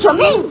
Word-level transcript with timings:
Chomín. 0.00 0.50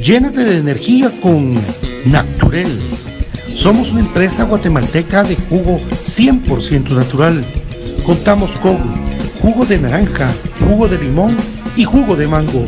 Llénate 0.00 0.44
de 0.44 0.58
energía 0.58 1.10
con 1.20 1.54
Naturel. 2.04 2.78
Somos 3.56 3.90
una 3.90 4.00
empresa 4.00 4.44
guatemalteca 4.44 5.22
de 5.24 5.34
jugo 5.34 5.80
100% 6.04 6.90
natural. 6.90 7.42
Contamos 8.04 8.50
con 8.60 8.76
jugo 9.40 9.64
de 9.64 9.78
naranja, 9.78 10.34
jugo 10.60 10.86
de 10.88 10.98
limón 10.98 11.38
y 11.74 11.84
jugo 11.84 12.16
de 12.16 12.28
mango. 12.28 12.66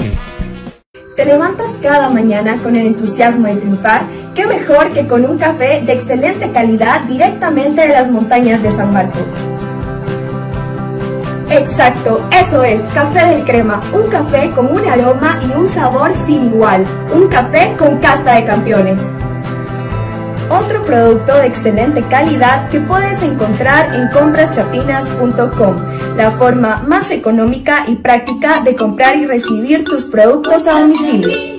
¿Te 1.16 1.26
levantas 1.26 1.78
cada 1.82 2.10
mañana 2.10 2.58
con 2.64 2.76
el 2.76 2.88
entusiasmo 2.88 3.46
de 3.48 3.58
triunfar? 3.58 4.08
¿Qué 4.34 4.48
mejor 4.48 4.92
que 4.94 5.06
con 5.06 5.24
un 5.26 5.38
café 5.38 5.84
de 5.86 5.94
excelente 5.94 6.52
calidad 6.52 7.04
directamente 7.04 7.82
de 7.82 7.90
las 7.90 8.10
montañas 8.10 8.64
de 8.64 8.72
San 8.72 8.92
Marcos? 8.94 9.22
Exacto, 11.52 12.26
eso 12.32 12.64
es, 12.64 12.82
café 12.94 13.32
del 13.32 13.44
crema, 13.44 13.82
un 13.92 14.08
café 14.08 14.50
con 14.52 14.68
un 14.68 14.88
aroma 14.88 15.42
y 15.44 15.52
un 15.52 15.68
sabor 15.68 16.14
sin 16.26 16.46
igual, 16.46 16.86
un 17.14 17.28
café 17.28 17.76
con 17.78 17.98
casta 17.98 18.36
de 18.36 18.46
campeones 18.46 18.98
otro 20.50 20.81
producto 20.81 21.38
de 21.38 21.47
excelente 21.47 22.02
calidad 22.03 22.69
que 22.69 22.80
puedes 22.80 23.22
encontrar 23.22 23.94
en 23.94 24.09
compraschapinas.com, 24.09 25.75
la 26.17 26.31
forma 26.31 26.83
más 26.88 27.11
económica 27.11 27.86
y 27.88 27.95
práctica 27.95 28.61
de 28.61 28.75
comprar 28.75 29.16
y 29.17 29.25
recibir 29.25 29.83
tus 29.83 30.06
productos 30.06 30.67
a 30.67 30.81
domicilio. 30.81 31.59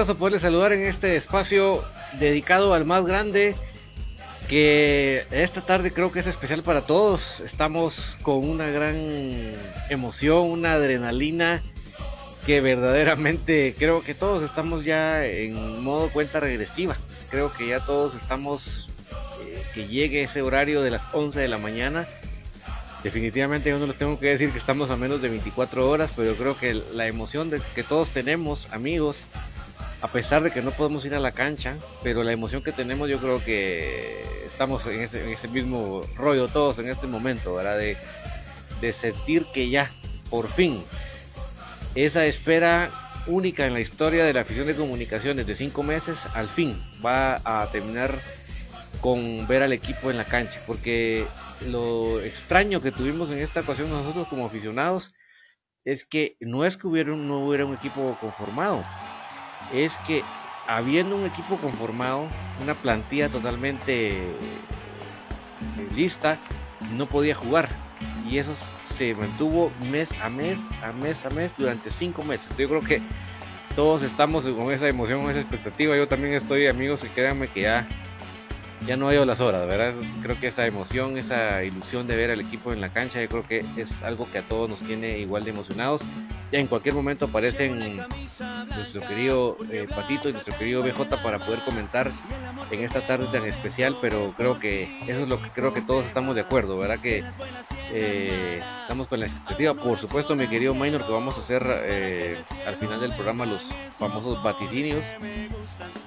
Gustazo 0.00 0.18
poderles 0.18 0.40
saludar 0.40 0.72
en 0.72 0.86
este 0.86 1.14
espacio 1.16 1.84
dedicado 2.18 2.72
al 2.72 2.86
más 2.86 3.04
grande, 3.04 3.54
que 4.48 5.26
esta 5.30 5.60
tarde 5.60 5.92
creo 5.92 6.10
que 6.10 6.20
es 6.20 6.26
especial 6.26 6.62
para 6.62 6.86
todos. 6.86 7.40
Estamos 7.40 8.16
con 8.22 8.48
una 8.48 8.70
gran 8.70 8.96
emoción, 9.90 10.46
una 10.46 10.72
adrenalina 10.72 11.60
que 12.46 12.62
verdaderamente 12.62 13.74
creo 13.76 14.02
que 14.02 14.14
todos 14.14 14.42
estamos 14.42 14.86
ya 14.86 15.26
en 15.26 15.82
modo 15.82 16.10
cuenta 16.10 16.40
regresiva. 16.40 16.96
Creo 17.28 17.52
que 17.52 17.68
ya 17.68 17.80
todos 17.80 18.14
estamos, 18.14 18.88
eh, 19.42 19.62
que 19.74 19.86
llegue 19.86 20.22
ese 20.22 20.40
horario 20.40 20.80
de 20.80 20.92
las 20.92 21.02
11 21.12 21.40
de 21.40 21.48
la 21.48 21.58
mañana 21.58 22.06
definitivamente 23.02 23.70
yo 23.70 23.78
no 23.78 23.86
les 23.86 23.96
tengo 23.96 24.18
que 24.18 24.26
decir 24.26 24.50
que 24.50 24.58
estamos 24.58 24.90
a 24.90 24.96
menos 24.96 25.22
de 25.22 25.30
24 25.30 25.88
horas, 25.88 26.10
pero 26.14 26.32
yo 26.32 26.36
creo 26.36 26.58
que 26.58 26.74
la 26.74 27.06
emoción 27.06 27.48
de 27.48 27.60
que 27.74 27.82
todos 27.82 28.10
tenemos, 28.10 28.66
amigos, 28.72 29.16
a 30.02 30.08
pesar 30.08 30.42
de 30.42 30.50
que 30.50 30.62
no 30.62 30.70
podemos 30.70 31.04
ir 31.04 31.14
a 31.14 31.20
la 31.20 31.32
cancha, 31.32 31.76
pero 32.02 32.22
la 32.22 32.32
emoción 32.32 32.62
que 32.62 32.72
tenemos 32.72 33.08
yo 33.08 33.18
creo 33.18 33.44
que 33.44 34.22
estamos 34.46 34.86
en 34.86 35.00
ese, 35.00 35.48
mismo 35.48 36.02
rollo 36.16 36.48
todos 36.48 36.78
en 36.78 36.88
este 36.88 37.06
momento, 37.06 37.54
¿verdad? 37.54 37.78
De, 37.78 37.96
sentir 38.92 39.44
que 39.52 39.68
ya, 39.68 39.90
por 40.30 40.48
fin, 40.48 40.82
esa 41.94 42.24
espera 42.24 42.90
única 43.26 43.66
en 43.66 43.74
la 43.74 43.80
historia 43.80 44.24
de 44.24 44.32
la 44.32 44.40
afición 44.40 44.66
de 44.66 44.74
comunicaciones 44.74 45.46
de 45.46 45.54
cinco 45.54 45.82
meses, 45.82 46.16
al 46.34 46.48
fin 46.48 46.78
va 47.04 47.40
a 47.44 47.70
terminar 47.70 48.18
con 49.02 49.46
ver 49.46 49.62
al 49.62 49.72
equipo 49.72 50.10
en 50.10 50.16
la 50.16 50.24
cancha, 50.24 50.60
porque 50.66 51.26
lo 51.68 52.20
extraño 52.22 52.80
que 52.80 52.90
tuvimos 52.90 53.30
en 53.30 53.40
esta 53.40 53.60
ocasión 53.60 53.90
nosotros 53.90 54.28
como 54.28 54.46
aficionados 54.46 55.12
es 55.84 56.04
que 56.04 56.36
no 56.40 56.64
es 56.64 56.76
que 56.76 56.86
hubiera, 56.86 57.14
no 57.14 57.44
hubiera 57.44 57.66
un 57.66 57.74
equipo 57.74 58.16
conformado, 58.20 58.84
es 59.72 59.96
que 60.06 60.22
habiendo 60.66 61.16
un 61.16 61.26
equipo 61.26 61.56
conformado, 61.56 62.28
una 62.62 62.74
plantilla 62.74 63.28
totalmente 63.28 64.08
eh, 64.08 64.34
lista, 65.94 66.38
no 66.96 67.06
podía 67.06 67.34
jugar. 67.34 67.68
Y 68.28 68.38
eso 68.38 68.54
se 68.96 69.14
mantuvo 69.14 69.72
mes 69.90 70.08
a 70.22 70.28
mes, 70.28 70.58
a 70.82 70.92
mes 70.92 71.24
a 71.24 71.30
mes, 71.30 71.50
durante 71.56 71.90
cinco 71.90 72.22
meses. 72.22 72.46
Yo 72.56 72.68
creo 72.68 72.82
que 72.82 73.02
todos 73.74 74.02
estamos 74.02 74.44
con 74.44 74.72
esa 74.72 74.88
emoción, 74.88 75.22
con 75.22 75.30
esa 75.30 75.40
expectativa. 75.40 75.96
Yo 75.96 76.06
también 76.08 76.34
estoy, 76.34 76.66
amigos, 76.66 77.00
y 77.04 77.08
créanme 77.08 77.48
que 77.48 77.62
ya 77.62 77.86
ya 78.86 78.96
no 78.96 79.08
hay 79.08 79.24
las 79.24 79.40
horas, 79.40 79.66
¿verdad? 79.68 79.94
Creo 80.22 80.40
que 80.40 80.48
esa 80.48 80.66
emoción, 80.66 81.18
esa 81.18 81.62
ilusión 81.64 82.06
de 82.06 82.16
ver 82.16 82.30
al 82.30 82.40
equipo 82.40 82.72
en 82.72 82.80
la 82.80 82.90
cancha, 82.90 83.20
yo 83.20 83.28
creo 83.28 83.46
que 83.46 83.64
es 83.76 84.02
algo 84.02 84.30
que 84.30 84.38
a 84.38 84.42
todos 84.42 84.70
nos 84.70 84.80
tiene 84.80 85.18
igual 85.18 85.44
de 85.44 85.50
emocionados. 85.50 86.00
En 86.52 86.66
cualquier 86.66 86.94
momento 86.94 87.26
aparecen 87.26 87.96
nuestro 87.96 89.00
querido 89.06 89.56
eh, 89.70 89.86
Patito 89.88 90.28
y 90.28 90.32
nuestro 90.32 90.56
querido 90.58 90.82
BJ 90.82 91.22
para 91.22 91.38
poder 91.38 91.60
comentar 91.60 92.10
en 92.70 92.80
esta 92.84 93.06
tarde 93.06 93.26
tan 93.30 93.46
especial, 93.46 93.96
pero 94.00 94.32
creo 94.36 94.58
que 94.58 94.84
eso 95.02 95.22
es 95.22 95.28
lo 95.28 95.40
que 95.40 95.50
creo 95.50 95.72
que 95.72 95.80
todos 95.80 96.06
estamos 96.06 96.34
de 96.34 96.40
acuerdo, 96.40 96.76
¿verdad? 96.76 96.98
Que 97.00 97.24
eh, 97.92 98.60
estamos 98.82 99.06
con 99.06 99.20
la 99.20 99.26
expectativa. 99.26 99.74
Por 99.74 99.98
supuesto, 99.98 100.34
mi 100.34 100.48
querido 100.48 100.74
Minor, 100.74 101.06
que 101.06 101.12
vamos 101.12 101.38
a 101.38 101.40
hacer 101.40 101.64
eh, 101.84 102.42
al 102.66 102.74
final 102.76 103.00
del 103.00 103.12
programa 103.12 103.46
los 103.46 103.62
famosos 103.96 104.42
vaticinios. 104.42 105.04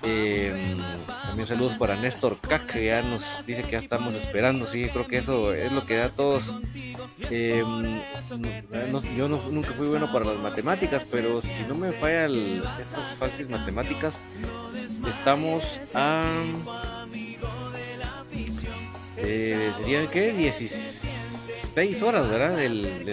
también 0.01 1.47
saludos 1.47 1.77
para 1.77 1.95
Néstor 1.95 2.37
Cac, 2.39 2.65
que 2.65 2.85
ya 2.85 3.01
nos 3.01 3.23
dice 3.45 3.63
que 3.63 3.71
ya 3.71 3.79
estamos 3.79 4.13
esperando. 4.15 4.65
Sí, 4.65 4.89
creo 4.91 5.07
que 5.07 5.19
eso 5.19 5.53
es 5.53 5.71
lo 5.71 5.85
que 5.85 5.97
da 5.97 6.05
a 6.05 6.09
todos. 6.09 6.43
yo 9.17 9.27
nunca 9.29 9.71
fui 9.71 9.87
bueno 9.87 10.11
para 10.11 10.32
las 10.33 10.43
matemáticas, 10.43 11.03
pero 11.11 11.41
si 11.41 11.63
no 11.67 11.75
me 11.75 11.91
falla 11.91 12.27
estas 12.79 13.15
fáciles 13.17 13.49
matemáticas, 13.49 14.13
estamos 15.07 15.63
a... 15.93 16.25
Eh, 19.17 19.71
serían 19.77 20.07
que 20.07 20.33
16 20.33 22.01
horas, 22.01 22.29
¿verdad? 22.29 22.57
Del, 22.57 23.05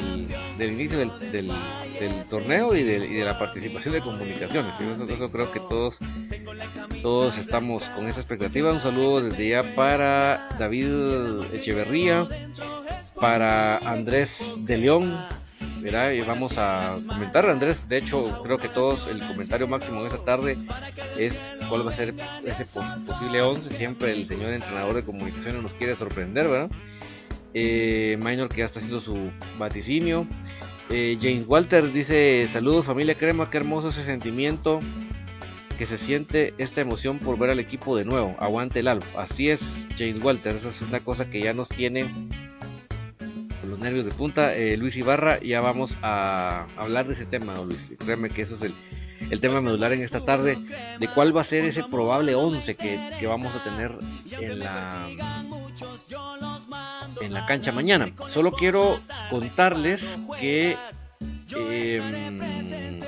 del, 0.58 0.72
inicio 0.72 0.98
del, 0.98 1.10
del, 1.30 1.50
torneo 2.28 2.74
y 2.74 2.82
de, 2.82 3.06
y 3.06 3.14
de, 3.14 3.24
la 3.24 3.38
participación 3.38 3.94
de 3.94 4.00
comunicaciones. 4.00 4.74
Eso, 5.08 5.30
creo 5.30 5.52
que 5.52 5.60
todos, 5.60 5.94
todos 7.02 7.38
estamos 7.38 7.82
con 7.94 8.08
esa 8.08 8.20
expectativa. 8.20 8.72
Un 8.72 8.80
saludo 8.80 9.22
desde 9.22 9.50
ya 9.50 9.62
para 9.74 10.48
David 10.58 11.44
Echeverría, 11.52 12.26
para 13.14 13.76
Andrés 13.78 14.30
de 14.56 14.78
León, 14.78 15.16
Y 15.82 16.20
vamos 16.20 16.58
a 16.58 16.98
comentar, 17.06 17.46
Andrés. 17.46 17.88
De 17.88 17.98
hecho, 17.98 18.42
creo 18.42 18.58
que 18.58 18.68
todos, 18.68 19.08
el 19.08 19.26
comentario 19.26 19.66
máximo 19.66 20.02
de 20.02 20.08
esta 20.08 20.24
tarde 20.24 20.58
es 21.18 21.34
cuál 21.68 21.86
va 21.86 21.90
a 21.90 21.96
ser 21.96 22.14
ese 22.44 22.66
posible 23.06 23.40
11. 23.40 23.70
Siempre 23.70 24.12
el 24.12 24.28
señor 24.28 24.50
entrenador 24.50 24.94
de 24.94 25.04
comunicaciones 25.04 25.62
nos 25.62 25.72
quiere 25.72 25.96
sorprender, 25.96 26.48
¿verdad? 26.48 26.70
Eh, 27.54 28.18
Minor 28.22 28.48
que 28.50 28.58
ya 28.58 28.66
está 28.66 28.80
haciendo 28.80 29.00
su 29.00 29.30
vaticinio. 29.58 30.26
Eh, 30.90 31.16
James 31.20 31.44
Walter 31.46 31.90
dice: 31.90 32.46
Saludos, 32.52 32.84
familia 32.84 33.14
Crema, 33.14 33.48
qué 33.48 33.56
hermoso 33.56 33.88
ese 33.88 34.04
sentimiento 34.04 34.80
que 35.78 35.86
se 35.86 35.96
siente 35.96 36.52
esta 36.58 36.82
emoción 36.82 37.18
por 37.18 37.38
ver 37.38 37.50
al 37.50 37.58
equipo 37.58 37.96
de 37.96 38.04
nuevo. 38.04 38.36
Aguante 38.38 38.80
el 38.80 38.88
alfa. 38.88 39.22
Así 39.22 39.48
es, 39.48 39.60
James 39.96 40.22
Walter. 40.22 40.56
Esa 40.56 40.68
es 40.68 40.80
una 40.82 41.00
cosa 41.00 41.30
que 41.30 41.40
ya 41.40 41.54
nos 41.54 41.70
tiene 41.70 42.04
los 43.70 43.78
nervios 43.78 44.04
de 44.04 44.10
punta. 44.10 44.54
Eh, 44.54 44.76
Luis 44.76 44.96
Ibarra, 44.96 45.40
ya 45.40 45.60
vamos 45.60 45.96
a 46.02 46.66
hablar 46.76 47.06
de 47.06 47.14
ese 47.14 47.26
tema, 47.26 47.54
Luis. 47.54 47.80
Créeme 47.98 48.30
que 48.30 48.42
eso 48.42 48.56
es 48.56 48.62
el, 49.30 49.40
tema 49.40 49.60
medular 49.60 49.92
en 49.92 50.02
esta 50.02 50.20
tarde, 50.20 50.58
de 50.98 51.08
cuál 51.08 51.34
va 51.36 51.42
a 51.42 51.44
ser 51.44 51.64
ese 51.64 51.84
probable 51.84 52.34
11 52.34 52.74
que, 52.74 52.98
que, 53.18 53.26
vamos 53.26 53.54
a 53.54 53.62
tener 53.62 53.96
en 54.32 54.58
la, 54.58 55.08
en 57.20 57.32
la 57.32 57.46
cancha 57.46 57.72
mañana. 57.72 58.12
Solo 58.28 58.52
quiero 58.52 59.00
contarles 59.30 60.04
que... 60.38 60.76
Em, 61.52 63.00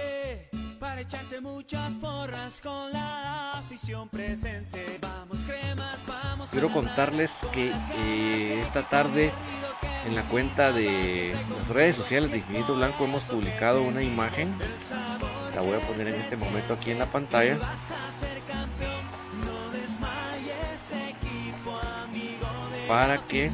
quiero 6.50 6.72
contarles 6.72 7.30
que 7.52 7.72
eh, 7.96 8.60
esta 8.62 8.88
tarde 8.88 9.32
en 10.04 10.14
la 10.14 10.22
cuenta 10.24 10.72
de 10.72 11.34
las 11.58 11.68
redes 11.68 11.96
sociales 11.96 12.30
de 12.30 12.38
Infinito 12.38 12.74
Blanco 12.74 13.04
hemos 13.04 13.22
publicado 13.22 13.82
una 13.82 14.02
imagen. 14.02 14.54
La 15.54 15.60
voy 15.60 15.74
a 15.74 15.80
poner 15.80 16.08
en 16.08 16.14
este 16.14 16.36
momento 16.36 16.74
aquí 16.74 16.90
en 16.90 16.98
la 16.98 17.06
pantalla. 17.06 17.58
Para 22.88 23.18
que 23.26 23.50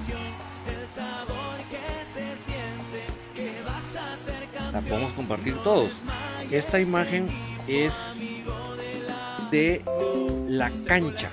la 4.72 4.80
podamos 4.80 5.12
compartir 5.12 5.56
todos. 5.62 5.90
Esta 6.50 6.80
imagen 6.80 7.28
es 7.66 7.92
de 9.50 9.82
la 10.48 10.70
cancha, 10.86 11.30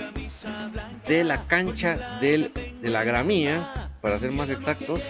de 1.07 1.23
la 1.23 1.45
cancha 1.47 2.19
del, 2.19 2.51
de 2.81 2.89
la 2.89 3.03
gramía 3.03 3.84
para 4.05 4.19
ser 4.19 4.31
más 4.31 4.47
exactos. 4.51 5.01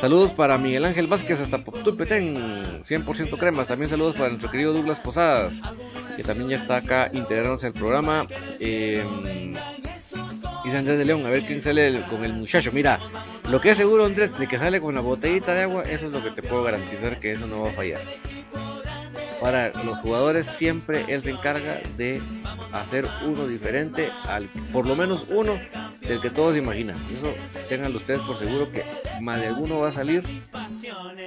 Saludos 0.00 0.30
para 0.34 0.56
Miguel 0.56 0.84
Ángel 0.84 1.08
Vázquez 1.08 1.40
hasta 1.40 1.58
Poptupetén, 1.58 2.84
100% 2.84 3.36
cremas. 3.36 3.66
También 3.66 3.90
saludos 3.90 4.14
para 4.14 4.28
nuestro 4.28 4.52
querido 4.52 4.72
Douglas 4.72 5.00
Posadas, 5.00 5.54
que 6.16 6.22
también 6.22 6.50
ya 6.50 6.56
está 6.58 6.76
acá 6.76 7.10
integrándose 7.12 7.66
al 7.66 7.72
programa. 7.72 8.24
Eh, 8.60 9.02
y 10.64 10.70
Andrés 10.70 10.96
de 10.96 11.04
León, 11.04 11.26
a 11.26 11.28
ver 11.28 11.42
quién 11.42 11.60
sale 11.60 12.02
con 12.08 12.24
el 12.24 12.34
muchacho. 12.34 12.70
Mira, 12.72 13.00
lo 13.50 13.60
que 13.60 13.72
es 13.72 13.76
seguro, 13.76 14.04
Andrés, 14.04 14.38
de 14.38 14.46
que 14.46 14.60
sale 14.60 14.80
con 14.80 14.94
la 14.94 15.00
botellita 15.00 15.52
de 15.52 15.62
agua, 15.62 15.82
eso 15.82 16.06
es 16.06 16.12
lo 16.12 16.22
que 16.22 16.30
te 16.30 16.42
puedo 16.42 16.62
garantizar 16.62 17.18
que 17.18 17.32
eso 17.32 17.48
no 17.48 17.62
va 17.62 17.70
a 17.70 17.72
fallar 17.72 18.00
para 19.44 19.74
los 19.84 19.98
jugadores 19.98 20.46
siempre 20.56 21.04
él 21.06 21.20
se 21.20 21.30
encarga 21.30 21.78
de 21.98 22.22
hacer 22.72 23.06
uno 23.26 23.46
diferente 23.46 24.08
al 24.26 24.48
por 24.72 24.86
lo 24.86 24.96
menos 24.96 25.26
uno 25.28 25.60
del 26.00 26.18
que 26.22 26.30
todos 26.30 26.56
imaginan. 26.56 26.96
Eso 27.14 27.30
tengan 27.68 27.94
ustedes 27.94 28.22
por 28.22 28.38
seguro 28.38 28.72
que 28.72 28.82
más 29.20 29.42
de 29.42 29.48
alguno 29.48 29.80
va 29.80 29.88
a 29.88 29.92
salir 29.92 30.22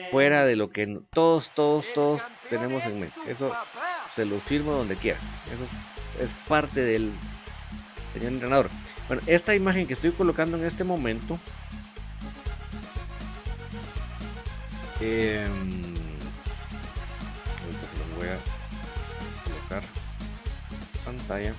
fuera 0.10 0.46
de 0.46 0.56
lo 0.56 0.72
que 0.72 1.00
todos 1.12 1.52
todos 1.54 1.86
todos 1.94 2.22
tenemos 2.50 2.84
en 2.86 3.02
mente. 3.02 3.20
Eso 3.28 3.52
se 4.16 4.26
lo 4.26 4.40
firmo 4.40 4.72
donde 4.72 4.96
quiera. 4.96 5.20
Eso 5.54 6.26
es 6.26 6.32
parte 6.48 6.82
del 6.82 7.12
señor 8.14 8.34
entrenador. 8.34 8.70
Bueno 9.08 9.22
esta 9.28 9.54
imagen 9.54 9.86
que 9.86 9.94
estoy 9.94 10.10
colocando 10.10 10.58
en 10.58 10.66
este 10.66 10.84
momento 10.84 11.38
eh, 15.02 15.46
voy 18.28 18.38
a 18.38 19.70
colocar 19.70 19.84
pantalla. 21.06 21.54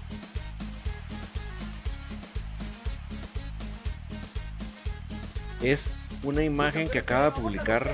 Es 5.63 5.81
una 6.23 6.43
imagen 6.43 6.89
que 6.89 6.99
acaba 6.99 7.27
de 7.27 7.31
publicar 7.33 7.89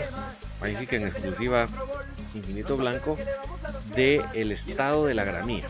ahí 0.61 0.77
sí 0.79 0.87
que 0.87 0.97
en 0.97 1.07
exclusiva 1.07 1.67
Infinito 2.35 2.77
Blanco 2.77 3.17
de 3.95 4.25
el 4.35 4.53
estado 4.53 5.07
de 5.07 5.15
la 5.15 5.25
gramía 5.25 5.67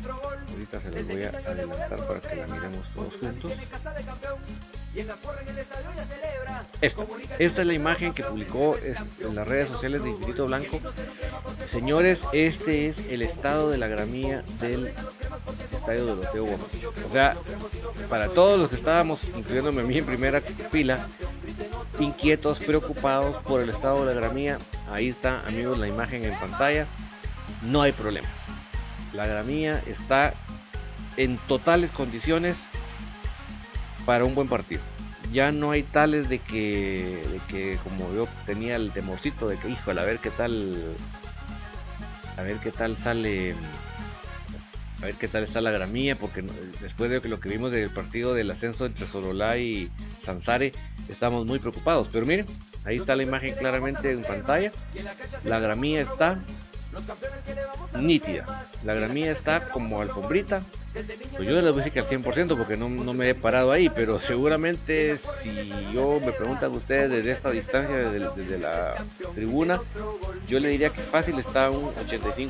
ahorita 0.50 0.80
se 0.80 0.90
los 0.90 1.06
voy 1.06 1.24
a 1.24 1.28
adelantar 1.28 2.06
para 2.06 2.20
que 2.20 2.36
la 2.36 2.46
miremos 2.46 2.86
todos 2.94 3.14
juntos 3.14 3.52
esta, 6.80 7.06
esta 7.38 7.60
es 7.62 7.66
la 7.66 7.72
imagen 7.72 8.12
que 8.12 8.22
publicó 8.22 8.76
en 9.20 9.34
las 9.34 9.46
redes 9.46 9.68
sociales 9.68 10.02
de 10.02 10.10
Infinito 10.10 10.46
Blanco. 10.46 10.80
Señores, 11.70 12.20
este 12.32 12.88
es 12.88 12.98
el 13.10 13.22
estado 13.22 13.70
de 13.70 13.78
la 13.78 13.88
gramía 13.88 14.44
del 14.60 14.92
estadio 15.72 16.06
de 16.06 16.16
Loteo 16.16 16.44
O 16.44 17.12
sea, 17.12 17.36
para 18.08 18.28
todos 18.28 18.58
los 18.58 18.70
que 18.70 18.76
estábamos, 18.76 19.24
incluyéndome 19.36 19.80
a 19.82 19.84
mí 19.84 19.98
en 19.98 20.06
primera 20.06 20.40
fila, 20.40 21.04
inquietos, 21.98 22.58
preocupados 22.60 23.42
por 23.42 23.60
el 23.60 23.70
estado 23.70 24.06
de 24.06 24.14
la 24.14 24.20
gramía, 24.20 24.58
ahí 24.90 25.08
está, 25.08 25.40
amigos, 25.46 25.78
la 25.78 25.88
imagen 25.88 26.24
en 26.24 26.38
pantalla. 26.38 26.86
No 27.62 27.82
hay 27.82 27.92
problema. 27.92 28.28
La 29.12 29.26
gramía 29.26 29.82
está 29.86 30.34
en 31.16 31.38
totales 31.38 31.90
condiciones 31.90 32.56
para 34.06 34.24
un 34.24 34.34
buen 34.34 34.48
partido. 34.48 34.80
Ya 35.32 35.52
no 35.52 35.70
hay 35.70 35.82
tales 35.82 36.28
de 36.28 36.38
que, 36.38 37.22
de 37.30 37.40
que 37.48 37.78
como 37.82 38.12
yo 38.14 38.28
tenía 38.46 38.76
el 38.76 38.92
temorcito 38.92 39.48
de 39.48 39.56
que, 39.56 39.68
híjole, 39.68 40.00
a 40.00 40.04
ver 40.04 40.18
qué 40.18 40.30
tal, 40.30 40.94
a 42.36 42.42
ver 42.42 42.56
qué 42.58 42.70
tal 42.70 42.96
sale, 42.96 43.54
a 45.02 45.06
ver 45.06 45.14
qué 45.14 45.28
tal 45.28 45.44
está 45.44 45.60
la 45.60 45.70
gramía, 45.70 46.14
porque 46.14 46.44
después 46.80 47.10
de 47.10 47.28
lo 47.28 47.40
que 47.40 47.48
vimos 47.48 47.72
del 47.72 47.90
partido 47.90 48.34
del 48.34 48.50
ascenso 48.50 48.86
entre 48.86 49.06
Sololá 49.06 49.56
y 49.56 49.90
Sansare, 50.24 50.72
estamos 51.08 51.46
muy 51.46 51.58
preocupados. 51.58 52.08
Pero 52.12 52.26
miren, 52.26 52.46
Ahí 52.84 52.96
está 52.96 53.16
la 53.16 53.22
imagen 53.22 53.54
claramente 53.54 54.12
en 54.12 54.22
pantalla. 54.22 54.70
La 55.44 55.58
gramía 55.58 56.02
está 56.02 56.38
nítida. 57.98 58.66
La 58.84 58.94
gramía 58.94 59.32
está 59.32 59.68
como 59.70 60.02
alfombrita. 60.02 60.62
Pues 60.94 61.48
yo 61.48 61.56
les 61.56 61.64
voy 61.64 61.72
a 61.72 61.84
decir 61.84 61.92
que 61.92 61.98
al 61.98 62.06
100% 62.06 62.56
porque 62.56 62.76
no, 62.76 62.88
me 62.88 63.30
he 63.30 63.34
parado 63.34 63.72
ahí, 63.72 63.88
pero 63.88 64.20
seguramente 64.20 65.18
si 65.18 65.72
yo 65.92 66.20
me 66.24 66.30
preguntan 66.30 66.70
ustedes 66.72 67.10
desde 67.10 67.32
esta 67.32 67.50
distancia, 67.50 67.96
desde, 68.10 68.58
la 68.58 68.94
tribuna, 69.34 69.80
yo 70.46 70.60
le 70.60 70.68
diría 70.68 70.90
que 70.90 71.00
fácil 71.00 71.38
está 71.40 71.68
un 71.70 71.90
85%. 71.90 72.48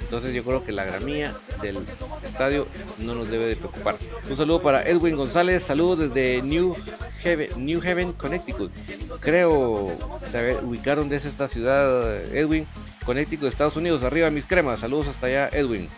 Entonces 0.00 0.34
yo 0.34 0.42
creo 0.42 0.64
que 0.64 0.72
la 0.72 0.84
gramía 0.84 1.32
del 1.62 1.78
estadio 2.24 2.66
no 2.98 3.14
nos 3.14 3.30
debe 3.30 3.46
de 3.46 3.56
preocupar. 3.56 3.94
Un 4.28 4.36
saludo 4.36 4.60
para 4.60 4.82
Edwin 4.82 5.16
González, 5.16 5.62
saludos 5.62 6.00
desde 6.00 6.42
New 6.42 6.74
Haven, 7.24 7.64
New 7.64 7.80
Haven 7.80 8.12
Connecticut. 8.14 8.72
Creo 9.20 9.92
se 10.30 10.56
ubicaron 10.56 11.08
desde 11.08 11.28
esta 11.28 11.46
ciudad, 11.48 12.16
Edwin. 12.34 12.66
Connecticut, 13.04 13.48
Estados 13.48 13.76
Unidos. 13.76 14.04
Arriba 14.04 14.30
mis 14.30 14.44
cremas. 14.44 14.80
Saludos 14.80 15.08
hasta 15.08 15.26
allá, 15.26 15.48
Edwin. 15.52 15.88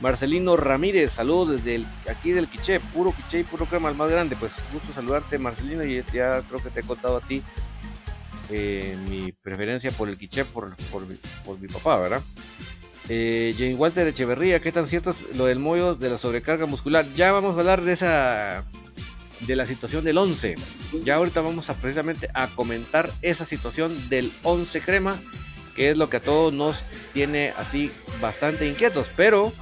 Marcelino 0.00 0.56
Ramírez, 0.56 1.12
saludos 1.12 1.62
desde 1.62 1.84
aquí 2.08 2.30
del 2.30 2.48
Quiché, 2.48 2.78
puro 2.80 3.12
Quiché 3.12 3.40
y 3.40 3.44
puro 3.44 3.66
crema, 3.66 3.88
el 3.88 3.96
más 3.96 4.10
grande. 4.10 4.36
Pues 4.36 4.52
gusto 4.72 4.92
saludarte, 4.94 5.38
Marcelino, 5.38 5.84
y 5.84 6.02
ya 6.12 6.40
creo 6.42 6.62
que 6.62 6.70
te 6.70 6.80
he 6.80 6.84
contado 6.84 7.16
a 7.16 7.20
ti 7.20 7.42
eh, 8.50 8.96
mi 9.08 9.32
preferencia 9.32 9.90
por 9.90 10.08
el 10.08 10.16
Quiché, 10.16 10.44
por, 10.44 10.76
por, 10.90 11.58
mi 11.58 11.68
papá, 11.68 11.98
¿verdad? 11.98 12.22
Eh, 13.08 13.54
Jane 13.58 13.74
Walter 13.74 14.06
Echeverría, 14.06 14.60
¿qué 14.60 14.70
tan 14.70 14.86
cierto 14.86 15.10
es 15.10 15.36
lo 15.36 15.46
del 15.46 15.58
mollo 15.58 15.94
de 15.94 16.10
la 16.10 16.18
sobrecarga 16.18 16.66
muscular? 16.66 17.04
Ya 17.16 17.32
vamos 17.32 17.56
a 17.56 17.60
hablar 17.60 17.82
de 17.82 17.94
esa 17.94 18.62
de 19.40 19.56
la 19.56 19.66
situación 19.66 20.04
del 20.04 20.18
11. 20.18 20.54
Ya 21.04 21.16
ahorita 21.16 21.40
vamos 21.40 21.70
a 21.70 21.74
precisamente 21.74 22.28
a 22.34 22.48
comentar 22.48 23.10
esa 23.22 23.44
situación 23.44 24.08
del 24.08 24.30
11 24.42 24.80
crema 24.80 25.18
que 25.78 25.90
es 25.90 25.96
lo 25.96 26.10
que 26.10 26.16
a 26.16 26.20
todos 26.20 26.52
nos 26.52 26.76
tiene 27.14 27.52
así 27.56 27.92
bastante 28.20 28.68
inquietos. 28.68 29.06
Pero 29.16 29.52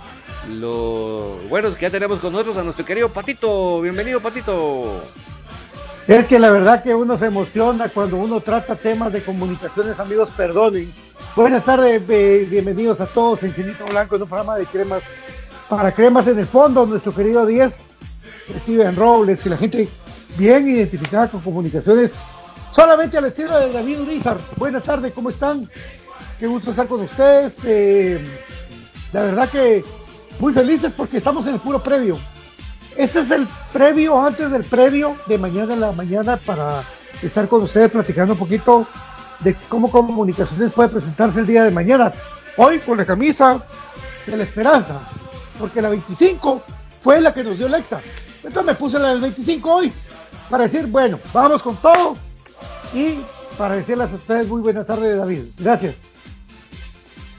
lo 0.51 1.39
bueno 1.49 1.69
es 1.69 1.75
que 1.75 1.83
ya 1.83 1.91
tenemos 1.91 2.21
con 2.21 2.33
nosotros 2.33 2.57
a 2.57 2.63
nuestro 2.63 2.85
querido 2.85 3.09
Patito. 3.09 3.81
Bienvenido, 3.81 4.21
Patito. 4.21 5.03
Es 6.07 6.29
que 6.29 6.39
la 6.39 6.51
verdad 6.51 6.83
que 6.83 6.95
uno 6.95 7.19
se 7.19 7.27
emociona 7.27 7.89
cuando 7.89 8.17
uno 8.17 8.41
trata 8.41 8.77
temas 8.77 9.13
de 9.13 9.23
comunicaciones, 9.23 9.99
amigos, 9.99 10.31
perdonen. 10.37 10.93
Buenas 11.35 11.65
tardes, 11.65 12.07
bienvenidos 12.07 13.01
a 13.01 13.07
todos 13.07 13.43
Infinito 13.43 13.85
Blanco 13.87 14.17
en 14.17 14.23
un 14.23 14.29
programa 14.29 14.57
de 14.57 14.67
cremas 14.67 15.03
para 15.69 15.93
cremas 15.93 16.29
en 16.29 16.39
el 16.39 16.47
fondo, 16.47 16.87
nuestro 16.87 17.13
querido 17.13 17.45
10, 17.45 17.81
Steven 18.61 18.95
Robles 18.95 19.45
y 19.45 19.49
la 19.49 19.57
gente 19.57 19.89
bien 20.39 20.69
identificada 20.69 21.29
con 21.29 21.41
comunicaciones, 21.41 22.13
solamente 22.71 23.19
al 23.19 23.25
estilo 23.25 23.59
de 23.59 23.73
David 23.73 24.01
Urizar. 24.01 24.39
Buenas 24.57 24.85
tardes, 24.85 25.13
¿cómo 25.13 25.29
están? 25.29 25.69
Qué 26.39 26.47
gusto 26.47 26.71
estar 26.71 26.87
con 26.87 27.01
ustedes. 27.01 27.59
Eh, 27.65 28.25
la 29.13 29.23
verdad 29.23 29.49
que 29.49 29.85
muy 30.39 30.53
felices 30.53 30.93
porque 30.97 31.19
estamos 31.19 31.47
en 31.47 31.55
el 31.55 31.61
puro 31.61 31.83
previo. 31.83 32.19
Este 32.97 33.21
es 33.21 33.31
el 33.31 33.47
previo 33.73 34.21
antes 34.21 34.51
del 34.51 34.65
previo 34.65 35.17
de 35.27 35.39
mañana 35.39 35.75
en 35.75 35.81
la 35.81 35.93
mañana 35.93 36.37
para 36.39 36.83
estar 37.23 37.47
con 37.49 37.63
ustedes 37.63 37.91
platicando 37.91 38.33
un 38.33 38.39
poquito 38.39 38.87
de 39.41 39.55
cómo 39.69 39.91
comunicaciones 39.91 40.73
puede 40.73 40.89
presentarse 40.89 41.41
el 41.41 41.47
día 41.47 41.65
de 41.65 41.71
mañana. 41.71 42.13
Hoy 42.57 42.79
con 42.79 42.97
la 42.97 43.05
camisa 43.05 43.61
de 44.27 44.37
la 44.37 44.45
esperanza, 44.45 45.01
porque 45.59 45.83
la 45.83 45.91
25 45.91 46.63
fue 47.03 47.21
la 47.21 47.35
que 47.35 47.45
nos 47.45 47.57
dio 47.57 47.67
el 47.67 47.75
extra. 47.75 48.01
Entonces 48.43 48.65
me 48.65 48.75
puse 48.75 48.99
la 48.99 49.09
del 49.09 49.21
25 49.21 49.71
hoy 49.71 49.93
para 50.49 50.65
decir, 50.65 50.87
bueno, 50.87 51.19
vamos 51.33 51.63
con 51.63 51.77
todo 51.77 52.17
y 52.95 53.19
para 53.59 53.77
decirles 53.77 54.13
a 54.13 54.17
ustedes 54.17 54.49
muy 54.49 54.63
buena 54.63 54.85
tarde, 54.85 55.17
David. 55.17 55.45
Gracias. 55.59 56.06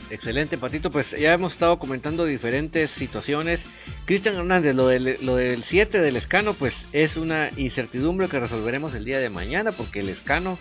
Excelente, 0.10 0.58
Patito. 0.58 0.90
Pues 0.90 1.12
ya 1.12 1.34
hemos 1.34 1.54
estado 1.54 1.80
comentando 1.80 2.24
diferentes 2.26 2.92
situaciones. 2.92 3.60
Cristian 4.06 4.36
Hernández, 4.36 4.74
lo 4.74 4.88
del, 4.88 5.18
lo 5.22 5.36
del 5.36 5.64
7 5.64 6.00
del 6.00 6.16
escano, 6.16 6.54
pues 6.54 6.76
es 6.94 7.18
una 7.18 7.50
incertidumbre 7.58 8.30
que 8.30 8.40
resolveremos 8.40 8.94
el 8.96 9.04
día 9.04 9.20
de 9.20 9.30
mañana, 9.30 9.72
porque 9.72 10.00
el 10.00 10.10
escano, 10.10 10.58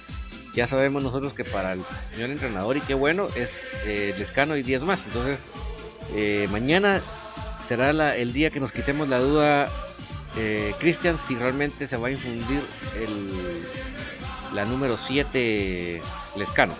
ya 0.54 0.66
sabemos 0.66 1.02
nosotros 1.02 1.32
que 1.32 1.44
para 1.44 1.74
el 1.74 1.80
señor 2.12 2.30
entrenador, 2.30 2.76
y 2.76 2.80
qué 2.80 2.94
bueno, 2.94 3.28
es 3.36 3.50
eh, 3.86 4.12
el 4.16 4.22
escano 4.22 4.56
y 4.56 4.62
10 4.62 4.82
más. 4.82 5.00
Entonces, 5.06 5.38
eh, 6.14 6.48
mañana 6.50 7.00
será 7.68 8.16
el 8.16 8.32
día 8.32 8.50
que 8.50 8.58
nos 8.58 8.72
quitemos 8.72 9.08
la 9.08 9.20
duda, 9.20 9.68
eh, 10.36 10.74
Cristian, 10.80 11.18
si 11.26 11.36
realmente 11.36 11.86
se 11.86 11.96
va 11.96 12.08
a 12.08 12.10
infundir 12.10 12.60
el, 12.96 14.54
la 14.54 14.64
número 14.64 14.98
7 14.98 16.02
escano 16.36 16.74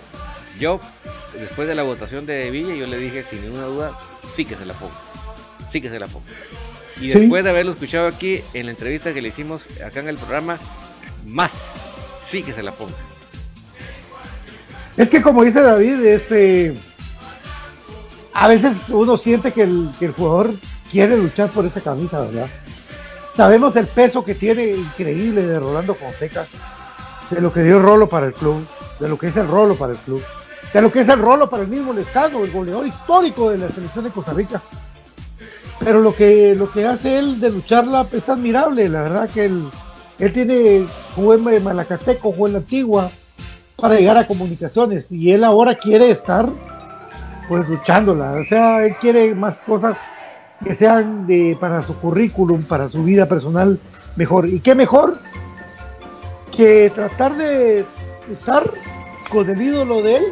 Yo 0.59 0.79
después 1.33 1.67
de 1.67 1.75
la 1.75 1.83
votación 1.83 2.25
de 2.25 2.49
Villa, 2.51 2.75
yo 2.75 2.87
le 2.87 2.97
dije 2.97 3.23
sin 3.29 3.41
ninguna 3.41 3.65
duda, 3.65 3.91
sí 4.35 4.45
que 4.45 4.55
se 4.55 4.65
la 4.65 4.73
pongo. 4.73 4.93
Sí 5.71 5.81
que 5.81 5.89
se 5.89 5.99
la 5.99 6.07
pongo. 6.07 6.25
Y 6.99 7.09
después 7.09 7.43
de 7.43 7.49
haberlo 7.49 7.73
escuchado 7.73 8.07
aquí 8.07 8.41
en 8.53 8.65
la 8.65 8.71
entrevista 8.71 9.13
que 9.13 9.21
le 9.21 9.29
hicimos 9.29 9.63
acá 9.85 9.99
en 9.99 10.07
el 10.07 10.17
programa, 10.17 10.57
más, 11.27 11.51
sí 12.31 12.41
que 12.41 12.53
se 12.53 12.63
la 12.63 12.71
pongo. 12.71 12.95
Es 14.95 15.09
que 15.09 15.21
como 15.21 15.43
dice 15.43 15.61
David, 15.61 16.03
es, 16.05 16.31
eh, 16.31 16.75
a 18.33 18.47
veces 18.47 18.75
uno 18.89 19.15
siente 19.17 19.51
que 19.51 19.63
el, 19.63 19.91
que 19.99 20.05
el 20.05 20.13
jugador 20.13 20.53
quiere 20.91 21.15
luchar 21.17 21.49
por 21.51 21.65
esa 21.65 21.81
camisa, 21.81 22.21
¿verdad? 22.21 22.47
Sabemos 23.35 23.75
el 23.75 23.85
peso 23.85 24.25
que 24.25 24.33
tiene 24.33 24.71
increíble 24.71 25.45
de 25.45 25.59
Rolando 25.59 25.93
Fonseca, 25.93 26.47
de 27.29 27.41
lo 27.41 27.53
que 27.53 27.61
dio 27.61 27.79
Rolo 27.79 28.09
para 28.09 28.25
el 28.25 28.33
club, 28.33 28.65
de 28.99 29.07
lo 29.07 29.19
que 29.19 29.27
es 29.27 29.37
el 29.37 29.47
Rolo 29.47 29.75
para 29.75 29.93
el 29.93 29.99
club 29.99 30.23
de 30.73 30.81
lo 30.81 30.91
que 30.91 31.01
es 31.01 31.09
el 31.09 31.19
rolo 31.19 31.49
para 31.49 31.63
el 31.63 31.69
mismo 31.69 31.93
Lescano, 31.93 32.43
el 32.43 32.51
goleador 32.51 32.85
histórico 32.85 33.49
de 33.49 33.57
la 33.57 33.69
selección 33.69 34.05
de 34.05 34.11
Costa 34.11 34.33
Rica. 34.33 34.61
Pero 35.79 36.01
lo 36.01 36.13
que, 36.13 36.55
lo 36.55 36.71
que 36.71 36.85
hace 36.85 37.19
él 37.19 37.39
de 37.39 37.51
lucharla 37.51 38.07
es 38.11 38.27
admirable, 38.29 38.89
la 38.89 39.01
verdad 39.03 39.29
que 39.29 39.45
él, 39.45 39.69
él 40.19 40.33
tiene, 40.33 40.85
jugó 41.15 41.33
en 41.33 41.63
Malacateco, 41.63 42.31
jugó 42.31 42.47
en 42.47 42.53
la 42.53 42.59
Antigua, 42.59 43.09
para 43.75 43.95
llegar 43.95 44.17
a 44.17 44.25
comunicaciones, 44.25 45.11
y 45.11 45.31
él 45.31 45.43
ahora 45.43 45.75
quiere 45.75 46.09
estar 46.09 46.49
pues 47.47 47.69
luchándola, 47.69 48.33
o 48.33 48.43
sea, 48.43 48.85
él 48.85 48.95
quiere 48.99 49.33
más 49.35 49.61
cosas 49.61 49.97
que 50.63 50.73
sean 50.73 51.27
de, 51.27 51.55
para 51.59 51.83
su 51.83 51.95
currículum, 51.97 52.63
para 52.63 52.89
su 52.89 53.03
vida 53.03 53.27
personal 53.27 53.79
mejor. 54.15 54.47
¿Y 54.47 54.59
qué 54.59 54.75
mejor 54.75 55.19
que 56.55 56.91
tratar 56.93 57.37
de 57.37 57.85
estar 58.31 58.63
con 59.29 59.47
el 59.47 59.61
ídolo 59.61 60.01
de 60.01 60.17
él 60.17 60.23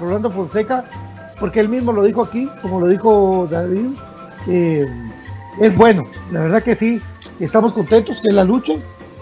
Rolando 0.00 0.30
Fonseca, 0.30 0.84
porque 1.38 1.60
él 1.60 1.68
mismo 1.68 1.92
lo 1.92 2.02
dijo 2.02 2.22
aquí, 2.22 2.48
como 2.62 2.80
lo 2.80 2.88
dijo 2.88 3.46
David, 3.50 3.90
eh, 4.48 4.86
es 5.60 5.76
bueno, 5.76 6.04
la 6.30 6.42
verdad 6.42 6.62
que 6.62 6.74
sí, 6.74 7.00
estamos 7.40 7.72
contentos 7.72 8.20
que 8.20 8.30
la 8.30 8.44
luche 8.44 8.78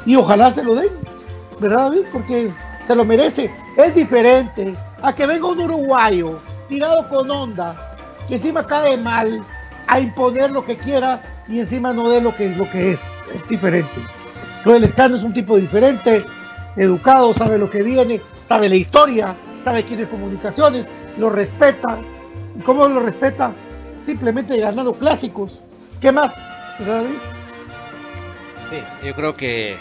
y 0.06 0.16
ojalá 0.16 0.52
se 0.52 0.62
lo 0.62 0.74
den, 0.74 0.90
¿verdad 1.60 1.90
David? 1.90 2.06
Porque 2.12 2.50
se 2.86 2.94
lo 2.94 3.04
merece. 3.04 3.50
Es 3.76 3.94
diferente 3.94 4.74
a 5.02 5.12
que 5.12 5.26
venga 5.26 5.48
un 5.48 5.60
uruguayo 5.60 6.38
tirado 6.68 7.08
con 7.08 7.30
onda, 7.30 7.96
que 8.28 8.36
encima 8.36 8.66
cae 8.66 8.96
mal, 8.96 9.42
a 9.86 10.00
imponer 10.00 10.50
lo 10.50 10.64
que 10.64 10.76
quiera 10.76 11.22
y 11.48 11.60
encima 11.60 11.92
no 11.92 12.08
dé 12.08 12.20
lo 12.20 12.34
que, 12.34 12.50
lo 12.50 12.70
que 12.70 12.92
es. 12.92 13.00
Es 13.34 13.48
diferente. 13.48 14.00
Lo 14.64 14.74
Escano 14.74 15.16
es 15.16 15.22
un 15.22 15.34
tipo 15.34 15.56
diferente, 15.56 16.24
educado, 16.76 17.34
sabe 17.34 17.58
lo 17.58 17.68
que 17.68 17.82
viene, 17.82 18.22
sabe 18.48 18.68
la 18.68 18.76
historia, 18.76 19.36
sabe 19.64 19.84
quién 19.84 20.00
es 20.00 20.08
comunicaciones, 20.08 20.86
lo 21.18 21.30
respeta. 21.30 21.98
¿Y 22.56 22.62
cómo 22.62 22.86
lo 22.86 23.00
respeta? 23.00 23.52
Simplemente 24.02 24.58
ganando 24.58 24.92
clásicos. 24.92 25.62
¿Qué 26.00 26.12
más? 26.12 26.36
Yo 29.04 29.14
creo 29.14 29.34
que 29.34 29.76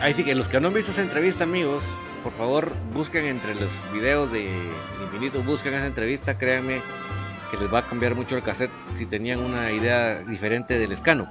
ahí 0.00 0.14
sí 0.14 0.24
que 0.24 0.34
los 0.34 0.48
que 0.48 0.60
no 0.60 0.68
han 0.68 0.74
visto 0.74 0.92
esa 0.92 1.02
entrevista, 1.02 1.44
amigos, 1.44 1.82
por 2.22 2.32
favor 2.32 2.72
busquen 2.92 3.26
entre 3.26 3.54
los 3.54 3.68
videos 3.92 4.30
de 4.32 4.48
Infinito, 5.02 5.42
busquen 5.42 5.74
esa 5.74 5.86
entrevista, 5.86 6.38
créanme 6.38 6.80
que 7.50 7.56
les 7.56 7.72
va 7.72 7.80
a 7.80 7.82
cambiar 7.82 8.14
mucho 8.14 8.36
el 8.36 8.42
cassette 8.42 8.70
si 8.96 9.06
tenían 9.06 9.40
una 9.40 9.72
idea 9.72 10.18
diferente 10.18 10.78
del 10.78 10.92
escano. 10.92 11.30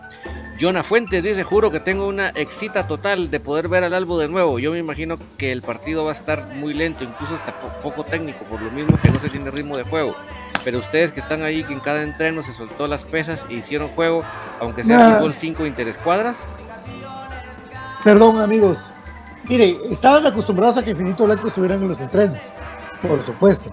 Jonah 0.60 0.84
Fuentes 0.84 1.22
dice, 1.22 1.44
juro 1.44 1.70
que 1.70 1.80
tengo 1.80 2.08
una 2.08 2.30
excita 2.30 2.88
total 2.88 3.30
de 3.30 3.40
poder 3.40 3.68
ver 3.68 3.84
al 3.84 3.94
álbum 3.94 4.20
de 4.20 4.28
nuevo. 4.28 4.58
Yo 4.58 4.72
me 4.72 4.80
imagino 4.80 5.18
que 5.38 5.52
el 5.52 5.62
partido 5.62 6.06
va 6.06 6.12
a 6.12 6.16
estar 6.16 6.48
muy 6.56 6.74
lento, 6.74 7.04
incluso 7.04 7.36
hasta 7.36 7.52
poco 7.82 8.04
técnico, 8.04 8.44
por 8.46 8.62
lo 8.62 8.72
mismo 8.72 8.98
que 9.02 9.12
no 9.12 9.20
se 9.22 9.30
tiene 9.30 9.52
ritmo 9.52 9.78
de 9.78 9.84
juego. 9.84 10.16
Pero 10.64 10.80
ustedes 10.80 11.12
que 11.12 11.20
están 11.20 11.44
ahí, 11.44 11.64
que 11.64 11.74
en 11.74 11.80
cada 11.80 12.02
entreno 12.02 12.44
se 12.44 12.54
soltó 12.54 12.88
las 12.88 13.04
pesas 13.04 13.40
e 13.50 13.54
hicieron 13.54 13.90
juego, 13.90 14.24
aunque 14.60 14.84
sea 14.84 15.16
fútbol 15.16 15.34
5 15.34 15.66
interescuadras. 15.68 16.38
Perdón 18.04 18.42
amigos, 18.42 18.92
mire, 19.48 19.78
estaban 19.92 20.26
acostumbrados 20.26 20.78
a 20.78 20.84
que 20.84 20.92
Infinito 20.92 21.26
Blanco 21.26 21.50
estuvieran 21.50 21.82
en 21.84 21.90
los 21.90 22.00
entrenos, 22.00 22.40
por 23.02 23.24
supuesto. 23.26 23.72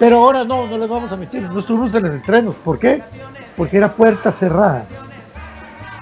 Pero 0.00 0.16
ahora 0.16 0.44
no, 0.44 0.66
no 0.66 0.78
les 0.78 0.88
vamos 0.88 1.12
a 1.12 1.16
meter, 1.16 1.42
no 1.42 1.60
estuvimos 1.60 1.94
en 1.94 2.02
los 2.02 2.14
entrenos. 2.14 2.56
¿Por 2.64 2.80
qué? 2.80 3.02
Porque 3.56 3.76
era 3.76 3.92
puerta 3.92 4.32
cerrada 4.32 4.84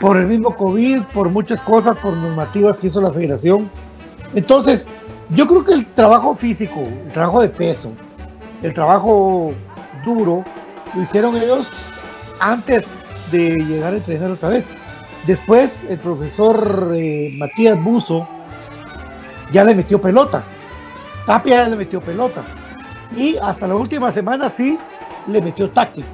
por 0.01 0.17
el 0.17 0.27
mismo 0.27 0.55
COVID, 0.57 1.03
por 1.13 1.29
muchas 1.29 1.61
cosas, 1.63 1.99
por 1.99 2.17
normativas 2.17 2.79
que 2.79 2.87
hizo 2.87 3.01
la 3.01 3.13
federación. 3.13 3.69
Entonces, 4.35 4.87
Yo 5.31 5.47
creo 5.47 5.63
que 5.63 5.75
el 5.75 5.85
trabajo 5.85 6.35
físico, 6.35 6.81
el 6.81 7.13
trabajo 7.13 7.43
de 7.43 7.51
peso, 7.51 7.93
el 8.63 8.73
trabajo 8.73 9.53
duro, 10.03 10.43
lo 10.95 11.03
hicieron 11.03 11.37
ellos 11.37 11.69
antes 12.41 12.87
de 13.31 13.51
llegar 13.51 13.93
a 13.93 13.97
entrenar 13.97 14.31
otra 14.31 14.49
vez. 14.49 14.71
Después, 15.27 15.85
el 15.91 15.99
profesor 15.99 16.93
eh, 16.95 17.35
Matías 17.37 17.79
Buzo 17.85 18.27
ya 19.53 19.65
le 19.65 19.75
metió 19.75 20.01
pelota. 20.01 20.43
Tapia 21.27 21.69
le 21.69 21.77
metió 21.77 22.01
pelota. 22.01 22.43
Y 23.17 23.37
hasta 23.41 23.67
la 23.67 23.75
última 23.75 24.13
semana 24.13 24.51
sí 24.51 24.79
le 25.27 25.41
metió 25.41 25.71
táctico. 25.71 26.09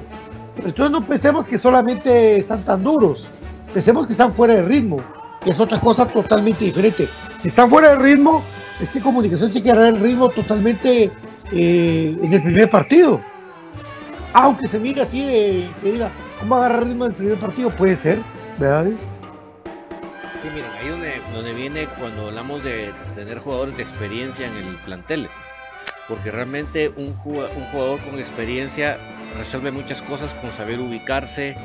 Entonces 0.57 0.91
no 0.91 1.05
pensemos 1.05 1.47
que 1.47 1.57
solamente 1.57 2.37
están 2.37 2.63
tan 2.63 2.83
duros. 2.83 3.27
Pensemos 3.73 4.07
que 4.07 4.13
están 4.13 4.33
fuera 4.33 4.55
de 4.55 4.61
ritmo, 4.63 4.97
que 5.43 5.49
es 5.49 5.59
otra 5.59 5.79
cosa 5.79 6.07
totalmente 6.07 6.65
diferente. 6.65 7.07
Si 7.41 7.49
están 7.49 7.69
fuera 7.69 7.89
de 7.89 7.97
ritmo, 7.97 8.41
es 8.79 8.91
que 8.91 9.01
comunicación 9.01 9.51
tiene 9.51 9.65
que 9.65 9.71
agarrar 9.71 9.93
el 9.95 9.99
ritmo 9.99 10.29
totalmente 10.29 11.11
eh, 11.51 12.17
en 12.21 12.33
el 12.33 12.41
primer 12.41 12.69
partido. 12.69 13.21
Aunque 14.33 14.67
se 14.67 14.79
mire 14.79 15.01
así 15.01 15.23
de 15.25 15.69
que 15.81 15.91
diga, 15.91 16.09
¿cómo 16.39 16.55
agarrar 16.55 16.83
el 16.83 16.89
ritmo 16.89 17.03
del 17.05 17.13
primer 17.13 17.37
partido? 17.37 17.69
Puede 17.69 17.97
ser, 17.97 18.19
¿verdad? 18.57 18.85
Sí, 20.41 20.49
miren, 20.53 20.71
ahí 20.79 20.89
donde, 20.89 21.21
donde 21.33 21.53
viene 21.53 21.87
cuando 21.99 22.27
hablamos 22.27 22.63
de 22.63 22.91
tener 23.15 23.39
jugadores 23.39 23.77
de 23.77 23.83
experiencia 23.83 24.47
en 24.47 24.53
el 24.57 24.75
plantel. 24.85 25.29
Porque 26.07 26.31
realmente 26.31 26.89
un 26.89 27.13
jugador, 27.15 27.99
con 28.01 28.19
experiencia 28.19 28.97
resuelve 29.37 29.71
muchas 29.71 30.01
cosas 30.03 30.31
con 30.33 30.51
saber 30.53 30.79
ubicarse, 30.79 31.55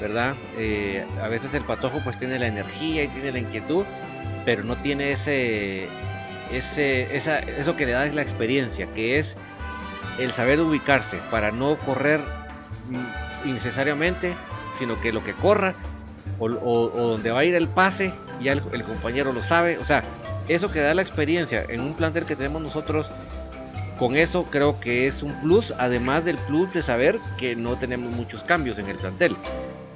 ¿verdad? 0.00 0.34
Eh, 0.58 1.04
a 1.22 1.28
veces 1.28 1.54
el 1.54 1.62
patojo 1.62 2.00
pues 2.02 2.18
tiene 2.18 2.38
la 2.38 2.48
energía 2.48 3.04
y 3.04 3.08
tiene 3.08 3.32
la 3.32 3.38
inquietud, 3.38 3.84
pero 4.44 4.64
no 4.64 4.76
tiene 4.76 5.12
ese, 5.12 5.86
ese, 6.52 7.16
eso 7.60 7.76
que 7.76 7.86
le 7.86 7.92
da 7.92 8.06
la 8.06 8.22
experiencia, 8.22 8.86
que 8.94 9.18
es 9.18 9.36
el 10.18 10.32
saber 10.32 10.60
ubicarse 10.60 11.18
para 11.30 11.52
no 11.52 11.76
correr 11.76 12.20
innecesariamente, 13.44 14.34
sino 14.78 15.00
que 15.00 15.12
lo 15.12 15.22
que 15.24 15.34
corra 15.34 15.74
o, 16.38 16.48
donde 16.48 17.30
va 17.30 17.40
a 17.40 17.44
ir 17.44 17.54
el 17.54 17.68
pase, 17.68 18.12
ya 18.40 18.52
el, 18.52 18.82
compañero 18.84 19.32
lo 19.32 19.42
sabe. 19.42 19.78
O 19.78 19.84
sea, 19.84 20.02
eso 20.48 20.70
que 20.70 20.80
da 20.80 20.94
la 20.94 21.02
experiencia 21.02 21.64
en 21.68 21.80
un 21.80 21.94
plantel 21.94 22.24
que 22.24 22.36
tenemos 22.36 22.62
nosotros, 22.62 23.06
con 23.98 24.16
eso 24.16 24.44
creo 24.44 24.80
que 24.80 25.06
es 25.06 25.22
un 25.22 25.32
plus, 25.40 25.72
además 25.78 26.24
del 26.24 26.36
plus 26.36 26.72
de 26.72 26.82
saber 26.82 27.18
que 27.36 27.56
no 27.56 27.76
tenemos 27.76 28.12
muchos 28.12 28.42
cambios 28.44 28.78
en 28.78 28.88
el 28.88 28.96
plantel. 28.96 29.36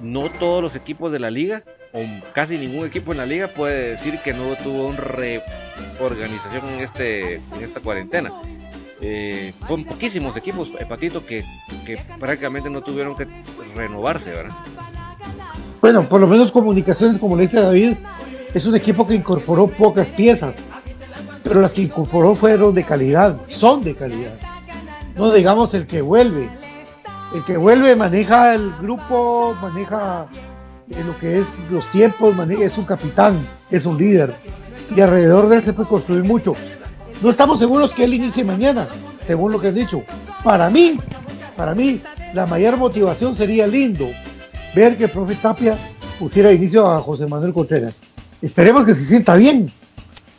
No 0.03 0.29
todos 0.29 0.63
los 0.63 0.75
equipos 0.75 1.13
de 1.13 1.21
la 1.21 1.31
liga, 1.31 1.63
o 1.93 2.01
casi 2.33 2.59
ningún 2.59 2.87
equipo 2.87 3.13
en 3.13 3.19
la 3.19 3.27
liga, 3.27 3.47
puede 3.49 3.91
decir 3.91 4.19
que 4.25 4.33
no 4.35 4.57
tuvo 4.57 4.89
una 4.89 4.99
reorganización 4.99 6.67
en, 6.69 6.81
este, 6.81 7.37
esta 7.61 7.81
cuarentena. 7.81 8.33
Eh, 9.01 9.53
con 9.67 9.85
poquísimos 9.85 10.37
equipos, 10.37 10.71
Hepatito, 10.79 11.25
que, 11.25 11.45
que 11.87 11.99
prácticamente 12.19 12.71
no 12.71 12.83
tuvieron 12.83 13.17
que 13.17 13.27
renovarse, 13.75 14.31
¿verdad? 14.31 14.55
Bueno, 15.81 16.09
por 16.09 16.21
lo 16.21 16.27
menos 16.27 16.53
comunicaciones, 16.53 17.19
como 17.19 17.37
le 17.37 17.43
dice 17.43 17.61
David, 17.61 17.95
es 18.55 18.67
un 18.67 18.77
equipo 18.77 19.07
que 19.07 19.15
incorporó 19.15 19.67
pocas 19.67 20.09
piezas, 20.11 20.57
pero 21.43 21.61
las 21.61 21.73
que 21.73 21.83
incorporó 21.83 22.35
fueron 22.35 22.75
de 22.75 22.85
calidad, 22.85 23.37
son 23.47 23.83
de 23.85 23.95
calidad. 23.95 24.33
No 25.17 25.33
digamos 25.33 25.75
el 25.75 25.87
que 25.87 26.03
vuelve. 26.03 26.51
El 27.35 27.45
que 27.45 27.57
vuelve 27.57 27.97
maneja 27.97 28.55
el 28.55 28.73
grupo, 28.81 29.57
maneja 29.61 30.27
eh, 30.91 31.03
lo 31.05 31.17
que 31.19 31.41
es 31.41 31.59
los 31.71 31.91
tiempos, 31.91 32.35
maneja, 32.35 32.65
es 32.65 32.77
un 32.79 32.85
capitán, 32.85 33.39
es 33.71 33.87
un 33.87 33.97
líder. 33.97 34.35
Y 34.95 35.01
alrededor 35.01 35.49
de 35.49 35.57
él 35.57 35.63
se 35.63 35.73
puede 35.73 35.89
construir 35.89 36.25
mucho. 36.25 36.55
No 37.23 37.31
estamos 37.31 37.59
seguros 37.59 37.93
que 37.93 38.05
él 38.05 38.15
inicie 38.15 38.45
mañana, 38.45 38.89
según 39.27 39.53
lo 39.53 39.61
que 39.61 39.69
han 39.69 39.75
dicho. 39.75 40.03
Para 40.43 40.69
mí, 40.69 40.99
para 41.57 41.75
mí, 41.75 42.01
la 42.35 42.47
mayor 42.47 42.77
motivación 42.77 43.35
sería 43.35 43.67
lindo 43.67 44.09
ver 44.75 44.97
que 44.97 45.05
el 45.05 45.11
profe 45.11 45.35
Tapia 45.37 45.77
pusiera 46.19 46.53
inicio 46.53 46.91
a 46.91 46.99
José 47.01 47.27
Manuel 47.27 47.53
Contreras. 47.53 47.95
Esperemos 48.41 48.85
que 48.85 48.95
se 48.95 49.05
sienta 49.05 49.37
bien 49.37 49.71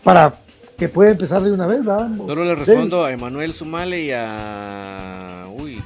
para 0.03 0.33
que 0.77 0.89
pueda 0.89 1.11
empezar 1.11 1.41
de 1.41 1.51
una 1.51 1.67
vez. 1.67 1.85
¿verdad? 1.85 2.09
Solo 2.15 2.43
le 2.43 2.55
respondo 2.55 3.03
a 3.03 3.11
Emanuel 3.11 3.53
Sumale 3.53 4.01
y 4.01 4.11
a 4.11 5.45
uy, 5.51 5.81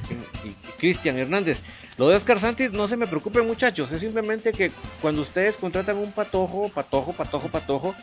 Cristian 0.78 1.18
Hernández. 1.18 1.58
Lo 1.98 2.08
de 2.08 2.16
Oscar 2.16 2.40
Santis, 2.40 2.72
no 2.72 2.86
se 2.86 2.96
me 2.96 3.08
preocupen 3.08 3.44
muchachos, 3.46 3.90
es 3.90 3.98
simplemente 3.98 4.52
que 4.52 4.70
cuando 5.02 5.22
ustedes 5.22 5.56
contratan 5.56 5.96
un 5.96 6.12
patojo, 6.12 6.68
patojo, 6.68 7.12
patojo, 7.12 7.48
patojo, 7.48 7.94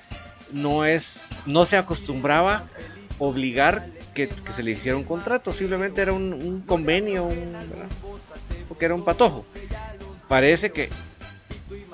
no 0.52 0.84
es, 0.84 1.21
no 1.45 1.65
se 1.65 1.78
acostumbraba 1.78 2.65
obligar 3.19 3.88
que, 4.13 4.30
se 4.54 4.63
le 4.63 4.71
hiciera 4.71 4.98
un 4.98 5.06
contrato, 5.06 5.54
simplemente 5.54 6.02
era 6.02 6.12
un, 6.12 6.63
convenio, 6.67 7.30
porque 8.67 8.86
era 8.86 8.95
un 8.95 9.06
patojo. 9.06 9.45
Parece 10.28 10.71
que 10.71 10.89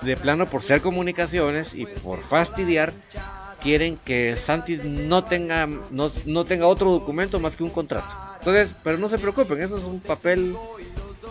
de 0.01 0.17
plano 0.17 0.47
por 0.47 0.63
ser 0.63 0.81
comunicaciones 0.81 1.73
y 1.75 1.85
por 1.85 2.23
fastidiar 2.23 2.93
quieren 3.61 3.97
que 4.03 4.35
Santi 4.37 4.77
no 4.77 5.23
tenga 5.23 5.65
no, 5.65 6.11
no 6.25 6.45
tenga 6.45 6.67
otro 6.67 6.91
documento 6.91 7.39
más 7.39 7.55
que 7.55 7.63
un 7.63 7.69
contrato. 7.69 8.07
Entonces, 8.39 8.75
pero 8.83 8.97
no 8.97 9.09
se 9.09 9.17
preocupen, 9.17 9.61
eso 9.61 9.77
es 9.77 9.83
un 9.83 9.99
papel 9.99 10.55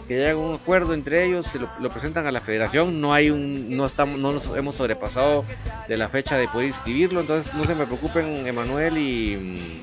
que 0.07 0.16
llega 0.16 0.37
un 0.37 0.55
acuerdo 0.55 0.95
entre 0.95 1.25
ellos, 1.25 1.47
se 1.47 1.59
lo, 1.59 1.88
presentan 1.90 2.27
a 2.27 2.33
la 2.33 2.40
federación, 2.40 3.01
no 3.01 3.12
hay 3.12 3.31
un, 3.31 3.77
no 3.77 3.87
estamos, 3.87 4.19
no 4.19 4.33
nos 4.33 4.45
hemos 4.57 4.77
sobrepasado 4.77 5.45
de 5.88 5.97
la 5.97 6.09
fecha 6.09 6.37
de 6.37 6.49
poder 6.49 6.69
inscribirlo, 6.69 7.21
entonces 7.21 7.53
no 7.55 7.64
se 7.64 7.75
me 7.75 7.85
preocupen 7.87 8.47
Emanuel 8.47 8.99
y 8.99 9.83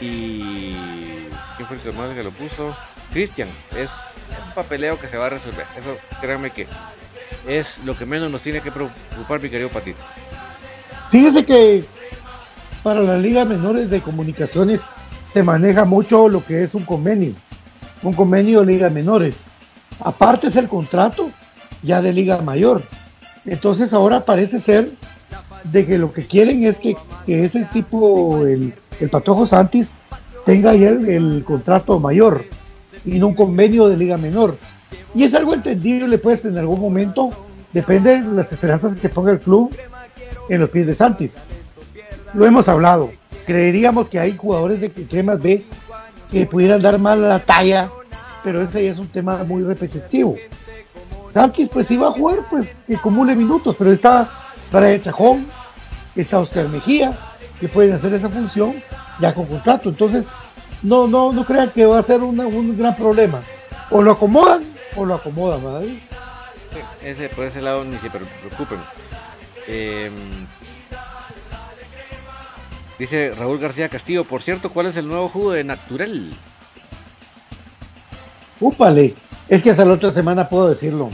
y 0.00 0.72
quién 1.56 1.68
fue 1.68 1.78
el 1.82 1.96
más 1.96 2.14
que 2.14 2.22
lo 2.22 2.30
puso, 2.30 2.76
Cristian, 3.12 3.48
es 3.76 3.90
un 4.46 4.54
papeleo 4.54 4.98
que 5.00 5.08
se 5.08 5.16
va 5.16 5.26
a 5.26 5.30
resolver, 5.30 5.64
eso 5.78 5.96
créanme 6.20 6.50
que 6.50 6.66
es 7.46 7.78
lo 7.84 7.96
que 7.96 8.06
menos 8.06 8.30
nos 8.30 8.42
tiene 8.42 8.60
que 8.60 8.70
preocupar 8.70 9.40
mi 9.40 9.48
querido 9.48 9.70
Patito. 9.70 9.98
Fíjese 11.10 11.44
que 11.44 11.84
para 12.82 13.00
la 13.00 13.18
liga 13.18 13.44
menores 13.44 13.90
de 13.90 14.00
comunicaciones 14.00 14.80
se 15.32 15.42
maneja 15.42 15.84
mucho 15.84 16.28
lo 16.28 16.44
que 16.44 16.62
es 16.62 16.74
un 16.74 16.84
convenio 16.84 17.34
un 18.02 18.12
convenio 18.12 18.60
de 18.60 18.66
ligas 18.66 18.92
menores. 18.92 19.36
Aparte 20.00 20.48
es 20.48 20.56
el 20.56 20.68
contrato 20.68 21.30
ya 21.82 22.02
de 22.02 22.12
liga 22.12 22.40
mayor. 22.42 22.82
Entonces 23.44 23.92
ahora 23.92 24.24
parece 24.24 24.60
ser 24.60 24.90
de 25.64 25.86
que 25.86 25.98
lo 25.98 26.12
que 26.12 26.26
quieren 26.26 26.64
es 26.64 26.78
que, 26.78 26.96
ese 27.26 27.64
tipo, 27.72 28.46
el, 28.46 28.74
el 29.00 29.10
Patojo 29.10 29.46
Santis, 29.46 29.92
tenga 30.44 30.74
ya 30.74 30.90
el, 30.90 31.42
contrato 31.44 31.98
mayor 31.98 32.44
y 33.04 33.18
no 33.18 33.28
un 33.28 33.34
convenio 33.34 33.88
de 33.88 33.96
liga 33.96 34.16
menor. 34.16 34.56
Y 35.14 35.24
es 35.24 35.34
algo 35.34 35.54
entendible, 35.54 36.18
pues 36.18 36.44
en 36.44 36.58
algún 36.58 36.80
momento 36.80 37.30
depende 37.72 38.20
de 38.20 38.32
las 38.32 38.52
esperanzas 38.52 38.96
que 38.96 39.08
ponga 39.08 39.32
el 39.32 39.40
club 39.40 39.74
en 40.48 40.60
los 40.60 40.70
pies 40.70 40.86
de 40.86 40.94
Santis. 40.94 41.34
Lo 42.34 42.46
hemos 42.46 42.68
hablado. 42.68 43.12
Creeríamos 43.46 44.08
que 44.08 44.18
hay 44.18 44.36
jugadores 44.36 44.80
de 44.80 44.90
cremas 44.90 45.40
B 45.40 45.64
que 46.30 46.46
pudieran 46.46 46.82
dar 46.82 46.98
mal 46.98 47.22
la 47.22 47.38
talla, 47.38 47.88
pero 48.42 48.60
ese 48.60 48.84
ya 48.84 48.90
es 48.90 48.98
un 48.98 49.08
tema 49.08 49.44
muy 49.44 49.62
repetitivo. 49.62 50.36
Santis 51.30 51.68
pues 51.68 51.90
iba 51.90 52.08
a 52.08 52.12
jugar 52.12 52.40
pues 52.50 52.82
que 52.86 52.96
acumule 52.96 53.36
minutos, 53.36 53.76
pero 53.78 53.92
está 53.92 54.28
para 54.70 54.90
el 54.90 55.02
Chajón, 55.02 55.46
está 56.16 56.38
Oscar 56.40 56.68
Mejía, 56.68 57.12
que 57.60 57.68
pueden 57.68 57.94
hacer 57.94 58.12
esa 58.14 58.28
función 58.28 58.74
ya 59.20 59.34
con 59.34 59.46
contrato. 59.46 59.88
Entonces, 59.88 60.26
no, 60.82 61.06
no, 61.06 61.32
no 61.32 61.44
crean 61.44 61.70
que 61.70 61.86
va 61.86 61.98
a 61.98 62.02
ser 62.02 62.22
un 62.22 62.76
gran 62.76 62.96
problema. 62.96 63.40
O 63.90 64.02
lo 64.02 64.12
acomodan 64.12 64.64
o 64.96 65.04
lo 65.04 65.14
acomodan, 65.14 65.62
¿verdad? 65.62 65.82
ese, 67.02 67.28
por 67.28 67.44
ese 67.44 67.60
lado 67.60 67.84
ni 67.84 67.96
se 67.98 68.10
preocupen. 68.10 68.78
Eh, 69.68 70.10
Dice 72.98 73.32
Raúl 73.38 73.58
García 73.58 73.90
Castillo, 73.90 74.24
por 74.24 74.42
cierto, 74.42 74.70
¿cuál 74.70 74.86
es 74.86 74.96
el 74.96 75.06
nuevo 75.06 75.28
jugo 75.28 75.52
de 75.52 75.64
Natural? 75.64 76.30
Úpale, 78.58 79.14
es 79.48 79.62
que 79.62 79.70
hasta 79.70 79.84
la 79.84 79.94
otra 79.94 80.12
semana 80.12 80.48
puedo 80.48 80.70
decirlo. 80.70 81.10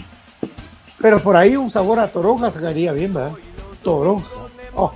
Pero 1.01 1.21
por 1.21 1.35
ahí 1.35 1.57
un 1.57 1.73
sabor 1.73 1.99
a 1.99 2.07
toronja 2.07 2.53
sacaría 2.53 2.93
bien, 2.93 3.13
¿verdad? 3.13 3.33
Toronja. 3.83 4.29
Oh. 4.77 4.93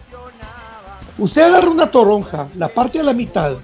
Usted 1.19 1.43
agarra 1.43 1.71
una 1.71 1.91
toronja, 1.91 2.47
la 2.55 2.69
parte 2.69 3.01
a 3.01 3.03
la 3.03 3.13
mitad, 3.13 3.57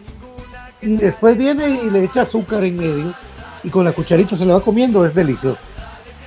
y 0.80 0.96
después 0.96 1.36
viene 1.36 1.68
y 1.68 1.90
le 1.90 2.02
echa 2.02 2.22
azúcar 2.22 2.64
en 2.64 2.76
medio, 2.76 3.14
y 3.62 3.70
con 3.70 3.84
la 3.84 3.92
cucharita 3.92 4.36
se 4.36 4.44
le 4.44 4.52
va 4.52 4.60
comiendo, 4.60 5.06
es 5.06 5.14
delicioso. 5.14 5.58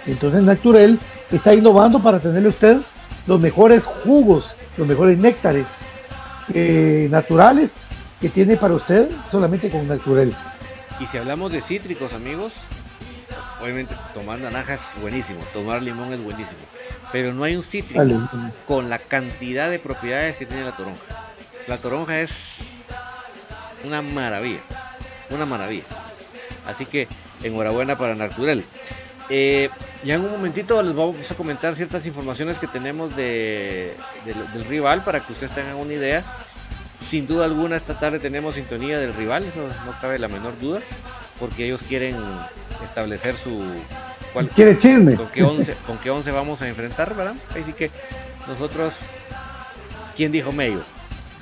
Entonces 0.06 0.44
Natural 0.44 0.98
está 1.30 1.54
innovando 1.54 2.02
para 2.02 2.20
tenerle 2.20 2.48
usted 2.48 2.78
los 3.28 3.40
mejores 3.40 3.86
jugos, 3.86 4.56
los 4.78 4.88
mejores 4.88 5.18
néctares 5.18 5.66
eh, 6.54 7.08
naturales 7.10 7.76
que 8.22 8.30
tiene 8.30 8.58
para 8.58 8.76
usted 8.76 9.10
solamente 9.30 9.70
con 9.70 9.88
natural. 9.88 10.34
Y 11.00 11.06
si 11.08 11.18
hablamos 11.18 11.52
de 11.52 11.62
cítricos, 11.62 12.14
amigos, 12.14 12.54
obviamente 13.62 13.96
tomar 14.14 14.40
naranja 14.40 14.76
es 14.76 14.82
buenísimo, 15.02 15.40
tomar 15.54 15.82
limón 15.82 16.14
es 16.14 16.24
buenísimo, 16.24 16.60
pero 17.12 17.34
no 17.34 17.44
hay 17.44 17.56
un 17.56 17.64
cítrico 17.64 18.04
con 18.68 18.90
la 18.90 19.00
cantidad 19.00 19.70
de 19.70 19.80
propiedades 19.80 20.38
que 20.38 20.46
tiene 20.46 20.64
la 20.64 20.76
toronja. 20.76 21.02
La 21.68 21.78
toronja 21.78 22.22
es 22.22 22.32
una 23.84 24.02
maravilla, 24.02 24.62
una 25.32 25.46
maravilla. 25.46 25.84
Así 26.68 26.86
que 26.86 27.08
enhorabuena 27.44 27.98
para 27.98 28.16
Natural. 28.16 28.64
Eh, 29.30 29.70
ya 30.06 30.16
en 30.16 30.22
un 30.22 30.32
momentito 30.32 30.82
les 30.84 30.96
vamos 30.96 31.16
a 31.30 31.34
comentar 31.34 31.76
ciertas 31.76 32.06
informaciones 32.06 32.60
que 32.60 32.68
tenemos 32.68 33.16
de, 33.16 33.96
del 34.24 34.66
rival 34.66 35.04
para 35.04 35.20
que 35.20 35.34
ustedes 35.34 35.54
tengan 35.54 35.76
una 35.76 35.94
idea. 35.94 36.24
Sin 37.10 37.28
duda 37.28 37.46
alguna 37.46 37.76
esta 37.76 38.00
tarde 38.00 38.20
tenemos 38.20 38.56
sintonía 38.56 39.00
del 39.00 39.14
rival, 39.14 39.44
eso 39.44 39.68
no 39.86 40.00
cabe 40.00 40.18
la 40.20 40.28
menor 40.28 40.60
duda, 40.60 40.80
porque 41.40 41.66
ellos 41.66 41.82
quieren 41.88 42.16
establecer 42.84 43.36
su... 43.36 43.64
¿Cuál, 44.34 44.50
¿Quiere 44.50 44.78
chisme? 44.78 45.16
Con 45.16 45.28
qué, 45.28 45.44
once, 45.44 45.76
con 45.88 45.98
qué 45.98 46.10
once 46.12 46.32
vamos 46.32 46.62
a 46.62 46.68
enfrentar, 46.68 47.16
¿verdad? 47.16 47.36
Así 47.52 47.74
que 47.74 47.90
nosotros... 48.48 48.94
¿Quién 50.16 50.32
dijo 50.32 50.52
medio? 50.52 50.82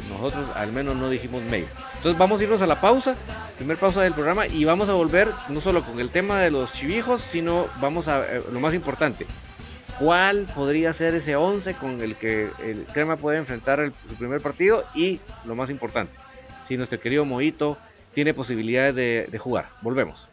Nosotros 0.10 0.47
al 0.56 0.71
menos 0.71 0.95
no 0.95 1.10
dijimos 1.10 1.41
medio. 1.43 1.67
Entonces 1.97 2.17
vamos 2.17 2.39
a 2.39 2.43
irnos 2.43 2.62
a 2.62 2.67
la 2.67 2.82
pausa, 2.82 3.15
primer 3.58 3.77
pausa 3.77 4.01
del 4.01 4.13
programa 4.13 4.47
y 4.47 4.65
vamos 4.65 4.89
a 4.89 4.93
volver 4.93 5.29
no 5.49 5.62
solo 5.62 5.84
con 5.84 5.99
el 5.99 6.10
tema 6.10 6.39
de 6.39 6.51
los 6.51 6.73
chivijos, 6.73 7.21
sino 7.21 7.67
vamos 7.79 8.08
a 8.08 8.21
eh, 8.25 8.41
lo 8.51 8.60
más 8.60 8.73
importante. 8.73 9.25
¿Cuál 9.99 10.47
podría 10.56 10.91
ser 10.93 11.13
ese 11.13 11.36
11 11.36 11.75
con 11.75 12.01
el 12.01 12.15
que 12.15 12.49
el 12.63 12.86
Crema 12.91 13.15
puede 13.15 13.38
enfrentar 13.38 13.79
el, 13.79 13.91
primer 14.17 14.41
partido? 14.41 14.84
Y 14.95 15.19
lo 15.45 15.56
más 15.56 15.69
importante, 15.69 16.13
si 16.67 16.77
nuestro 16.77 16.99
querido 16.99 17.25
Moito 17.25 17.77
tiene 18.13 18.34
posibilidades 18.34 18.95
de, 18.95 19.27
de 19.32 19.38
jugar. 19.38 19.69
Volvemos. 19.82 20.27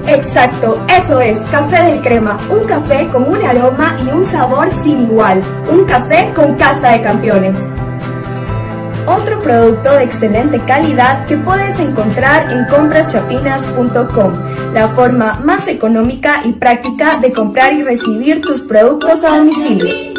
Exacto, 0.09 0.85
eso 0.89 1.21
es, 1.21 1.39
Café 1.53 1.85
del 1.85 2.01
Crema, 2.01 2.37
un 2.51 2.65
café 2.67 3.07
con 3.13 3.29
un 3.29 3.41
aroma 3.45 3.97
y 4.05 4.09
un 4.09 4.29
sabor 4.29 4.69
sin 4.83 5.05
igual, 5.05 5.41
un 5.71 5.85
café 5.85 6.33
con 6.35 6.57
casta 6.57 6.95
de 6.95 7.01
campeones 7.01 7.55
otro 9.11 9.39
producto 9.41 9.93
de 9.93 10.05
excelente 10.05 10.61
calidad 10.61 11.27
que 11.27 11.37
puedes 11.37 11.79
encontrar 11.81 12.53
en 12.53 12.65
compraschapinas.com, 12.67 14.73
la 14.73 14.89
forma 14.89 15.41
más 15.45 15.67
económica 15.67 16.43
y 16.45 16.53
práctica 16.53 17.17
de 17.17 17.33
comprar 17.33 17.73
y 17.73 17.83
recibir 17.83 18.41
tus 18.41 18.63
productos 18.63 19.25
a 19.25 19.39
domicilio. 19.39 20.10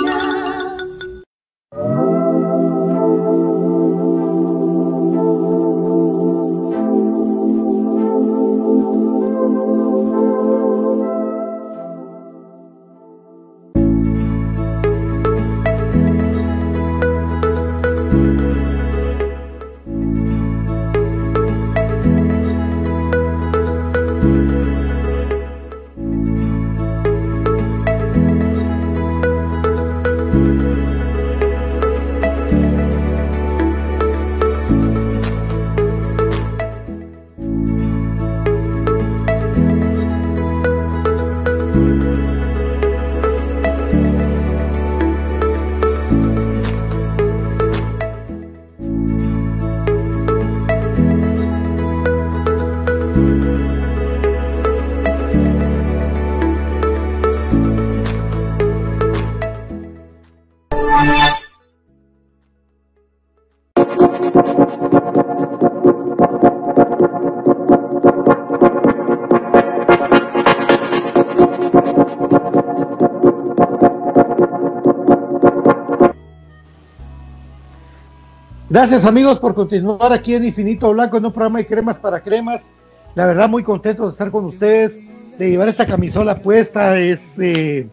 Gracias 78.71 79.03
amigos 79.03 79.37
por 79.37 79.53
continuar 79.53 80.13
aquí 80.13 80.33
en 80.33 80.45
Infinito 80.45 80.93
Blanco 80.93 81.17
en 81.17 81.25
un 81.25 81.33
programa 81.33 81.59
de 81.59 81.67
cremas 81.67 81.99
para 81.99 82.21
cremas. 82.21 82.69
La 83.15 83.25
verdad 83.25 83.49
muy 83.49 83.63
contento 83.63 84.05
de 84.05 84.11
estar 84.11 84.31
con 84.31 84.45
ustedes, 84.45 85.01
de 85.37 85.49
llevar 85.49 85.67
esta 85.67 85.85
camisola 85.85 86.37
puesta. 86.37 86.97
Es 86.97 87.37
eh, 87.37 87.89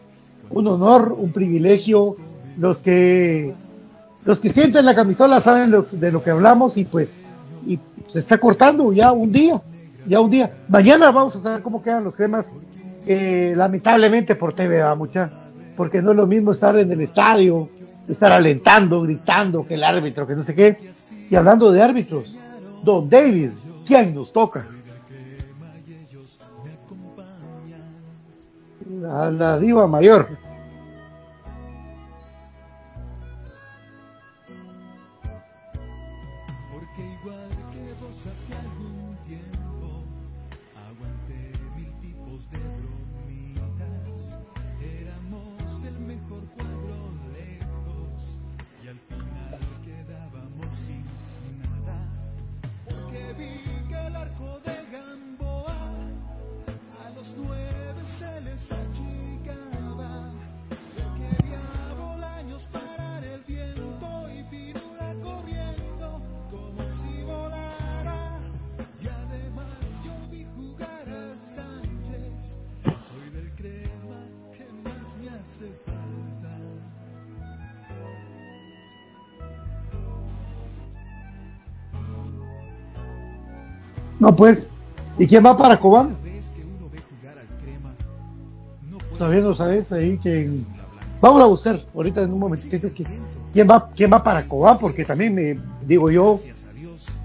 un 0.49 0.67
honor, 0.67 1.13
un 1.19 1.33
privilegio. 1.33 2.15
Los 2.57 2.81
que 2.81 3.53
los 4.23 4.39
que 4.39 4.53
sienten 4.53 4.85
la 4.85 4.95
camisola 4.95 5.41
saben 5.41 5.69
de 5.69 6.11
lo 6.13 6.23
que 6.23 6.29
hablamos 6.29 6.77
y 6.77 6.85
pues 6.85 7.19
se 8.07 8.19
está 8.19 8.37
cortando 8.37 8.93
ya 8.93 9.11
un 9.11 9.33
día, 9.33 9.61
ya 10.07 10.21
un 10.21 10.31
día. 10.31 10.49
Mañana 10.69 11.11
vamos 11.11 11.35
a 11.35 11.43
saber 11.43 11.61
cómo 11.61 11.83
quedan 11.83 12.05
los 12.05 12.15
cremas, 12.15 12.53
eh, 13.05 13.53
lamentablemente 13.57 14.33
por 14.33 14.53
TV, 14.53 14.81
va 14.81 14.95
mucha, 14.95 15.29
porque 15.75 16.01
no 16.01 16.11
es 16.11 16.15
lo 16.15 16.25
mismo 16.25 16.51
estar 16.51 16.77
en 16.77 16.89
el 16.89 17.01
estadio, 17.01 17.67
estar 18.09 18.31
alentando, 18.31 19.01
gritando 19.01 19.65
que 19.65 19.75
el 19.75 19.83
árbitro, 19.83 20.25
que 20.27 20.35
no 20.35 20.43
sé 20.43 20.55
qué. 20.55 20.77
Y 21.29 21.35
hablando 21.35 21.71
de 21.71 21.81
árbitros, 21.81 22.35
Don 22.83 23.09
David, 23.09 23.51
¿quién 23.85 24.15
nos 24.15 24.31
toca? 24.31 24.67
La, 29.01 29.59
diva 29.59 29.87
mayor. 29.87 30.29
No, 84.19 84.35
pues. 84.35 84.69
¿Y 85.17 85.27
quién 85.27 85.45
va 85.45 85.57
para 85.57 85.79
Cobán? 85.79 86.15
Todavía 89.17 89.41
no 89.41 89.53
sabes 89.53 89.91
ahí 89.91 90.17
que. 90.17 90.49
Vamos 91.21 91.41
a 91.41 91.45
buscar 91.45 91.79
ahorita 91.93 92.21
en 92.21 92.31
un 92.31 92.39
momentito 92.39 92.89
quién 93.51 93.69
va, 93.69 93.89
quién 93.93 94.11
va 94.11 94.23
para 94.23 94.47
Cobán, 94.47 94.77
porque 94.77 95.03
también 95.03 95.35
me 95.35 95.59
digo 95.85 96.09
yo, 96.09 96.39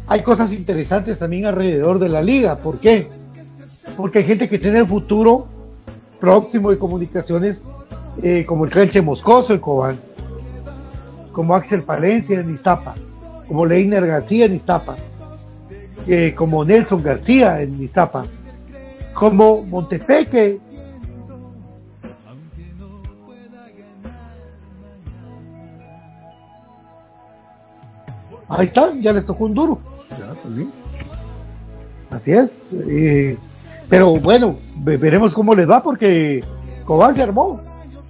hay 0.09 0.22
cosas 0.22 0.52
interesantes 0.52 1.20
también 1.20 1.46
alrededor 1.46 2.00
de 2.00 2.09
la 2.09 2.20
liga. 2.20 2.57
¿Por 2.57 2.80
qué? 2.80 3.09
Porque 3.96 4.18
hay 4.18 4.24
gente 4.24 4.48
que 4.48 4.59
tiene 4.59 4.80
el 4.80 4.87
futuro 4.87 5.46
próximo 6.18 6.70
de 6.70 6.78
comunicaciones, 6.78 7.62
eh, 8.22 8.44
como 8.44 8.64
el 8.64 8.70
Canche 8.72 9.00
Moscoso 9.00 9.52
en 9.52 9.61
Cobán, 9.61 10.00
como 11.30 11.54
Axel 11.54 11.85
Palencia 11.85 12.40
en 12.40 12.52
Iztapa, 12.52 12.96
como 13.46 13.64
Leiner 13.64 14.04
García 14.07 14.46
en 14.46 14.57
Iztapa 14.57 14.96
como 16.36 16.64
Nelson 16.64 17.02
García 17.02 17.62
en 17.62 17.82
Iztapa, 17.82 18.26
como 19.14 19.62
Montepeque. 19.62 20.60
Ahí 28.48 28.66
está, 28.66 28.92
ya 29.00 29.12
les 29.12 29.24
tocó 29.24 29.46
un 29.46 29.54
duro. 29.54 29.78
Así 32.10 32.32
es. 32.32 32.60
pero 33.88 34.20
bueno, 34.20 34.58
veremos 34.76 35.34
cómo 35.34 35.54
les 35.54 35.68
va 35.68 35.82
porque 35.82 36.44
Cobán 36.84 37.14
se 37.14 37.22
armó. 37.22 37.60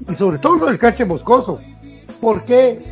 Y 0.09 0.15
sobre 0.17 0.39
todo 0.39 0.57
lo 0.57 0.67
del 0.67 0.79
cache 0.79 1.05
moscoso. 1.05 1.61
¿Por 2.21 2.45
qué 2.45 2.83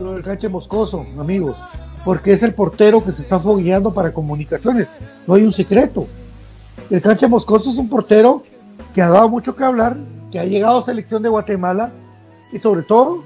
lo 0.00 0.12
del 0.12 0.22
cache 0.22 0.48
moscoso, 0.48 1.06
amigos? 1.18 1.56
Porque 2.04 2.32
es 2.32 2.42
el 2.42 2.54
portero 2.54 3.02
que 3.04 3.12
se 3.12 3.22
está 3.22 3.40
fogueando 3.40 3.92
para 3.92 4.12
comunicaciones. 4.12 4.88
No 5.26 5.34
hay 5.34 5.44
un 5.44 5.52
secreto. 5.52 6.06
El 6.90 7.00
Canche 7.00 7.26
Moscoso 7.26 7.70
es 7.70 7.78
un 7.78 7.88
portero 7.88 8.42
que 8.94 9.02
ha 9.02 9.08
dado 9.08 9.28
mucho 9.28 9.56
que 9.56 9.64
hablar, 9.64 9.96
que 10.30 10.38
ha 10.38 10.44
llegado 10.44 10.78
a 10.78 10.82
selección 10.82 11.22
de 11.22 11.28
Guatemala 11.28 11.90
y 12.52 12.58
sobre 12.58 12.82
todo 12.82 13.22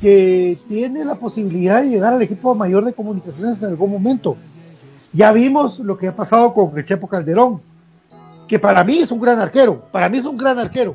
que 0.00 0.56
tiene 0.68 1.04
la 1.04 1.14
posibilidad 1.16 1.82
de 1.82 1.90
llegar 1.90 2.14
al 2.14 2.22
equipo 2.22 2.54
mayor 2.54 2.84
de 2.84 2.92
comunicaciones 2.92 3.58
en 3.58 3.66
algún 3.66 3.90
momento. 3.90 4.36
Ya 5.12 5.30
vimos 5.32 5.78
lo 5.78 5.96
que 5.96 6.08
ha 6.08 6.16
pasado 6.16 6.52
con 6.52 6.76
el 6.76 6.84
Calderón, 6.84 7.60
que 8.48 8.58
para 8.58 8.82
mí 8.84 8.98
es 8.98 9.10
un 9.10 9.20
gran 9.20 9.38
arquero, 9.38 9.82
para 9.92 10.08
mí 10.08 10.18
es 10.18 10.24
un 10.24 10.36
gran 10.36 10.58
arquero, 10.58 10.94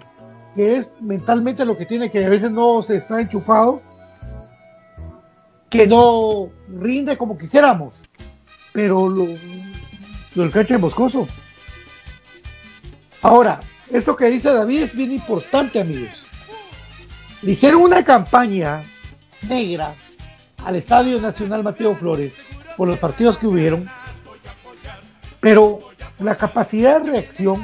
que 0.55 0.75
es 0.75 0.91
mentalmente 0.99 1.65
lo 1.65 1.77
que 1.77 1.85
tiene 1.85 2.11
que 2.11 2.25
a 2.25 2.29
veces 2.29 2.51
no 2.51 2.83
se 2.83 2.97
está 2.97 3.21
enchufado 3.21 3.81
que 5.69 5.87
no 5.87 6.49
rinde 6.67 7.17
como 7.17 7.37
quisiéramos, 7.37 7.95
pero 8.73 9.09
lo, 9.09 9.27
lo 10.35 10.43
del 10.43 10.51
cancha 10.51 10.77
Moscoso. 10.77 11.27
Ahora, 13.21 13.59
esto 13.91 14.15
que 14.15 14.29
dice 14.29 14.51
David 14.51 14.83
es 14.83 14.95
bien 14.95 15.11
importante, 15.11 15.81
amigos. 15.81 16.09
Le 17.41 17.51
hicieron 17.51 17.81
una 17.81 18.03
campaña 18.03 18.81
negra 19.47 19.93
al 20.65 20.75
Estadio 20.75 21.19
Nacional 21.21 21.63
Mateo 21.63 21.95
Flores 21.95 22.33
por 22.75 22.87
los 22.87 22.99
partidos 22.99 23.37
que 23.37 23.47
hubieron, 23.47 23.87
pero 25.39 25.79
la 26.19 26.35
capacidad 26.35 27.01
de 27.01 27.11
reacción 27.11 27.63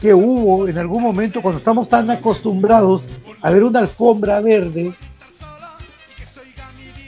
que 0.00 0.12
hubo 0.12 0.68
en 0.68 0.78
algún 0.78 1.02
momento 1.02 1.40
cuando 1.40 1.58
estamos 1.58 1.88
tan 1.88 2.10
acostumbrados 2.10 3.04
a 3.40 3.50
ver 3.50 3.64
una 3.64 3.80
alfombra 3.80 4.40
verde 4.40 4.92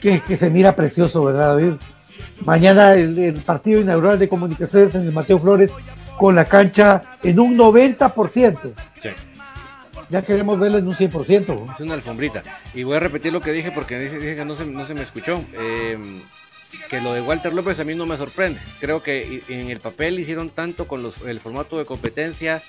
que, 0.00 0.36
se 0.36 0.50
mira 0.50 0.74
precioso, 0.74 1.24
¿verdad, 1.24 1.56
David? 1.56 1.74
Mañana 2.44 2.94
el, 2.94 3.34
partido 3.44 3.80
inaugural 3.80 4.18
de 4.18 4.28
comunicaciones 4.28 4.94
en 4.94 5.02
el 5.02 5.12
Mateo 5.12 5.38
Flores 5.38 5.72
con 6.16 6.34
la 6.34 6.44
cancha 6.44 7.02
en 7.22 7.40
un 7.40 7.56
90%. 7.56 8.58
Sí. 9.02 9.08
Ya 10.10 10.22
queremos 10.22 10.58
verlo 10.58 10.78
en 10.78 10.86
un 10.86 10.94
100%. 10.94 11.74
Es 11.74 11.80
una 11.80 11.94
alfombrita. 11.94 12.42
Y 12.74 12.82
voy 12.82 12.96
a 12.96 13.00
repetir 13.00 13.32
lo 13.32 13.40
que 13.40 13.52
dije 13.52 13.70
porque 13.72 13.98
dije, 13.98 14.36
que 14.36 14.44
no 14.44 14.56
se, 14.56 14.66
no 14.66 14.86
se 14.86 14.94
me 14.94 15.02
escuchó. 15.02 15.44
Em, 15.60 16.20
que 16.90 17.00
lo 17.00 17.12
de 17.12 17.20
Walter 17.20 17.52
López 17.52 17.78
a 17.80 17.84
mí 17.84 17.94
no 17.94 18.06
me 18.06 18.16
sorprende. 18.16 18.60
Creo 18.80 19.02
que 19.02 19.42
en 19.48 19.70
el 19.70 19.80
papel 19.80 20.18
hicieron 20.18 20.50
tanto 20.50 20.86
con 20.86 21.02
los, 21.02 21.22
el 21.22 21.40
formato 21.40 21.78
de 21.78 21.84
competencia, 21.84 22.62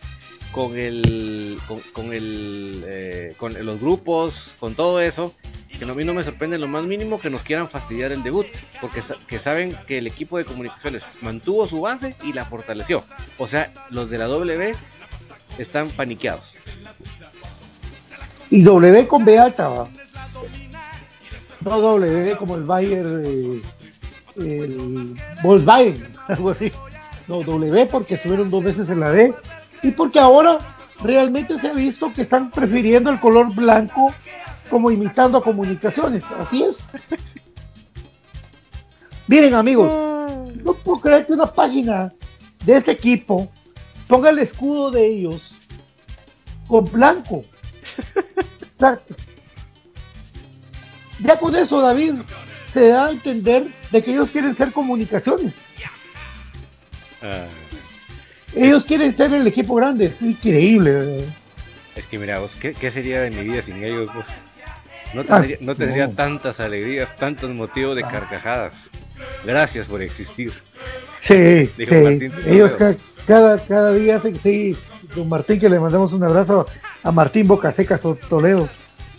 con 0.51 0.77
el, 0.77 1.57
con, 1.93 2.13
el, 2.13 2.83
eh, 2.87 3.33
con 3.37 3.53
los 3.65 3.79
grupos, 3.79 4.51
con 4.59 4.75
todo 4.75 4.99
eso, 4.99 5.33
que 5.77 5.85
a 5.85 5.93
mí 5.93 6.03
no 6.03 6.13
me 6.13 6.23
sorprende 6.23 6.57
lo 6.57 6.67
más 6.67 6.83
mínimo 6.83 7.19
que 7.19 7.29
nos 7.29 7.41
quieran 7.41 7.69
fastidiar 7.69 8.11
el 8.11 8.23
debut, 8.23 8.47
porque 8.81 9.01
que 9.27 9.39
saben 9.39 9.75
que 9.87 9.99
el 9.99 10.07
equipo 10.07 10.37
de 10.37 10.45
comunicaciones 10.45 11.03
mantuvo 11.21 11.67
su 11.67 11.81
base 11.81 12.15
y 12.23 12.33
la 12.33 12.45
fortaleció. 12.45 13.03
O 13.37 13.47
sea, 13.47 13.71
los 13.89 14.09
de 14.09 14.17
la 14.17 14.25
W 14.25 14.73
están 15.57 15.89
paniqueados. 15.89 16.43
Y 18.49 18.63
W 18.63 19.07
con 19.07 19.23
B 19.23 19.37
alta, 19.37 19.69
¿va? 19.69 19.89
no 21.61 21.79
W 21.81 22.35
como 22.37 22.55
el 22.55 22.63
Bayern, 22.63 23.23
eh, 23.25 23.61
el 24.41 25.15
Volkswagen, 25.43 26.07
algo 26.27 26.49
así. 26.51 26.71
No, 27.27 27.43
W 27.43 27.85
porque 27.85 28.15
estuvieron 28.15 28.49
dos 28.49 28.63
veces 28.63 28.89
en 28.89 28.99
la 29.01 29.11
D 29.11 29.33
y 29.83 29.91
porque 29.91 30.19
ahora 30.19 30.57
realmente 31.03 31.59
se 31.59 31.67
ha 31.67 31.73
visto 31.73 32.11
que 32.13 32.23
están 32.23 32.49
prefiriendo 32.49 33.09
el 33.09 33.19
color 33.19 33.53
blanco 33.53 34.13
como 34.69 34.91
imitando 34.91 35.37
a 35.37 35.43
comunicaciones. 35.43 36.23
Así 36.39 36.63
es. 36.63 36.89
Miren 39.27 39.53
amigos, 39.53 39.93
no 40.63 40.73
puedo 40.73 41.01
creer 41.01 41.27
que 41.27 41.33
una 41.33 41.45
página 41.45 42.11
de 42.65 42.77
ese 42.77 42.91
equipo 42.91 43.47
ponga 44.07 44.31
el 44.31 44.39
escudo 44.39 44.89
de 44.89 45.05
ellos 45.05 45.53
con 46.67 46.85
blanco. 46.91 47.43
ya 51.19 51.37
con 51.39 51.55
eso, 51.55 51.79
David, 51.81 52.15
se 52.73 52.89
da 52.89 53.07
a 53.07 53.11
entender 53.11 53.67
de 53.91 54.01
que 54.01 54.11
ellos 54.11 54.29
quieren 54.29 54.55
ser 54.55 54.71
comunicaciones. 54.71 55.53
Ah. 57.21 57.45
Ellos 58.55 58.85
quieren 58.85 59.15
ser 59.15 59.33
el 59.33 59.45
equipo 59.45 59.75
grande, 59.75 60.05
es 60.05 60.21
increíble. 60.21 61.25
Es 61.95 62.05
que 62.05 62.17
mira, 62.17 62.39
vos, 62.39 62.51
¿qué, 62.59 62.91
sería 62.91 63.21
de 63.21 63.29
mi 63.29 63.43
vida 63.43 63.61
sin 63.61 63.83
ellos? 63.83 64.09
No 65.13 65.25
tendría, 65.75 66.05
ah, 66.05 66.11
tantas 66.15 66.59
alegrías, 66.59 67.15
tantos 67.17 67.49
motivos 67.51 67.95
de 67.95 68.03
carcajadas. 68.03 68.73
Gracias 69.45 69.87
por 69.87 70.01
existir. 70.01 70.51
Sí, 71.19 71.69
ellos 72.47 72.77
cada, 73.25 73.59
cada 73.59 73.93
día 73.93 74.15
hacen, 74.15 74.35
sí, 74.35 74.75
don 75.15 75.27
Martín, 75.29 75.59
que 75.59 75.69
le 75.69 75.79
mandamos 75.79 76.13
un 76.13 76.23
abrazo 76.23 76.65
a 77.03 77.11
Martín 77.11 77.47
Bocasecas 77.47 78.01
Toledo. 78.29 78.69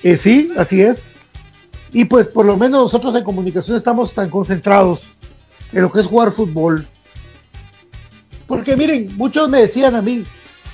Eh, 0.03 0.17
sí, 0.17 0.53
así 0.57 0.83
es. 0.83 1.09
Y 1.93 2.05
pues 2.05 2.29
por 2.29 2.47
lo 2.47 2.57
menos 2.57 2.83
nosotros 2.83 3.15
en 3.15 3.25
comunicación 3.25 3.77
estamos 3.77 4.15
tan 4.15 4.31
concentrados 4.31 5.15
en 5.73 5.83
lo 5.83 5.91
que 5.91 6.01
es 6.01 6.07
jugar 6.07 6.33
fútbol. 6.33 6.87
Porque 8.47 8.77
miren, 8.77 9.09
muchos 9.17 9.49
me 9.49 9.61
decían 9.61 9.95
a 9.95 10.03
mí, 10.03 10.25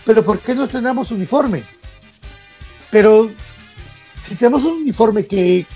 pero 0.05 0.25
¿por 0.25 0.39
qué 0.39 0.55
no 0.55 0.65
estrenamos 0.65 1.11
uniforme? 1.11 1.63
Pero 2.91 3.31
si 4.27 4.35
tenemos 4.35 4.65
un 4.65 4.83
uniforme 4.83 5.27
que 5.27 5.67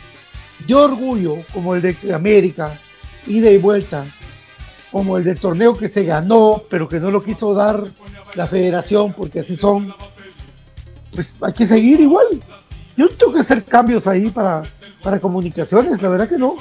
dio 0.67 0.83
orgullo, 0.83 1.37
como 1.53 1.75
el 1.75 1.83
de 1.83 2.15
América, 2.15 2.73
ida 3.27 3.51
y 3.51 3.59
vuelta, 3.59 4.05
como 4.91 5.17
el 5.17 5.25
del 5.25 5.39
torneo 5.39 5.75
que 5.75 5.89
se 5.89 6.05
ganó, 6.05 6.63
pero 6.69 6.89
que 6.89 7.01
no 7.01 7.11
lo 7.11 7.23
quiso 7.23 7.55
dar 7.55 7.83
la 8.35 8.47
federación, 8.47 9.13
porque 9.13 9.41
así 9.41 9.57
son, 9.57 9.95
pues 11.15 11.33
hay 11.41 11.53
que 11.53 11.67
seguir 11.67 12.01
igual. 12.01 12.27
Yo 13.01 13.09
tengo 13.09 13.33
que 13.33 13.41
hacer 13.41 13.65
cambios 13.65 14.07
ahí 14.07 14.29
para, 14.29 14.63
para 15.03 15.19
comunicaciones, 15.19 16.03
la 16.03 16.11
verdad 16.11 16.29
que 16.29 16.37
no. 16.37 16.55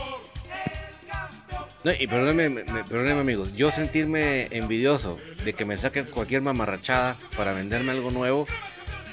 No, 1.83 1.91
y 1.99 2.07
perdóneme, 2.07 2.63
perdóneme 2.87 3.19
amigos, 3.19 3.53
yo 3.57 3.71
sentirme 3.71 4.47
envidioso 4.51 5.17
de 5.43 5.51
que 5.51 5.65
me 5.65 5.77
saquen 5.77 6.05
cualquier 6.05 6.41
mamarrachada 6.41 7.17
para 7.35 7.51
venderme 7.51 7.91
algo 7.91 8.09
nuevo, 8.11 8.47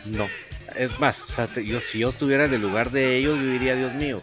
no 0.05 0.29
es 0.77 1.01
más, 1.01 1.17
yo, 1.65 1.81
si 1.81 1.99
yo 1.99 2.11
estuviera 2.11 2.45
en 2.45 2.55
el 2.55 2.63
lugar 2.63 2.93
de 2.93 3.17
ellos, 3.17 3.37
yo 3.41 3.51
diría, 3.51 3.75
Dios 3.75 3.95
mío, 3.95 4.23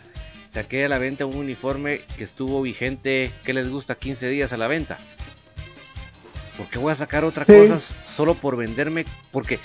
saqué 0.54 0.86
a 0.86 0.90
la 0.90 0.98
venta 0.98 1.26
un 1.26 1.36
uniforme 1.36 2.00
que 2.16 2.24
estuvo 2.24 2.62
vigente, 2.62 3.30
que 3.44 3.52
les 3.52 3.70
gusta 3.70 3.96
15 3.96 4.30
días 4.30 4.54
a 4.54 4.58
la 4.58 4.68
venta. 4.68 4.98
¿Por 6.58 6.68
qué 6.68 6.80
voy 6.80 6.94
a 6.94 6.96
sacar 6.96 7.26
otra 7.26 7.44
cosa 7.44 7.82
solo 8.16 8.34
por 8.36 8.56
venderme? 8.56 9.06
Porque, 9.30 9.60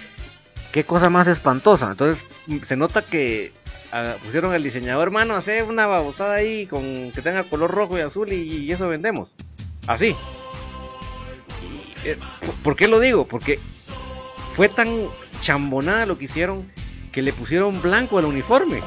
qué 0.72 0.83
cosa 0.83 1.09
más 1.09 1.29
espantosa. 1.29 1.88
Entonces, 1.88 2.24
se 2.64 2.76
nota 2.76 3.02
que 3.02 3.52
ah, 3.92 4.14
pusieron 4.24 4.52
al 4.52 4.62
diseñador, 4.62 5.08
hermano, 5.08 5.34
hace 5.34 5.62
una 5.62 5.87
babosada 5.87 6.34
ahí 6.34 6.66
con 6.66 7.12
que 7.12 7.22
tenga 7.22 7.44
color 7.44 7.70
rojo 7.70 7.98
y 7.98 8.02
azul 8.02 8.32
y, 8.32 8.70
eso 8.70 8.88
vendemos. 8.88 9.30
Así. 9.87 10.14
Eh, 12.04 12.16
¿Por 12.62 12.76
qué 12.76 12.88
lo 12.88 13.00
digo? 13.00 13.26
Porque 13.26 13.58
fue 14.54 14.68
tan 14.68 14.88
chambonada 15.40 16.06
lo 16.06 16.18
que 16.18 16.26
hicieron 16.26 16.70
que 17.12 17.22
le 17.22 17.32
pusieron 17.32 17.80
blanco 17.80 18.18
al 18.18 18.24
uniforme. 18.24 18.80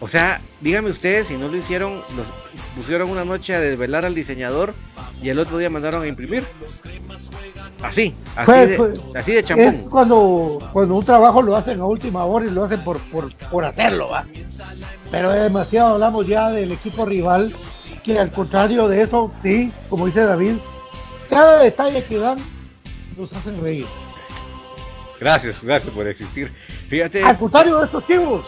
O 0.00 0.08
sea, 0.08 0.40
dígame 0.60 0.90
ustedes 0.90 1.28
si 1.28 1.34
no 1.34 1.48
lo 1.48 1.56
hicieron, 1.56 2.02
los 2.16 2.26
pusieron 2.76 3.10
una 3.10 3.24
noche 3.24 3.54
a 3.54 3.60
desvelar 3.60 4.04
al 4.04 4.14
diseñador 4.14 4.74
y 5.22 5.30
el 5.30 5.38
otro 5.38 5.58
día 5.58 5.70
mandaron 5.70 6.02
a 6.02 6.06
imprimir. 6.06 6.44
Así, 7.82 8.14
así, 8.36 8.52
de, 8.52 9.00
así 9.14 9.32
de. 9.32 9.66
Es 9.66 9.88
cuando, 9.90 10.58
cuando 10.72 10.94
un 10.94 11.04
trabajo 11.04 11.42
lo 11.42 11.54
hacen 11.54 11.80
a 11.80 11.84
última 11.84 12.24
hora 12.24 12.46
y 12.46 12.50
lo 12.50 12.64
hacen 12.64 12.82
por, 12.82 12.98
por, 13.50 13.64
hacerlo, 13.64 14.08
¿va? 14.08 14.24
Pero 15.10 15.30
demasiado 15.30 15.94
hablamos 15.94 16.26
ya 16.26 16.50
del 16.50 16.72
equipo 16.72 17.04
rival, 17.04 17.54
que 18.02 18.18
al 18.18 18.32
contrario 18.32 18.88
de 18.88 19.02
eso, 19.02 19.30
sí, 19.42 19.70
como 19.90 20.06
dice 20.06 20.24
David, 20.24 20.54
cada 21.28 21.62
detalle 21.62 22.04
que 22.04 22.18
dan 22.18 22.38
nos 23.18 23.32
hacen 23.32 23.60
reír. 23.60 23.86
Gracias, 25.20 25.62
gracias 25.62 25.92
por 25.92 26.06
existir. 26.06 26.52
Fíjate. 26.88 27.22
Al 27.22 27.38
contrario 27.38 27.78
de 27.78 27.86
estos 27.86 28.06
chivos, 28.06 28.46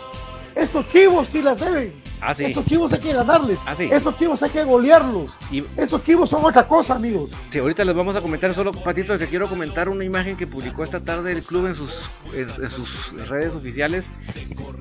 estos 0.55 0.89
chivos 0.91 1.29
sí 1.29 1.43
las 1.43 1.61
deben. 1.61 2.06
Ah, 2.21 2.35
estos 2.39 2.65
chivos 2.67 2.93
hay 2.93 3.01
que 3.01 3.13
ganarles. 3.13 3.59
Ah, 3.67 3.77
estos 3.79 4.17
chivos 4.17 4.43
hay 4.43 4.51
que 4.51 4.65
golearlos. 4.65 5.37
Y... 5.51 5.65
Estos 5.77 6.03
chivos 6.05 6.31
son 6.31 6.45
otra 6.45 6.67
cosa, 6.67 6.95
amigos. 6.95 7.31
Sí, 7.53 7.59
ahorita 7.59 7.85
les 7.85 7.95
vamos 7.95 8.17
a 8.17 8.21
comentar 8.21 8.55
solo, 8.55 8.73
Patito, 8.73 9.19
que 9.19 9.27
quiero 9.27 9.49
comentar 9.49 9.89
una 9.89 10.05
imagen 10.05 10.37
que 10.37 10.47
publicó 10.47 10.85
esta 10.85 11.01
tarde 11.01 11.33
el 11.33 11.43
club 11.43 11.67
en 11.67 11.75
sus, 11.75 11.91
en, 12.35 12.71
sus 12.71 13.29
redes 13.29 13.55
oficiales. 13.55 14.11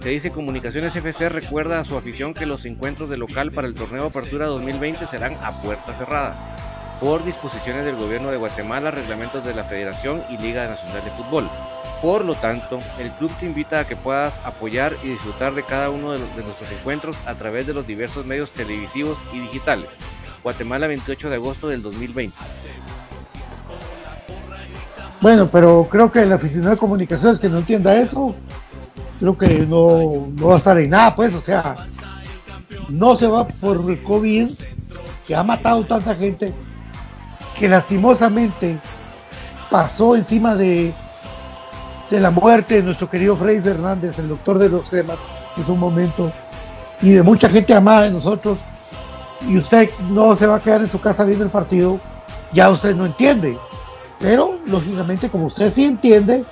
Que 0.02 0.10
dice 0.10 0.32
Comunicaciones 0.32 0.96
FC 0.96 1.30
recuerda 1.30 1.80
a 1.80 1.86
su 1.86 1.98
afición 1.98 2.34
que 2.34 2.46
los 2.46 2.66
encuentros 2.66 3.10
de 3.10 3.18
local 3.18 3.52
para 3.52 3.68
el 3.68 3.76
torneo 3.76 4.06
Apertura 4.06 4.48
2020 4.48 5.08
serán 5.08 5.34
a 5.44 5.52
puerta 5.62 5.98
cerrada 5.98 6.56
por 7.00 7.24
disposiciones 7.26 7.86
del 7.86 7.96
gobierno 7.96 8.32
de 8.32 8.38
Guatemala, 8.38 8.92
reglamentos 8.92 9.46
de 9.46 9.54
la 9.54 9.66
Federación 9.66 10.24
y 10.30 10.38
Liga 10.38 10.68
Nacional 10.68 11.04
de 11.04 11.12
Fútbol. 11.12 11.50
Por 12.02 12.26
lo 12.26 12.36
tanto, 12.36 12.80
el 13.00 13.12
club 13.14 13.32
te 13.40 13.46
invita 13.46 13.80
a 13.80 13.88
que 13.88 13.96
puedas 13.96 14.34
apoyar 14.46 14.94
y 15.04 15.10
disfrutar 15.10 15.54
de 15.56 15.64
cada 15.64 15.90
uno 15.90 16.12
de, 16.12 16.20
nuestros 16.20 16.72
encuentros 16.72 17.16
a 17.26 17.36
través 17.36 17.66
de 17.68 17.74
los 17.74 17.88
diversos 17.88 18.26
medios 18.26 18.52
televisivos 18.52 19.18
y 19.34 19.40
digitales. 19.40 19.90
Guatemala 20.44 20.88
28 20.88 21.30
de 21.30 21.36
agosto 21.36 21.68
del 21.68 21.82
2020. 21.82 22.36
Bueno, 25.22 25.50
pero 25.52 25.88
creo 25.90 26.12
que 26.12 26.22
el 26.22 26.34
aficionado 26.34 26.76
de 26.76 26.78
comunicaciones 26.78 27.40
que 27.40 27.50
no 27.50 27.58
entienda 27.58 27.96
eso, 27.96 28.36
creo 29.20 29.38
que 29.38 29.66
no, 29.66 30.28
no 30.36 30.48
va 30.48 30.56
a 30.56 30.58
estar 30.58 30.78
en 30.78 30.92
nada, 30.92 31.16
pues, 31.16 31.34
o 31.34 31.42
sea, 31.42 31.88
no 32.90 33.16
se 33.16 33.28
va 33.28 33.48
por 33.48 33.90
el 33.90 34.04
COVID, 34.04 34.50
que 35.26 35.36
ha 35.36 35.44
matado 35.44 35.84
tanta 35.86 36.14
gente, 36.14 36.54
que 37.58 37.68
lastimosamente 37.68 38.78
pasó 39.72 40.16
encima 40.16 40.56
de 40.56 40.94
de 42.10 42.20
la 42.20 42.32
muerte 42.32 42.76
de 42.76 42.84
nuestro 42.84 43.10
querido 43.10 43.36
Freddy 43.36 43.62
Fernández, 43.62 44.20
el 44.20 44.30
doctor 44.30 44.58
de 44.60 44.70
los 44.70 44.88
cremas, 44.90 45.18
en 45.58 45.66
su 45.66 45.76
momento, 45.76 46.32
y 47.02 47.12
de 47.12 47.24
mucha 47.24 47.50
gente 47.50 47.74
amada 47.74 48.04
de 48.04 48.12
nosotros, 48.12 48.58
y 49.48 49.58
usted 49.58 49.90
no 50.10 50.36
se 50.36 50.48
va 50.48 50.56
a 50.56 50.62
quedar 50.62 50.82
en 50.82 50.90
su 50.90 51.00
casa 51.00 51.24
viendo 51.24 51.44
el 51.44 51.52
partido, 51.52 52.00
ya 52.54 52.70
usted 52.70 52.96
no 52.96 53.06
entiende. 53.06 53.58
Pero, 54.20 54.60
lógicamente, 54.66 55.30
como 55.30 55.48
usted 55.48 55.72
sí 55.74 55.86
entiende, 55.86 56.44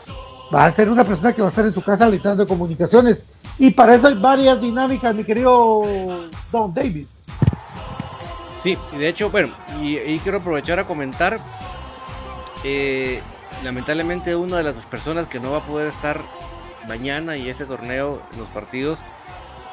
va 0.53 0.65
a 0.65 0.71
ser 0.71 0.89
una 0.89 1.03
persona 1.03 1.33
que 1.33 1.41
va 1.41 1.47
a 1.47 1.49
estar 1.49 1.65
en 1.65 1.73
su 1.73 1.81
casa 1.81 2.05
alentando 2.05 2.47
comunicaciones. 2.47 3.25
Y 3.57 3.71
para 3.71 3.95
eso 3.95 4.07
hay 4.07 4.15
varias 4.15 4.59
dinámicas, 4.59 5.15
mi 5.15 5.23
querido 5.23 5.83
Don 6.51 6.73
David. 6.73 7.05
Sí, 8.63 8.77
y 8.93 8.97
de 8.97 9.09
hecho, 9.09 9.29
bueno, 9.29 9.49
y, 9.81 9.97
y 9.97 10.19
quiero 10.19 10.39
aprovechar 10.39 10.79
a 10.79 10.87
comentar 10.87 11.39
eh, 12.63 13.21
lamentablemente 13.63 14.35
una 14.35 14.57
de 14.57 14.63
las 14.63 14.85
personas 14.85 15.27
que 15.27 15.39
no 15.39 15.51
va 15.51 15.57
a 15.57 15.65
poder 15.65 15.89
estar 15.89 16.21
mañana 16.87 17.37
y 17.37 17.49
este 17.49 17.65
torneo, 17.65 18.21
los 18.37 18.47
partidos, 18.49 18.99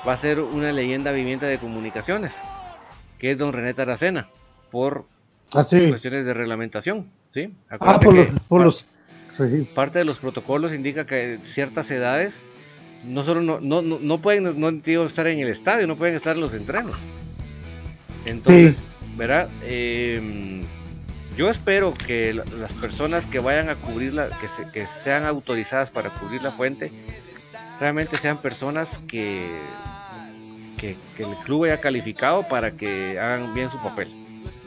va 0.06 0.14
a 0.14 0.18
ser 0.18 0.40
una 0.40 0.72
leyenda 0.72 1.12
viviente 1.12 1.46
de 1.46 1.58
comunicaciones, 1.58 2.32
que 3.18 3.32
es 3.32 3.38
don 3.38 3.52
René 3.52 3.74
Taracena, 3.74 4.28
por 4.70 5.06
ah, 5.54 5.64
cuestiones 5.64 6.24
de 6.24 6.34
reglamentación. 6.34 7.06
¿sí? 7.30 7.52
Ah, 7.68 8.00
por 8.48 8.64
los, 8.64 8.86
Parte 9.74 10.00
de 10.00 10.04
los 10.04 10.18
protocolos 10.18 10.74
indica 10.74 11.06
que 11.06 11.38
ciertas 11.44 11.90
edades 11.90 12.40
no 13.04 13.24
solo 13.24 13.40
no, 13.40 13.58
no, 13.60 13.80
no, 13.80 14.18
pueden 14.18 14.60
no, 14.60 14.68
estar 15.06 15.26
en 15.26 15.38
el 15.38 15.48
estadio, 15.48 15.86
no 15.86 15.96
pueden 15.96 16.16
estar 16.16 16.34
en 16.34 16.42
los 16.42 16.52
entrenos. 16.52 16.96
Entonces, 18.26 18.84
¿verdad? 19.16 19.48
Eh, 19.62 20.60
yo 21.40 21.48
espero 21.48 21.94
que 21.94 22.34
las 22.34 22.72
personas 22.74 23.24
que 23.24 23.38
vayan 23.38 23.70
a 23.70 23.76
cubrirla, 23.76 24.28
que, 24.28 24.70
que 24.72 24.86
sean 25.02 25.24
autorizadas 25.24 25.88
para 25.88 26.10
cubrir 26.10 26.42
la 26.42 26.50
fuente, 26.50 26.92
realmente 27.80 28.18
sean 28.18 28.36
personas 28.36 28.90
que, 29.08 29.48
que, 30.76 30.98
el 31.16 31.34
club 31.42 31.64
haya 31.64 31.80
calificado 31.80 32.46
para 32.46 32.72
que 32.72 33.18
hagan 33.18 33.54
bien 33.54 33.70
su 33.70 33.82
papel. 33.82 34.12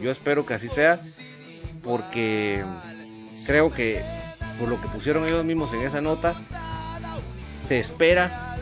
Yo 0.01 0.09
espero 0.09 0.47
que 0.47 0.55
así 0.55 0.67
sea, 0.67 0.99
porque 1.83 2.63
creo 3.45 3.69
que 3.69 4.01
por 4.59 4.67
lo 4.67 4.81
que 4.81 4.87
pusieron 4.87 5.25
ellos 5.25 5.45
mismos 5.45 5.71
en 5.75 5.81
esa 5.81 6.01
nota, 6.01 6.33
se 7.67 7.81
espera 7.81 8.57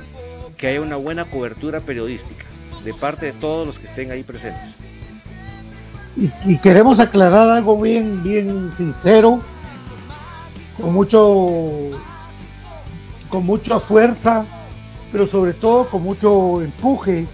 que 0.58 0.68
haya 0.68 0.82
una 0.82 0.98
buena 0.98 1.24
cobertura 1.24 1.80
periodística 1.80 2.44
de 2.84 2.94
parte 2.94 3.28
de 3.28 3.32
todos 3.32 3.66
los 3.66 3.80
que 3.80 3.88
estén 3.88 4.12
ahí 4.12 4.24
presentes. 4.24 4.91
Y, 6.16 6.58
queremos 6.58 7.00
aclarar 7.00 7.50
algo 7.50 7.80
bien, 7.80 8.22
bien 8.22 8.72
sincero, 8.76 9.40
con 10.80 10.94
mucho, 10.94 11.92
con 13.30 13.46
mucha 13.46 13.80
fuerza, 13.80 14.46
pero 15.12 15.26
sobre 15.26 15.54
todo 15.54 15.90
con 15.90 16.04
mucho 16.04 16.62
empuje 16.62 17.28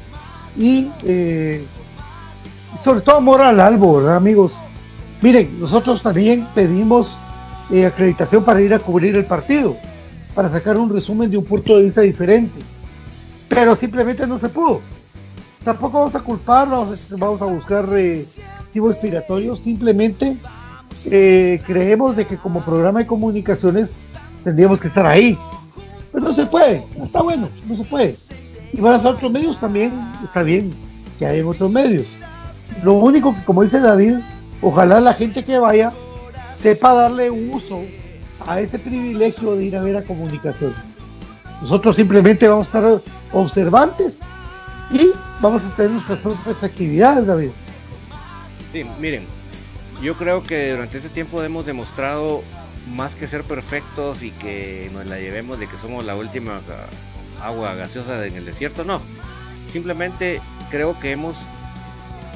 y 0.56 0.90
eh, 1.04 1.66
sobre 2.84 3.02
todo 3.02 3.18
amor 3.18 3.42
al 3.42 3.60
albo, 3.60 3.98
¿verdad, 3.98 4.18
amigos? 4.18 4.54
Miren, 5.22 5.60
nosotros 5.60 6.04
también 6.04 6.48
pedimos 6.54 7.20
eh, 7.72 7.86
acreditación 7.86 8.44
para 8.44 8.62
ir 8.62 8.74
a 8.74 8.80
cubrir 8.80 9.16
el 9.16 9.26
partido, 9.26 9.76
para 10.36 10.50
sacar 10.50 10.78
un 10.78 10.94
resumen 10.94 11.32
de 11.32 11.38
un 11.38 11.46
punto 11.46 11.76
de 11.76 11.84
vista 11.84 12.02
diferente, 12.02 12.60
pero 13.50 13.76
simplemente 13.76 14.28
no 14.28 14.38
se 14.38 14.50
pudo. 14.50 14.82
Tampoco 15.64 16.00
vamos 16.00 16.16
a 16.16 16.20
culparnos, 16.20 17.10
vamos 17.18 17.42
a 17.42 17.46
buscar 17.46 17.86
eh, 17.98 18.24
expiratorios, 18.86 19.60
simplemente 19.60 20.38
eh, 21.12 21.62
creemos 21.66 22.16
de 22.16 22.26
que 22.26 22.38
como 22.38 22.62
programa 22.62 23.00
de 23.00 23.08
comunicaciones 23.08 23.98
tendríamos 24.44 24.80
que 24.80 24.88
estar 24.88 25.06
ahí. 25.06 25.38
Pero 26.12 26.26
no 26.26 26.34
se 26.34 26.46
puede, 26.46 26.86
está 27.02 27.22
bueno, 27.22 27.50
no 27.68 27.78
se 27.78 27.84
puede. 27.84 28.16
Y 28.74 28.80
van 28.82 28.96
a 28.96 29.00
ser 29.00 29.14
otros 29.14 29.32
medios 29.32 29.60
también, 29.60 29.94
está 30.24 30.44
bien 30.44 30.74
que 31.18 31.26
hay 31.26 31.42
otros 31.42 31.72
medios. 31.72 32.06
Lo 32.84 32.94
único 32.94 33.34
que, 33.34 33.44
como 33.44 33.64
dice 33.64 33.80
David, 33.80 34.16
ojalá 34.62 35.00
la 35.00 35.14
gente 35.14 35.44
que 35.44 35.58
vaya 35.58 35.92
sepa 36.60 36.94
darle 36.94 37.32
uso 37.32 37.82
a 38.46 38.62
ese 38.62 38.80
privilegio 38.80 39.56
de 39.56 39.66
ir 39.66 39.78
a 39.78 39.82
ver 39.82 39.98
a 39.98 40.04
comunicación. 40.04 40.74
Nosotros 41.62 41.96
simplemente 41.96 42.48
vamos 42.48 42.74
a 42.74 42.78
estar 42.80 43.02
observantes 43.34 44.20
y 44.92 45.10
vamos 45.42 45.64
a 45.66 45.76
tener 45.76 45.92
nuestras 45.92 46.20
propias 46.20 46.64
actividades, 46.64 47.26
David. 47.26 47.50
Sí, 48.78 48.86
miren, 49.00 49.26
yo 50.04 50.14
creo 50.14 50.44
que 50.44 50.70
durante 50.70 50.98
este 50.98 51.10
tiempo 51.10 51.42
hemos 51.42 51.66
demostrado 51.66 52.44
más 52.88 53.16
que 53.16 53.28
ser 53.28 53.44
perfectos 53.44 54.22
y 54.22 54.30
que 54.30 54.92
nos 54.94 55.08
la 55.08 55.18
llevemos 55.18 55.58
de 55.58 55.66
que 55.66 55.76
somos 55.78 56.06
la 56.06 56.16
última 56.16 56.62
agua 57.42 57.74
gaseosa 57.74 58.24
en 58.28 58.36
el 58.36 58.46
desierto, 58.46 58.84
no. 58.84 59.02
Simplemente 59.72 60.42
creo 60.70 61.00
que 61.00 61.12
hemos 61.12 61.36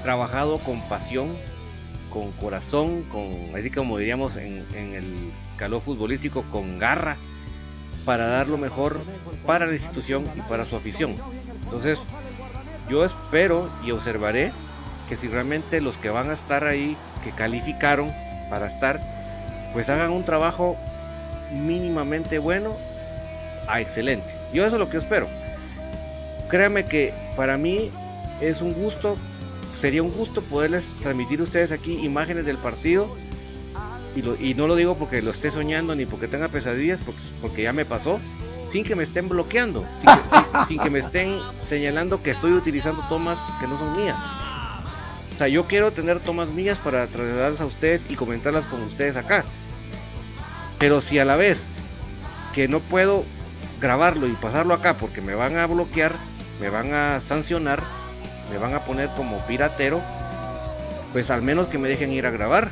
trabajado 0.02 0.58
con 0.58 0.82
pasión, 0.90 1.38
con 2.10 2.32
corazón, 2.32 3.04
con, 3.04 3.56
así 3.56 3.70
como 3.70 4.00
diríamos 4.00 4.36
en, 4.36 4.66
en 4.74 4.96
el 4.96 5.16
calor 5.58 5.84
futbolístico, 5.84 6.42
con 6.52 6.80
garra, 6.80 7.18
para 8.04 8.26
dar 8.26 8.48
lo 8.48 8.58
mejor 8.58 9.02
para 9.46 9.68
la 9.68 9.74
institución 9.74 10.24
y 10.36 10.42
para 10.50 10.68
su 10.68 10.76
afición. 10.76 11.18
Entonces, 11.66 12.00
yo 12.90 13.06
espero 13.06 13.70
y 13.86 13.92
observaré 13.92 14.52
que 15.12 15.18
si 15.18 15.28
realmente 15.28 15.82
los 15.82 15.98
que 15.98 16.10
van 16.10 16.30
a 16.30 16.36
estar 16.36 16.64
ahí, 16.64 16.96
que 17.22 17.32
calificaron 17.32 18.14
para 18.50 18.68
estar, 18.68 19.02
pues 19.74 19.90
hagan 19.90 20.10
un 20.12 20.24
trabajo 20.24 20.78
mínimamente 21.52 22.40
bueno 22.40 22.78
a 23.68 23.82
excelente. 23.82 24.30
Yo 24.54 24.66
eso 24.66 24.78
es 24.78 24.80
lo 24.80 24.90
que 24.90 24.96
espero. 24.96 25.28
Créanme 26.48 26.86
que 26.86 27.14
para 27.36 27.58
mí 27.58 27.92
es 28.40 28.62
un 28.62 28.72
gusto, 28.72 29.18
sería 29.78 30.02
un 30.02 30.14
gusto 30.14 30.42
poderles 30.44 30.96
transmitir 31.02 31.42
a 31.42 31.44
ustedes 31.44 31.74
aquí 31.74 32.00
imágenes 32.06 32.46
del 32.46 32.56
partido. 32.56 33.14
Y, 34.16 34.54
no 34.54 34.66
lo 34.66 34.78
digo 34.78 34.96
porque 34.96 35.22
lo 35.22 35.32
esté 35.32 35.52
soñando 35.52 35.94
ni 35.94 36.06
porque 36.06 36.30
tenga 36.30 36.48
pesadillas, 36.48 37.02
porque, 37.02 37.20
porque 37.42 37.64
ya 37.64 37.74
me 37.74 37.84
pasó, 37.84 38.18
sin 38.72 38.86
que 38.86 38.96
me 38.96 39.04
estén 39.04 39.28
bloqueando, 39.28 39.86
sin 40.70 40.80
que, 40.80 40.90
me 40.90 41.00
estén 41.00 41.38
señalando 41.66 42.24
que 42.24 42.32
estoy 42.32 42.54
utilizando 42.54 43.04
tomas 43.10 43.38
que 43.60 43.68
no 43.68 43.78
son 43.78 43.98
mías. 43.98 44.41
O 45.42 45.44
sea, 45.44 45.48
yo 45.48 45.64
quiero 45.64 45.92
tener 45.92 46.20
tomas 46.20 46.52
mías 46.52 46.78
para 46.78 47.08
trasladarlas 47.08 47.62
a 47.62 47.66
ustedes 47.66 48.04
y 48.08 48.14
comentarlas 48.14 48.64
con 48.66 48.84
ustedes 48.84 49.16
acá. 49.16 49.44
Pero 50.78 51.02
si 51.02 51.18
a 51.18 51.26
la 51.26 51.36
vez 51.36 51.64
que 52.54 52.68
no 52.68 52.80
puedo 52.80 53.26
grabarlo 53.80 54.28
y 54.28 54.34
pasarlo 54.34 54.76
acá 54.76 54.98
porque 54.98 55.20
me 55.20 55.34
van 55.34 55.58
a 55.58 55.66
bloquear, 55.66 56.14
me 56.60 56.70
van 56.70 56.94
a 56.94 57.22
sancionar, 57.22 57.82
me 58.52 58.60
van 58.60 58.76
a 58.76 58.82
poner 58.82 59.10
como 59.18 59.40
piratero, 59.48 60.00
pues 61.12 61.32
al 61.32 61.42
menos 61.42 61.70
que 61.70 61.80
me 61.80 61.90
dejen 61.90 62.12
ir 62.12 62.28
a 62.28 62.30
grabar. 62.30 62.70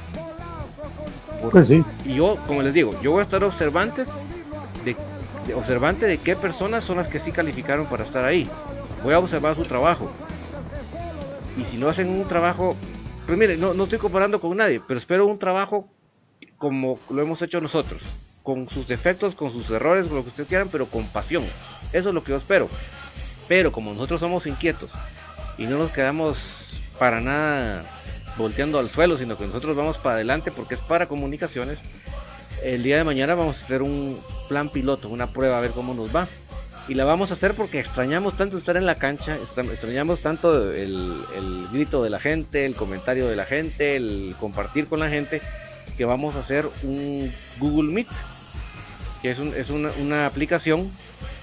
pues 1.52 1.66
sí. 1.66 1.84
Y 2.06 2.14
yo, 2.18 2.38
como 2.46 2.62
les 2.62 2.76
digo, 2.76 2.94
yo 3.02 3.14
voy 3.14 3.22
a 3.22 3.24
estar 3.24 3.44
observantes 3.44 4.08
de, 4.86 4.96
observante 5.56 6.06
de 6.06 6.20
qué 6.20 6.36
personas 6.36 6.84
son 6.84 6.98
las 6.98 7.08
que 7.08 7.18
sí 7.18 7.32
calificaron 7.32 7.88
para 7.88 8.04
estar 8.04 8.26
ahí. 8.26 8.48
Voy 9.04 9.16
a 9.16 9.18
observar 9.18 9.56
su 9.56 9.64
trabajo. 9.64 10.12
Y 11.60 11.66
si 11.66 11.78
no 11.78 11.90
hacen 11.90 12.10
un 12.10 12.28
trabajo, 12.28 12.76
pues 13.26 13.38
mire, 13.38 13.58
no, 13.58 13.74
no 13.74 13.84
estoy 13.84 14.00
comparando 14.00 14.40
con 14.40 14.56
nadie, 14.56 14.82
pero 14.88 14.98
espero 14.98 15.26
un 15.26 15.38
trabajo 15.38 15.90
como 16.58 17.00
lo 17.10 17.22
hemos 17.22 17.42
hecho 17.42 17.60
nosotros, 17.60 18.02
con 18.44 18.70
sus 18.70 18.88
defectos, 18.88 19.36
con 19.36 19.52
sus 19.52 19.70
errores, 19.70 20.08
con 20.08 20.18
lo 20.18 20.24
que 20.24 20.30
ustedes 20.30 20.48
quieran, 20.48 20.70
pero 20.72 20.86
con 20.86 21.06
pasión. 21.08 21.44
Eso 21.92 22.10
es 22.10 22.16
lo 22.16 22.24
que 22.24 22.32
yo 22.32 22.38
espero. 22.38 22.70
Pero 23.48 23.72
como 23.72 23.94
nosotros 23.94 24.20
somos 24.20 24.46
inquietos 24.46 24.92
y 25.58 25.66
no 25.66 25.78
nos 25.78 25.92
quedamos 25.92 26.38
para 26.98 27.20
nada 27.20 27.84
volteando 28.38 28.80
al 28.80 28.90
suelo, 28.90 29.18
sino 29.18 29.38
que 29.38 29.48
nosotros 29.48 29.76
vamos 29.76 29.98
para 29.98 30.16
adelante 30.16 30.52
porque 30.52 30.76
es 30.76 30.82
para 30.82 31.08
comunicaciones, 31.08 31.80
el 32.64 32.84
día 32.84 32.98
de 32.98 33.04
mañana 33.04 33.36
vamos 33.36 33.60
a 33.60 33.66
hacer 33.66 33.82
un 33.82 34.20
plan 34.48 34.70
piloto, 34.70 35.10
una 35.10 35.28
prueba 35.28 35.58
a 35.58 35.62
ver 35.62 35.72
cómo 35.72 35.94
nos 35.94 36.16
va. 36.16 36.28
Y 36.90 36.96
la 36.96 37.06
vamos 37.06 37.30
a 37.30 37.36
hacer 37.36 37.54
porque 37.54 37.80
extrañamos 37.80 38.36
tanto 38.36 38.58
estar 38.58 38.76
en 38.76 38.88
la 38.88 38.96
cancha, 38.96 39.38
extrañamos 39.38 40.22
tanto 40.22 40.74
el, 40.74 41.22
el 41.38 41.68
grito 41.72 42.04
de 42.04 42.10
la 42.10 42.20
gente, 42.20 42.66
el 42.66 42.76
comentario 42.76 43.28
de 43.28 43.36
la 43.36 43.46
gente, 43.46 43.96
el 43.96 44.36
compartir 44.40 44.88
con 44.88 45.00
la 45.00 45.08
gente, 45.08 45.40
que 46.00 46.06
vamos 46.06 46.36
a 46.36 46.40
hacer 46.40 46.68
un 46.82 47.32
Google 47.60 47.92
Meet, 47.92 48.08
que 49.22 49.30
es, 49.30 49.38
es 49.38 49.70
una, 49.70 50.26
aplicación 50.26 50.90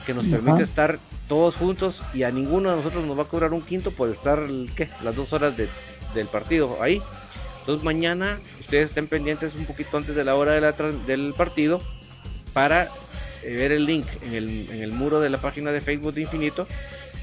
que 0.04 0.14
nos 0.14 0.26
permite 0.26 0.64
estar 0.64 0.98
todos 1.28 1.54
juntos 1.54 2.02
y 2.12 2.24
a 2.24 2.30
ninguno 2.30 2.70
de 2.70 2.76
nosotros 2.76 3.04
nos 3.04 3.16
va 3.16 3.22
a 3.22 3.26
cobrar 3.26 3.52
un 3.52 3.62
quinto 3.62 3.90
por 3.92 4.08
estar 4.08 4.46
¿qué? 4.74 4.88
las 5.04 5.14
dos 5.14 5.32
horas 5.32 5.54
del 5.56 6.26
partido 6.26 6.78
ahí. 6.82 7.00
Entonces 7.60 7.84
mañana 7.84 8.40
ustedes 8.58 8.88
estén 8.88 9.06
pendientes 9.08 9.54
un 9.54 9.66
poquito 9.66 9.96
antes 9.96 10.16
de 10.16 10.24
la 10.24 10.34
hora 10.34 10.72
del 11.06 11.34
partido 11.36 11.80
para 12.52 12.88
ver 13.54 13.72
el 13.72 13.86
link 13.86 14.06
en 14.22 14.34
el, 14.34 14.70
en 14.70 14.82
el 14.82 14.92
muro 14.92 15.20
de 15.20 15.30
la 15.30 15.38
página 15.38 15.70
de 15.72 15.80
Facebook 15.80 16.14
de 16.14 16.22
Infinito. 16.22 16.66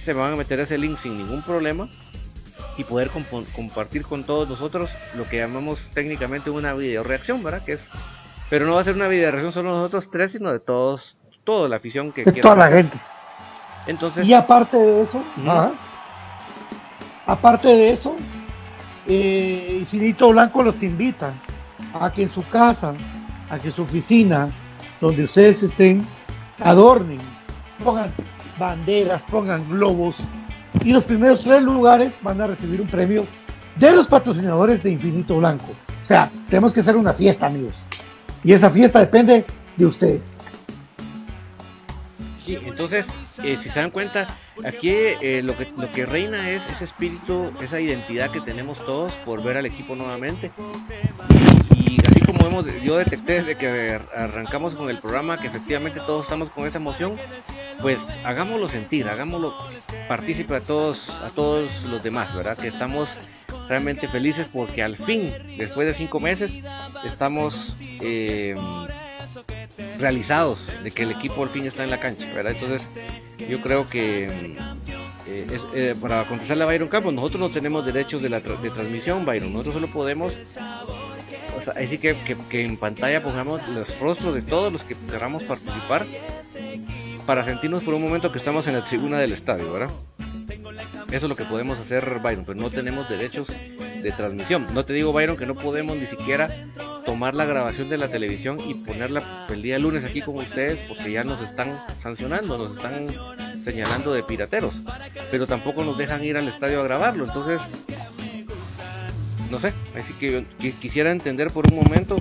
Se 0.03 0.13
van 0.13 0.33
a 0.33 0.35
meter 0.35 0.59
ese 0.59 0.77
link 0.77 0.97
sin 0.99 1.17
ningún 1.17 1.41
problema 1.41 1.87
y 2.77 2.83
poder 2.83 3.09
compartir 3.55 4.03
con 4.03 4.23
todos 4.23 4.49
nosotros 4.49 4.89
lo 5.15 5.25
que 5.25 5.37
llamamos 5.37 5.79
técnicamente 5.93 6.49
una 6.49 6.73
video 6.73 7.03
reacción, 7.03 7.43
¿verdad? 7.43 7.63
Que 7.63 7.73
es, 7.73 7.85
pero 8.49 8.65
no 8.65 8.75
va 8.75 8.81
a 8.81 8.83
ser 8.83 8.95
una 8.95 9.07
video 9.07 9.31
reacción 9.31 9.53
solo 9.53 9.69
nosotros 9.71 10.09
tres, 10.09 10.31
sino 10.31 10.51
de 10.51 10.59
todos, 10.59 11.15
toda 11.43 11.69
la 11.69 11.77
afición 11.77 12.11
que 12.11 12.23
de 12.23 12.41
toda 12.41 12.55
la 12.55 12.69
gente. 12.69 12.97
Entonces, 13.85 14.25
y 14.25 14.33
aparte 14.33 14.77
de 14.77 15.03
eso, 15.03 15.21
aparte 17.25 17.67
de 17.67 17.89
eso, 17.91 18.15
eh, 19.07 19.77
Infinito 19.81 20.29
Blanco 20.29 20.63
los 20.63 20.81
invita 20.81 21.33
a 21.93 22.11
que 22.11 22.23
en 22.23 22.29
su 22.29 22.47
casa, 22.47 22.93
a 23.49 23.59
que 23.59 23.67
en 23.67 23.75
su 23.75 23.83
oficina, 23.83 24.51
donde 25.03 25.23
ustedes 25.23 25.61
estén, 25.61 26.07
adornen, 26.59 27.19
pongan 27.83 28.13
banderas, 28.57 29.21
pongan 29.23 29.67
globos, 29.69 30.23
y 30.81 30.93
los 30.93 31.03
primeros 31.03 31.41
tres 31.41 31.61
lugares 31.61 32.13
van 32.21 32.39
a 32.39 32.47
recibir 32.47 32.79
un 32.79 32.87
premio 32.87 33.25
de 33.75 33.91
los 33.91 34.07
patrocinadores 34.07 34.81
de 34.81 34.91
Infinito 34.91 35.37
Blanco. 35.37 35.73
O 36.01 36.05
sea, 36.05 36.31
tenemos 36.49 36.73
que 36.73 36.79
hacer 36.79 36.95
una 36.95 37.13
fiesta, 37.13 37.47
amigos. 37.47 37.73
Y 38.45 38.53
esa 38.53 38.69
fiesta 38.69 38.99
depende 38.99 39.45
de 39.75 39.85
ustedes. 39.85 40.37
Sí, 42.37 42.57
entonces, 42.61 43.05
eh, 43.43 43.57
si 43.61 43.69
se 43.69 43.79
dan 43.79 43.91
cuenta, 43.91 44.27
aquí 44.65 44.89
eh, 44.89 45.41
lo, 45.43 45.57
que, 45.57 45.67
lo 45.77 45.91
que 45.91 46.05
reina 46.05 46.49
es 46.49 46.63
ese 46.69 46.85
espíritu, 46.85 47.51
esa 47.61 47.79
identidad 47.79 48.31
que 48.31 48.39
tenemos 48.39 48.77
todos 48.85 49.11
por 49.25 49.43
ver 49.43 49.57
al 49.57 49.65
equipo 49.65 49.95
nuevamente. 49.95 50.49
Y 51.75 51.97
así 52.05 52.21
hemos, 52.53 52.83
yo 52.83 52.97
detecté 52.97 53.43
desde 53.43 53.57
que 53.57 53.99
arrancamos 54.15 54.75
con 54.75 54.89
el 54.89 54.99
programa 54.99 55.39
que 55.39 55.47
efectivamente 55.47 55.99
todos 56.05 56.23
estamos 56.23 56.51
con 56.51 56.67
esa 56.67 56.77
emoción, 56.77 57.17
pues 57.81 57.99
hagámoslo 58.23 58.69
sentir, 58.69 59.09
hagámoslo 59.09 59.53
partícipe 60.07 60.55
a 60.55 60.61
todos, 60.61 61.09
a 61.09 61.31
todos 61.31 61.69
los 61.85 62.03
demás, 62.03 62.33
¿verdad? 62.35 62.57
Que 62.57 62.67
estamos 62.67 63.09
realmente 63.67 64.07
felices 64.07 64.47
porque 64.53 64.83
al 64.83 64.97
fin, 64.97 65.31
después 65.57 65.87
de 65.87 65.93
cinco 65.93 66.19
meses, 66.19 66.51
estamos 67.05 67.75
eh, 67.81 68.55
realizados 69.97 70.59
de 70.83 70.91
que 70.91 71.03
el 71.03 71.11
equipo 71.11 71.43
al 71.43 71.49
fin 71.49 71.65
está 71.65 71.83
en 71.83 71.89
la 71.89 71.99
cancha, 71.99 72.31
¿verdad? 72.33 72.53
Entonces, 72.53 72.87
yo 73.49 73.61
creo 73.61 73.89
que 73.89 74.55
eh, 75.25 75.59
eh, 75.73 75.95
para 75.99 76.23
contestarle 76.25 76.63
a 76.63 76.67
Byron 76.67 76.89
Campos, 76.89 77.13
nosotros 77.13 77.39
no 77.39 77.49
tenemos 77.49 77.85
derechos 77.85 78.21
de, 78.21 78.29
la 78.29 78.39
de 78.39 78.69
transmisión, 78.69 79.25
Byron, 79.25 79.51
nosotros 79.51 79.75
solo 79.75 79.91
podemos 79.91 80.33
así 81.67 81.97
que, 81.97 82.15
que, 82.49 82.63
en 82.63 82.77
pantalla 82.77 83.21
pongamos 83.21 83.67
los 83.69 83.99
rostros 83.99 84.33
de 84.35 84.41
todos 84.41 84.71
los 84.71 84.83
que 84.83 84.95
queramos 85.09 85.43
participar 85.43 86.05
para 87.25 87.45
sentirnos 87.45 87.83
por 87.83 87.93
un 87.93 88.01
momento 88.01 88.31
que 88.31 88.37
estamos 88.37 88.67
en 88.67 88.73
la 88.73 88.85
tribuna 88.85 89.19
del 89.19 89.31
estadio, 89.31 89.71
¿verdad? 89.71 89.89
Eso 91.11 91.25
es 91.25 91.29
lo 91.29 91.35
que 91.35 91.45
podemos 91.45 91.77
hacer, 91.77 92.19
Byron, 92.21 92.43
pero 92.45 92.59
no 92.59 92.69
tenemos 92.69 93.07
derechos 93.07 93.47
de 93.47 94.11
transmisión. 94.11 94.67
No 94.73 94.83
te 94.83 94.93
digo, 94.93 95.13
Byron, 95.13 95.37
que 95.37 95.45
no 95.45 95.55
podemos 95.55 95.95
ni 95.95 96.07
siquiera 96.07 96.49
tomar 97.05 97.35
la 97.35 97.45
grabación 97.45 97.89
de 97.89 97.97
la 97.97 98.07
televisión 98.07 98.59
y 98.59 98.73
ponerla 98.73 99.45
el 99.49 99.61
día 99.61 99.79
lunes 99.79 100.03
aquí 100.03 100.21
con 100.21 100.37
ustedes 100.37 100.79
porque 100.87 101.11
ya 101.11 101.23
nos 101.23 101.41
están 101.41 101.79
sancionando, 101.95 102.57
nos 102.57 102.77
están 102.77 103.61
señalando 103.61 104.13
de 104.13 104.23
pirateros, 104.23 104.73
pero 105.31 105.47
tampoco 105.47 105.83
nos 105.83 105.97
dejan 105.97 106.23
ir 106.23 106.37
al 106.37 106.47
estadio 106.47 106.81
a 106.81 106.83
grabarlo. 106.83 107.25
Entonces, 107.25 107.61
no 109.53 109.59
sé, 109.59 109.71
así 109.95 110.13
que, 110.13 110.43
quisiera 110.81 111.11
entender 111.11 111.51
por 111.51 111.71
un 111.71 111.75
momento 111.75 112.17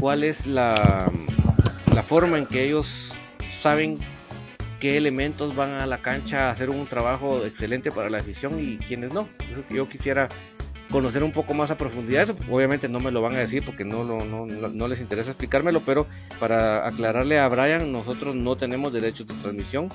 cuál 0.00 0.24
es 0.24 0.46
la, 0.46 1.12
la 1.94 2.02
forma 2.02 2.38
en 2.38 2.46
que 2.46 2.64
ellos 2.64 3.12
saben 3.60 3.98
qué 4.80 4.96
elementos 4.96 5.54
van 5.54 5.72
a 5.72 5.84
la 5.84 5.98
cancha 5.98 6.48
a 6.48 6.52
hacer 6.52 6.70
un 6.70 6.86
trabajo 6.86 7.44
excelente 7.44 7.90
para 7.90 8.08
la 8.08 8.16
afición 8.16 8.58
y 8.58 8.78
quienes 8.78 9.12
no. 9.12 9.28
yo 9.68 9.86
quisiera 9.90 10.30
conocer 10.90 11.22
un 11.22 11.32
poco 11.32 11.52
más 11.52 11.70
a 11.70 11.76
profundidad 11.76 12.22
eso. 12.22 12.36
Obviamente 12.50 12.88
no 12.88 12.98
me 12.98 13.10
lo 13.10 13.20
van 13.20 13.34
a 13.34 13.40
decir 13.40 13.62
porque 13.62 13.84
no, 13.84 14.02
no, 14.02 14.24
no, 14.24 14.46
no 14.46 14.88
les 14.88 15.02
interesa 15.02 15.30
explicármelo, 15.30 15.80
pero 15.80 16.06
para 16.40 16.88
aclararle 16.88 17.38
a 17.38 17.48
Brian, 17.48 17.92
nosotros 17.92 18.34
no 18.34 18.56
tenemos 18.56 18.90
derechos 18.90 19.26
de 19.26 19.34
transmisión 19.34 19.90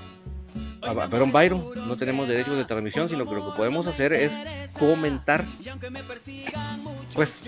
perdón, 0.82 1.32
Byron, 1.32 1.63
no 1.88 1.97
tenemos 1.97 2.27
derechos 2.27 2.57
de 2.57 2.65
transmisión, 2.65 3.09
sino 3.09 3.25
que 3.25 3.36
lo 3.36 3.45
que 3.45 3.57
podemos 3.57 3.88
hacer 3.88 4.13
es 4.13 4.32
comentar, 4.77 5.45
pues, 7.13 7.39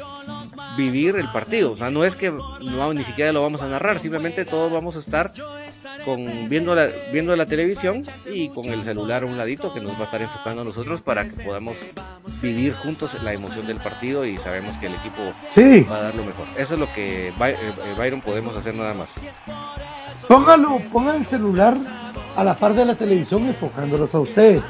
vivir 0.78 1.16
el 1.16 1.28
partido. 1.32 1.72
O 1.72 1.78
sea, 1.78 1.90
no 1.90 2.04
es 2.06 2.16
que 2.16 2.32
no, 2.32 2.94
ni 2.94 3.04
siquiera 3.04 3.32
lo 3.32 3.42
vamos 3.42 3.62
a 3.62 3.68
narrar, 3.68 4.00
simplemente 4.00 4.46
todos 4.46 4.72
vamos 4.72 4.96
a 4.96 5.00
estar 5.00 5.34
con 6.06 6.50
viendo 6.50 6.76
la, 6.76 6.88
viendo 7.12 7.36
la 7.36 7.46
televisión 7.46 8.04
y 8.32 8.50
con 8.50 8.66
el 8.66 8.84
celular 8.84 9.24
a 9.24 9.26
un 9.26 9.38
ladito 9.38 9.74
que 9.74 9.82
nos 9.82 9.94
va 9.94 10.02
a 10.02 10.04
estar 10.06 10.22
enfocando 10.22 10.62
a 10.62 10.66
nosotros 10.66 11.02
para 11.02 11.28
que 11.28 11.44
podamos 11.44 11.76
vivir 12.42 12.74
juntos 12.74 13.12
la 13.24 13.34
emoción 13.34 13.68
del 13.68 13.78
partido 13.78 14.26
y 14.26 14.38
sabemos 14.38 14.76
que 14.78 14.88
el 14.88 14.96
equipo 14.96 15.34
va 15.90 15.98
a 15.98 16.02
dar 16.04 16.16
lo 16.16 16.24
mejor. 16.24 16.48
Eso 16.58 16.74
es 16.74 16.80
lo 16.80 16.92
que 16.94 17.30
eh, 17.30 17.34
Byron 17.98 18.22
podemos 18.22 18.56
hacer 18.56 18.76
nada 18.76 18.94
más. 18.94 19.10
Póngalo, 20.28 20.82
ponga 20.92 21.16
el 21.16 21.26
celular 21.26 21.76
a 22.36 22.44
la 22.44 22.56
par 22.56 22.74
de 22.74 22.86
la 22.86 22.96
televisión 22.96 23.46
enfocándolos 23.48 24.14
a 24.16 24.20
ustedes. 24.20 24.64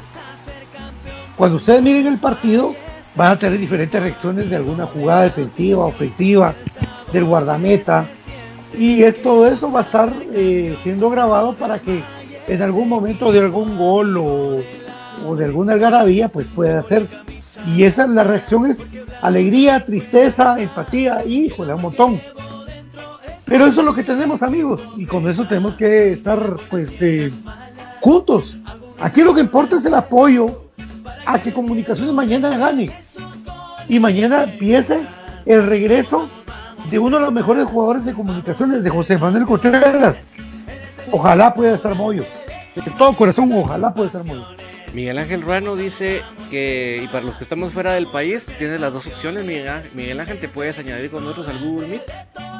Cuando 1.36 1.56
ustedes 1.56 1.82
miren 1.82 2.06
el 2.06 2.18
partido, 2.18 2.74
van 3.16 3.32
a 3.32 3.38
tener 3.38 3.58
diferentes 3.58 4.00
reacciones 4.00 4.50
de 4.50 4.56
alguna 4.56 4.86
jugada 4.86 5.22
defensiva, 5.22 5.86
ofensiva, 5.86 6.54
del 7.12 7.24
guardameta. 7.24 8.06
Y 8.78 9.02
es, 9.02 9.22
todo 9.22 9.48
eso 9.48 9.70
va 9.70 9.80
a 9.80 9.82
estar 9.82 10.12
eh, 10.32 10.76
siendo 10.82 11.10
grabado 11.10 11.54
para 11.54 11.78
que 11.78 12.02
en 12.48 12.62
algún 12.62 12.88
momento 12.88 13.30
de 13.32 13.40
algún 13.40 13.76
gol 13.76 14.16
o, 14.16 15.36
de 15.36 15.44
alguna 15.44 15.74
algarabía, 15.74 16.28
pues 16.28 16.46
pueda 16.48 16.80
hacer. 16.80 17.06
Y 17.66 17.84
esa 17.84 18.06
la 18.06 18.24
reacción 18.24 18.70
es 18.70 18.80
alegría, 19.20 19.84
tristeza, 19.84 20.56
empatía 20.58 21.24
y 21.24 21.50
pues 21.50 21.68
un 21.68 21.82
montón. 21.82 22.20
Pero 23.52 23.66
eso 23.66 23.80
es 23.80 23.86
lo 23.86 23.94
que 23.94 24.02
tenemos, 24.02 24.40
amigos, 24.40 24.80
y 24.96 25.04
con 25.04 25.28
eso 25.28 25.44
tenemos 25.44 25.74
que 25.74 26.10
estar, 26.10 26.56
pues, 26.70 26.90
eh, 27.02 27.30
juntos. 28.00 28.56
Aquí 28.98 29.20
lo 29.20 29.34
que 29.34 29.42
importa 29.42 29.76
es 29.76 29.84
el 29.84 29.92
apoyo 29.92 30.70
a 31.26 31.38
que 31.38 31.52
Comunicaciones 31.52 32.14
mañana 32.14 32.56
gane 32.56 32.90
y 33.90 34.00
mañana 34.00 34.44
empiece 34.44 35.02
el 35.44 35.66
regreso 35.66 36.30
de 36.90 36.98
uno 36.98 37.18
de 37.18 37.24
los 37.24 37.32
mejores 37.34 37.66
jugadores 37.66 38.06
de 38.06 38.14
comunicaciones, 38.14 38.84
de 38.84 38.88
José 38.88 39.18
Manuel 39.18 39.44
Contreras. 39.44 40.16
Ojalá 41.10 41.52
pueda 41.52 41.74
estar 41.74 41.94
Moyo. 41.94 42.24
De 42.74 42.90
todo 42.96 43.12
corazón, 43.12 43.52
ojalá 43.52 43.92
pueda 43.92 44.06
estar 44.06 44.24
Moyo. 44.24 44.46
Miguel 44.92 45.18
Ángel 45.18 45.40
Ruano 45.40 45.74
dice 45.74 46.22
que, 46.50 47.00
y 47.02 47.06
para 47.08 47.24
los 47.24 47.36
que 47.36 47.44
estamos 47.44 47.72
fuera 47.72 47.94
del 47.94 48.06
país, 48.06 48.44
tienes 48.58 48.78
las 48.78 48.92
dos 48.92 49.06
opciones. 49.06 49.46
Miguel 49.46 50.20
Ángel, 50.20 50.38
te 50.38 50.48
puedes 50.48 50.78
añadir 50.78 51.10
con 51.10 51.24
nosotros 51.24 51.48
al 51.48 51.60
Google 51.60 51.88
Meet 51.88 52.02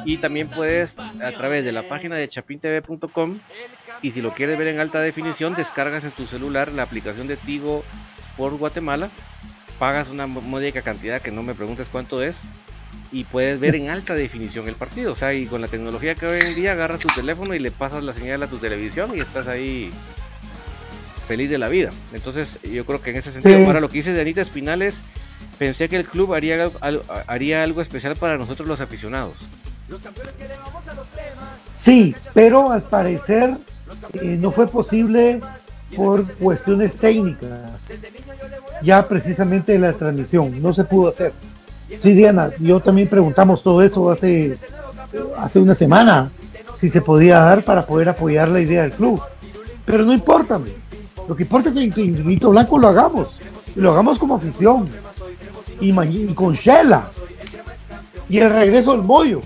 y 0.05 0.17
también 0.17 0.47
puedes 0.47 0.97
a 0.97 1.31
través 1.37 1.63
de 1.63 1.71
la 1.71 1.87
página 1.87 2.15
de 2.15 2.27
chapintv.com 2.27 3.37
y 4.01 4.11
si 4.11 4.21
lo 4.21 4.33
quieres 4.33 4.57
ver 4.57 4.67
en 4.67 4.79
alta 4.79 4.99
definición, 4.99 5.53
descargas 5.53 6.03
en 6.03 6.11
tu 6.11 6.25
celular 6.25 6.71
la 6.71 6.83
aplicación 6.83 7.27
de 7.27 7.37
Tigo 7.37 7.83
Sport 8.31 8.57
Guatemala, 8.57 9.09
pagas 9.77 10.09
una 10.09 10.25
módica 10.25 10.81
cantidad 10.81 11.21
que 11.21 11.31
no 11.31 11.43
me 11.43 11.53
preguntes 11.53 11.87
cuánto 11.91 12.23
es 12.23 12.37
y 13.11 13.25
puedes 13.25 13.59
ver 13.59 13.75
en 13.75 13.89
alta 13.89 14.15
definición 14.15 14.67
el 14.67 14.75
partido. 14.75 15.13
O 15.13 15.15
sea, 15.15 15.35
y 15.35 15.45
con 15.45 15.61
la 15.61 15.67
tecnología 15.67 16.15
que 16.15 16.25
hoy 16.25 16.39
en 16.39 16.55
día 16.55 16.71
agarras 16.71 16.99
tu 16.99 17.09
teléfono 17.09 17.53
y 17.53 17.59
le 17.59 17.69
pasas 17.69 18.03
la 18.03 18.13
señal 18.13 18.41
a 18.41 18.47
tu 18.47 18.57
televisión 18.57 19.11
y 19.15 19.19
estás 19.19 19.47
ahí 19.47 19.91
feliz 21.23 21.49
de 21.49 21.57
la 21.57 21.67
vida. 21.67 21.89
Entonces, 22.13 22.47
yo 22.63 22.85
creo 22.85 23.01
que 23.01 23.11
en 23.11 23.17
ese 23.17 23.31
sentido, 23.31 23.65
para 23.65 23.79
lo 23.79 23.89
que 23.89 23.99
dice 23.99 24.13
de 24.13 24.21
Anita 24.21 24.41
Espinales, 24.41 24.95
pensé 25.57 25.89
que 25.89 25.95
el 25.95 26.05
club 26.05 26.33
haría, 26.33 26.69
haría 27.27 27.63
algo 27.63 27.81
especial 27.81 28.15
para 28.15 28.37
nosotros 28.37 28.67
los 28.67 28.81
aficionados. 28.81 29.35
Sí, 31.75 32.15
pero 32.33 32.71
al 32.71 32.83
parecer 32.83 33.57
eh, 34.13 34.37
no 34.39 34.51
fue 34.51 34.67
posible 34.67 35.41
por 35.95 36.31
cuestiones 36.35 36.95
técnicas. 36.95 37.71
Ya 38.81 39.07
precisamente 39.07 39.77
la 39.77 39.93
transmisión 39.93 40.61
no 40.61 40.73
se 40.73 40.83
pudo 40.83 41.09
hacer. 41.09 41.33
Sí, 41.99 42.13
Diana, 42.13 42.51
yo 42.59 42.79
también 42.79 43.07
preguntamos 43.07 43.61
todo 43.61 43.83
eso 43.83 44.09
hace, 44.09 44.57
hace 45.37 45.59
una 45.59 45.75
semana, 45.75 46.31
si 46.75 46.89
se 46.89 47.01
podía 47.01 47.39
dar 47.39 47.63
para 47.63 47.85
poder 47.85 48.09
apoyar 48.09 48.49
la 48.49 48.61
idea 48.61 48.81
del 48.83 48.91
club. 48.91 49.21
Pero 49.85 50.05
no 50.05 50.13
importa, 50.13 50.59
lo 51.27 51.35
que 51.35 51.43
importa 51.43 51.69
es 51.69 51.75
que 51.75 52.01
Infinito 52.01 52.49
Blanco 52.49 52.77
lo 52.77 52.87
hagamos. 52.87 53.39
Y 53.75 53.79
lo 53.79 53.91
hagamos 53.91 54.19
como 54.19 54.35
afición. 54.35 54.89
Y, 55.79 55.93
con 56.33 56.53
Shela. 56.53 57.07
Y 58.29 58.39
el 58.39 58.49
regreso 58.49 58.91
del 58.93 59.01
Moyo. 59.01 59.41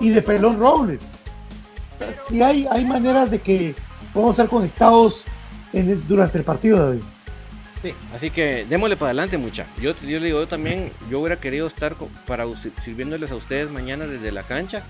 Y 0.00 0.10
de 0.10 0.22
Pelón 0.22 0.58
Robles. 0.58 1.00
Si 2.28 2.42
hay, 2.42 2.66
hay 2.70 2.84
maneras 2.84 3.30
de 3.30 3.38
que 3.38 3.74
podamos 4.12 4.34
estar 4.34 4.48
conectados 4.48 5.24
durante 6.08 6.38
el 6.38 6.44
partido, 6.44 6.78
David. 6.78 7.02
Sí, 7.82 7.92
así 8.14 8.30
que 8.30 8.64
démosle 8.68 8.96
para 8.96 9.08
adelante, 9.10 9.38
mucha. 9.38 9.66
Yo, 9.80 9.92
yo 10.00 10.20
digo, 10.20 10.40
yo 10.40 10.46
también, 10.46 10.92
yo 11.10 11.18
hubiera 11.20 11.36
querido 11.36 11.66
estar 11.66 11.96
para 12.26 12.44
sirviéndoles 12.84 13.30
a 13.32 13.36
ustedes 13.36 13.70
mañana 13.70 14.06
desde 14.06 14.30
la 14.30 14.44
cancha 14.44 14.84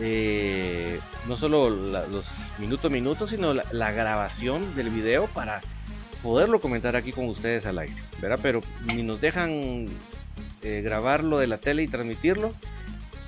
eh, 0.00 1.00
no 1.26 1.36
solo 1.36 1.70
los 1.70 2.24
minutos 2.58 2.90
minutos, 2.90 3.30
sino 3.30 3.54
la, 3.54 3.90
grabación 3.92 4.74
del 4.74 4.90
video 4.90 5.26
para 5.26 5.60
poderlo 6.22 6.60
comentar 6.60 6.96
aquí 6.96 7.12
con 7.12 7.28
ustedes 7.28 7.66
al 7.66 7.78
aire, 7.78 7.96
¿verdad? 8.20 8.38
Pero 8.42 8.60
ni 8.86 9.02
nos 9.02 9.20
dejan 9.20 9.86
eh, 10.62 10.80
grabarlo 10.82 11.38
de 11.38 11.46
la 11.46 11.58
tele 11.58 11.82
y 11.82 11.88
transmitirlo, 11.88 12.50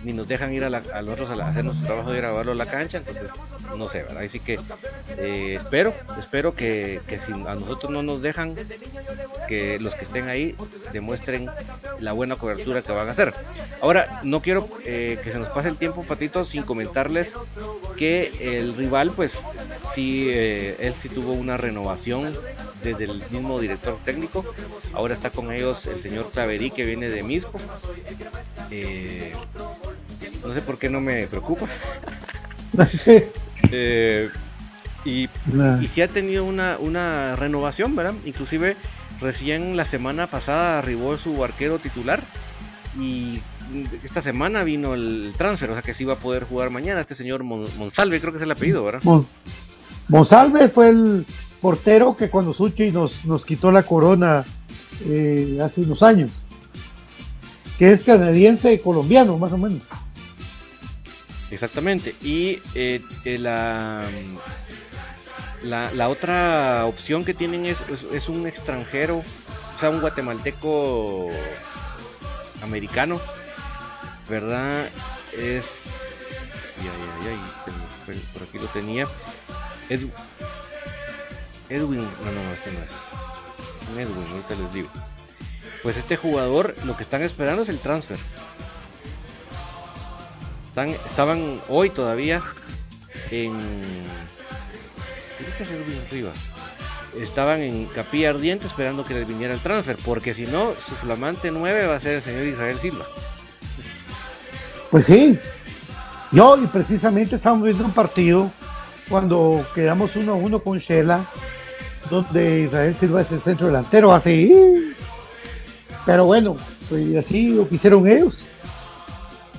ni 0.05 0.13
nos 0.13 0.29
dejan 0.29 0.53
ir 0.53 0.65
a, 0.65 0.71
la, 0.71 0.83
a 0.95 1.03
nosotros 1.03 1.31
a, 1.31 1.47
hacer 1.47 1.65
nuestro 1.65 1.87
trabajo 1.87 2.13
de 2.13 2.19
grabarlo 2.19 2.53
a 2.53 2.55
la 2.55 2.67
cancha, 2.67 2.99
entonces 2.99 3.31
no 3.77 3.89
sé, 3.89 4.03
¿verdad? 4.03 4.23
Así 4.23 4.41
que 4.41 4.59
eh, 5.19 5.59
espero, 5.61 5.95
espero 6.19 6.55
que, 6.55 7.01
si 7.09 7.33
a 7.33 7.55
nosotros 7.55 7.91
no 7.91 8.03
nos 8.03 8.23
dejan, 8.23 8.57
que 9.49 9.79
los 9.79 9.95
que 9.95 10.05
estén 10.05 10.29
ahí 10.29 10.57
demuestren 10.93 11.49
la 11.99 12.13
buena 12.13 12.37
cobertura 12.37 12.83
que 12.83 12.93
van 12.93 13.09
a 13.09 13.13
hacer. 13.13 13.35
Ahora, 13.81 14.21
no 14.23 14.41
quiero 14.41 14.69
eh, 14.85 15.19
que 15.23 15.33
se 15.33 15.39
nos 15.39 15.49
pase 15.49 15.69
el 15.69 15.77
tiempo, 15.77 16.05
Patito, 16.05 16.45
sin 16.45 16.63
comentarles 16.63 17.33
que 17.97 18.59
el 18.59 18.75
rival, 18.75 19.13
pues 19.15 19.33
sí, 19.95 20.29
eh, 20.31 20.77
él 20.81 20.95
sí 21.01 21.09
tuvo 21.09 21.33
una 21.33 21.57
renovación 21.57 22.33
desde 22.83 23.05
el 23.05 23.23
mismo 23.31 23.61
director 23.61 23.99
técnico. 24.05 24.45
Ahora 24.95 25.15
está 25.15 25.31
con 25.31 25.53
ellos 25.53 25.87
el 25.87 26.03
señor 26.03 26.27
Taverí, 26.33 26.71
que 26.71 26.85
viene 26.85 27.09
de 27.11 27.23
Misco. 27.23 27.59
No 30.45 30.55
sé 30.55 30.61
por 30.61 30.79
qué 30.79 30.89
no 30.89 31.01
me 31.01 31.27
preocupa. 31.27 31.67
Eh, 33.73 34.31
y, 35.05 35.25
y 35.25 35.87
sí 35.95 36.03
ha 36.03 36.09
tenido 36.09 36.45
una, 36.45 36.77
una 36.79 37.37
renovación, 37.37 37.95
¿verdad? 37.97 38.15
Inclusive 38.25 38.77
recién 39.21 39.77
la 39.77 39.85
semana 39.85 40.27
pasada 40.27 40.79
arribó 40.79 41.19
su 41.19 41.45
arquero 41.45 41.79
titular 41.79 42.23
y 42.99 43.41
esta 44.05 44.23
semana 44.23 44.65
vino 44.65 44.95
el 44.95 45.33
transfer, 45.37 45.71
o 45.71 45.75
sea 45.75 45.83
que 45.83 45.95
sí 45.95 46.03
iba 46.03 46.15
a 46.15 46.19
poder 46.19 46.45
jugar 46.45 46.71
mañana 46.71 47.01
este 47.01 47.15
señor 47.15 47.45
Monsalve, 47.45 48.21
creo 48.21 48.33
que 48.33 48.39
es 48.39 48.43
el 48.43 48.51
apellido, 48.51 48.85
¿verdad? 48.85 49.01
Monsalve 50.09 50.69
fue 50.69 50.89
el 50.89 51.27
portero 51.61 52.17
que 52.17 52.29
cuando 52.29 52.53
Suchi 52.53 52.91
nos, 52.91 53.25
nos 53.27 53.45
quitó 53.45 53.71
la 53.71 53.85
corona 53.85 54.45
eh, 55.07 55.59
hace 55.63 55.83
unos 55.83 56.03
años, 56.03 56.31
que 57.79 57.93
es 57.93 58.03
canadiense 58.03 58.81
colombiano, 58.81 59.39
más 59.39 59.53
o 59.53 59.59
menos. 59.59 59.83
Exactamente. 61.51 62.15
Y 62.23 62.61
eh, 62.75 63.01
eh, 63.25 63.39
la, 63.39 64.05
la, 65.63 66.09
otra 66.09 66.87
opción 66.87 67.25
que 67.25 67.35
tienen 67.35 67.67
es, 67.67 67.79
es, 68.13 68.29
un 68.29 68.47
extranjero, 68.47 69.19
o 69.19 69.81
sea, 69.81 69.91
un 69.91 70.01
guatemalteco 70.01 71.29
americano, 72.63 73.21
¿verdad? 74.29 74.89
Es... 75.37 75.67
por 78.33 78.43
aquí 78.45 78.59
lo 78.59 78.67
tenía. 78.67 79.07
Edwin, 81.69 81.99
no, 81.99 82.33
no, 82.33 82.53
este 82.53 82.73
no 82.73 82.81
es. 82.81 84.09
Edwin, 84.09 84.27
ahorita 84.31 84.55
les 84.55 84.73
digo. 84.73 84.89
Pues 85.83 85.97
este 85.97 86.17
jugador 86.17 86.77
lo 86.85 86.97
que 86.97 87.03
están 87.03 87.23
esperando 87.23 87.63
es 87.63 87.69
el 87.69 87.79
transfer 87.79 88.19
estaban 90.89 91.61
hoy 91.69 91.91
todavía 91.91 92.41
en. 93.31 93.53
Estaban 97.21 97.61
en 97.61 97.87
Capilla 97.87 98.31
Ardiente 98.31 98.67
esperando 98.67 99.05
que 99.05 99.15
les 99.15 99.27
viniera 99.27 99.55
el 99.55 99.61
transfer, 99.61 99.97
porque 100.05 100.35
si 100.35 100.47
no, 100.47 100.73
su 100.87 100.95
flamante 100.95 101.51
9 101.51 101.87
va 101.87 101.97
a 101.97 102.01
ser 102.01 102.17
el 102.17 102.23
señor 102.23 102.47
Israel 102.47 102.79
Silva. 102.81 103.05
Pues 104.91 105.07
sí, 105.07 105.39
yo 106.33 106.57
y 106.57 106.67
precisamente 106.67 107.37
estamos 107.37 107.63
viendo 107.63 107.85
un 107.85 107.93
partido 107.93 108.51
cuando 109.09 109.65
quedamos 109.75 110.15
uno 110.17 110.33
a 110.33 110.37
uno 110.37 110.61
con 110.61 110.79
Shela, 110.79 111.25
donde 112.11 112.63
Israel 112.63 112.95
Silva 112.99 113.23
es 113.23 113.33
el 113.33 113.41
centro 113.41 113.67
delantero, 113.67 114.13
así. 114.13 114.95
Pero 116.07 116.27
bueno, 116.27 116.57
pues 116.89 117.17
así 117.17 117.51
lo 117.51 117.69
que 117.69 117.75
hicieron 117.75 118.07
ellos 118.09 118.39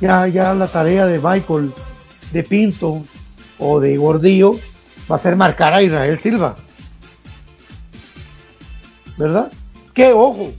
ya, 0.02 0.28
ya 0.28 0.54
la 0.54 0.68
tarea 0.68 1.06
de 1.06 1.20
Michael, 1.20 1.72
de 2.34 2.44
Pinto 2.44 3.04
o 3.60 3.80
de 3.80 3.96
Gordillo 3.96 4.56
va 5.10 5.16
a 5.16 5.20
ser 5.20 5.36
marcar 5.36 5.74
a 5.74 5.82
Israel 5.82 6.20
Silva. 6.20 6.56
¿Verdad? 9.18 9.52
Que 9.94 10.12
ojo, 10.14 10.52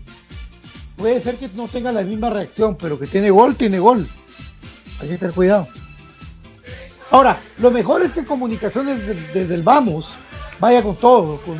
puede 0.96 1.20
ser 1.20 1.36
que 1.36 1.50
no 1.54 1.66
tenga 1.66 1.90
la 1.90 2.02
misma 2.02 2.30
reacción, 2.30 2.76
pero 2.80 2.98
que 2.98 3.06
tiene 3.06 3.30
gol, 3.30 3.56
tiene 3.56 3.78
gol. 3.80 4.06
Hay 5.00 5.08
que 5.08 5.18
tener 5.18 5.34
cuidado. 5.34 5.66
Ahora, 7.10 7.36
lo 7.58 7.70
mejor 7.70 8.02
es 8.02 8.12
que 8.12 8.24
comunicaciones 8.24 9.06
desde, 9.34 9.54
el 9.54 9.62
vamos 9.62 10.14
vaya 10.60 10.82
con 10.82 10.96
todo, 10.96 11.40
con, 11.42 11.58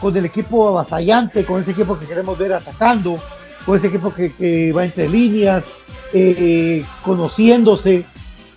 con, 0.00 0.16
el 0.16 0.24
equipo 0.24 0.68
avasallante, 0.68 1.44
con 1.44 1.60
ese 1.60 1.72
equipo 1.72 1.98
que 1.98 2.06
queremos 2.06 2.38
ver 2.38 2.54
atacando, 2.54 3.20
con 3.64 3.78
ese 3.78 3.88
equipo 3.88 4.12
que, 4.12 4.72
va 4.72 4.84
entre 4.84 5.08
líneas, 5.08 5.64
eh, 6.12 6.84
conociéndose, 7.02 8.04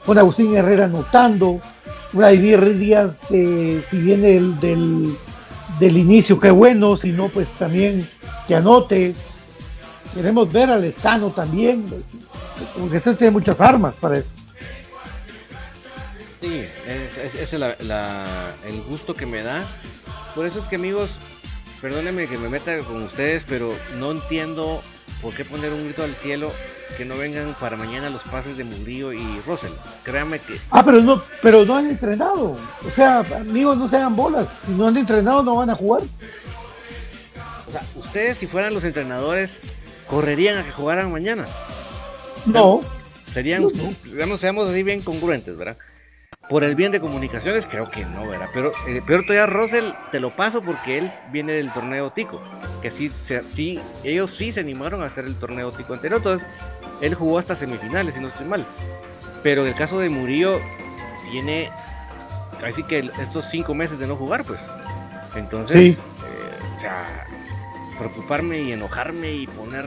con 0.06 0.18
Agustín 0.18 0.56
Herrera 0.56 0.86
anotando, 0.86 1.62
Vladimir 2.12 2.78
Díaz, 2.78 3.22
eh, 3.32 3.84
si 3.89 3.97
viene 3.97 4.28
del, 4.60 5.16
del, 5.80 5.97
inicio, 5.97 6.39
qué 6.39 6.51
bueno, 6.51 6.95
si 6.97 7.12
no, 7.12 7.30
pues 7.30 7.49
también 7.54 8.08
que 8.47 8.56
anote. 8.56 9.16
Queremos 10.14 10.51
ver 10.51 10.70
al 10.70 10.84
Escano 10.84 11.32
también, 11.32 11.86
porque 12.80 12.97
este 12.97 13.16
tiene 13.16 13.32
muchas 13.32 13.60
armas 13.60 13.95
para 13.95 14.20
eso. 14.20 14.30
Sí, 16.39 16.66
ese 16.86 17.43
es, 17.43 17.54
el 17.54 18.84
gusto 18.88 19.16
que 19.16 19.26
me 19.26 19.41
da. 19.41 19.64
Por 20.36 20.45
eso 20.45 20.60
es 20.60 20.66
que 20.66 20.76
amigos, 20.76 21.12
perdónenme 21.84 22.27
que 22.27 22.38
me 22.38 22.47
meta 22.47 22.77
con 22.79 23.03
ustedes, 23.03 23.43
pero 23.45 23.75
no 23.99 24.11
entiendo 24.11 24.81
¿por 25.21 25.34
qué 25.34 25.43
poner 25.43 25.73
un 25.73 25.84
grito 25.84 26.01
al 26.01 26.15
cielo 26.15 26.49
que 26.95 27.03
no 27.03 27.17
vengan 27.17 27.53
para 27.59 27.75
mañana 27.75 28.09
los 28.09 28.21
pases 28.21 28.55
de 28.55 28.63
Mundillo 28.63 29.11
y 29.11 29.41
Russell? 29.45 29.73
Créame 30.03 30.39
que. 30.39 30.57
Ah, 30.71 30.81
pero 30.86 31.01
no, 31.01 31.21
pero 31.41 31.65
no 31.65 31.75
han 31.75 31.89
entrenado. 31.89 32.57
O 32.88 32.89
sea, 32.89 33.19
amigos, 33.19 33.77
no 33.77 33.89
se 33.89 33.97
hagan 33.97 34.15
bolas. 34.15 34.47
Si 34.65 34.71
no 34.71 34.88
han 34.88 34.95
entrenado, 34.95 35.43
no 35.43 35.57
van 35.57 35.71
a 35.71 35.75
jugar. 35.75 36.03
O 37.67 37.71
sea, 37.71 37.84
ustedes, 37.95 38.38
si 38.38 38.47
fueran 38.47 38.73
los 38.73 38.86
entrenadores, 38.86 39.51
correrían 40.07 40.59
a 40.59 40.63
que 40.63 40.71
jugaran 40.71 41.11
mañana. 41.11 41.45
No. 42.45 42.79
Serían, 43.34 43.67
digamos, 44.05 44.39
seamos 44.39 44.69
así 44.69 44.84
bien 44.84 45.01
congruentes, 45.01 45.57
¿verdad? 45.57 45.75
Por 46.49 46.63
el 46.63 46.75
bien 46.75 46.91
de 46.91 46.99
comunicaciones, 46.99 47.65
creo 47.65 47.89
que 47.89 48.05
no, 48.05 48.27
¿verdad? 48.27 48.49
Pero 48.53 48.73
eh, 48.87 49.01
peor 49.05 49.23
todavía, 49.23 49.45
Russell, 49.45 49.91
te 50.11 50.19
lo 50.19 50.35
paso 50.35 50.61
porque 50.61 50.97
él 50.97 51.11
viene 51.31 51.53
del 51.53 51.71
torneo 51.71 52.11
Tico. 52.11 52.41
Que 52.81 52.91
sí, 52.91 53.09
sí, 53.09 53.79
ellos 54.03 54.29
sí 54.31 54.51
se 54.51 54.59
animaron 54.59 55.01
a 55.01 55.05
hacer 55.05 55.25
el 55.25 55.35
torneo 55.35 55.71
Tico 55.71 55.93
anterior. 55.93 56.17
Entonces, 56.17 56.47
él 57.01 57.15
jugó 57.15 57.39
hasta 57.39 57.55
semifinales, 57.55 58.15
si 58.15 58.19
no 58.21 58.27
estoy 58.27 58.45
mal. 58.45 58.65
Pero 59.41 59.61
en 59.63 59.69
el 59.69 59.75
caso 59.75 59.99
de 59.99 60.09
Murillo, 60.09 60.59
viene 61.31 61.69
así 62.63 62.83
que 62.83 63.09
estos 63.21 63.45
cinco 63.49 63.73
meses 63.73 63.97
de 63.99 64.07
no 64.07 64.15
jugar, 64.15 64.43
pues. 64.43 64.59
Entonces, 65.35 65.75
Sí. 65.77 65.87
eh, 65.89 66.77
o 66.77 66.81
sea, 66.81 67.25
preocuparme 67.97 68.59
y 68.59 68.73
enojarme 68.73 69.31
y 69.31 69.47
poner 69.47 69.85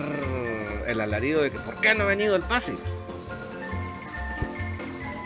el 0.86 1.00
alarido 1.00 1.42
de 1.42 1.50
que 1.50 1.58
¿por 1.58 1.76
qué 1.76 1.94
no 1.94 2.04
ha 2.04 2.06
venido 2.06 2.34
el 2.34 2.42
pase? 2.42 2.74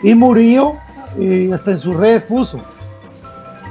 Y 0.03 0.15
Murillo, 0.15 0.75
eh, 1.19 1.49
hasta 1.53 1.71
en 1.71 1.77
sus 1.77 1.95
redes 1.95 2.23
puso 2.23 2.61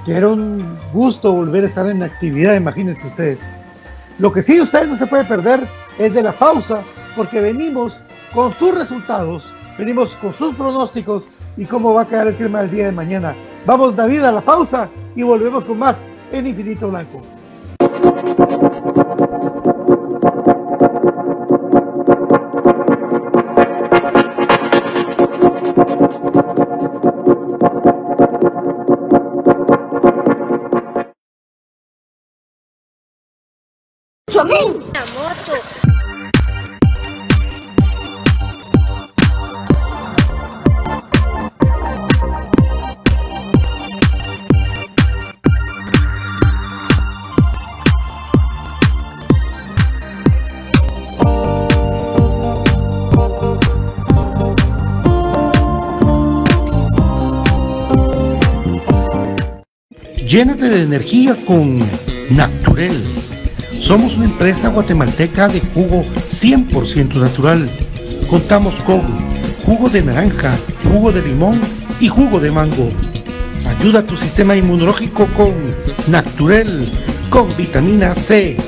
que 0.04 0.16
era 0.16 0.28
un 0.28 0.64
gusto 0.92 1.32
volver 1.32 1.64
a 1.64 1.68
estar 1.68 1.86
en 1.86 2.02
actividad, 2.02 2.54
imagínense 2.54 3.06
ustedes. 3.06 3.38
Lo 4.18 4.32
que 4.32 4.42
sí 4.42 4.60
ustedes 4.60 4.88
no 4.88 4.96
se 4.96 5.06
puede 5.06 5.24
perder 5.24 5.60
es 5.98 6.14
de 6.14 6.22
la 6.22 6.32
pausa, 6.32 6.82
porque 7.16 7.40
venimos 7.40 8.00
con 8.34 8.52
sus 8.52 8.74
resultados, 8.74 9.52
venimos 9.78 10.16
con 10.16 10.32
sus 10.32 10.54
pronósticos 10.54 11.30
y 11.56 11.64
cómo 11.64 11.94
va 11.94 12.02
a 12.02 12.08
quedar 12.08 12.28
el 12.28 12.36
clima 12.36 12.60
el 12.60 12.70
día 12.70 12.86
de 12.86 12.92
mañana. 12.92 13.34
Vamos 13.66 13.96
David 13.96 14.22
a 14.22 14.32
la 14.32 14.40
pausa 14.40 14.88
y 15.14 15.22
volvemos 15.22 15.64
con 15.64 15.78
más 15.78 16.06
en 16.32 16.46
Infinito 16.46 16.88
Blanco. 16.88 17.20
Llénate 60.30 60.68
de 60.68 60.82
energía 60.82 61.36
con 61.44 61.80
Naturel. 62.30 63.19
Somos 63.80 64.16
una 64.16 64.26
empresa 64.26 64.68
guatemalteca 64.68 65.48
de 65.48 65.60
jugo 65.60 66.04
100% 66.30 67.14
natural. 67.14 67.70
Contamos 68.28 68.74
con 68.84 69.00
jugo 69.64 69.88
de 69.88 70.02
naranja, 70.02 70.54
jugo 70.84 71.10
de 71.10 71.22
limón 71.22 71.58
y 71.98 72.08
jugo 72.08 72.38
de 72.40 72.52
mango. 72.52 72.92
Ayuda 73.66 74.00
a 74.00 74.06
tu 74.06 74.18
sistema 74.18 74.54
inmunológico 74.54 75.26
con 75.28 75.54
Naturel, 76.08 76.90
con 77.30 77.48
vitamina 77.56 78.14
C. 78.14 78.58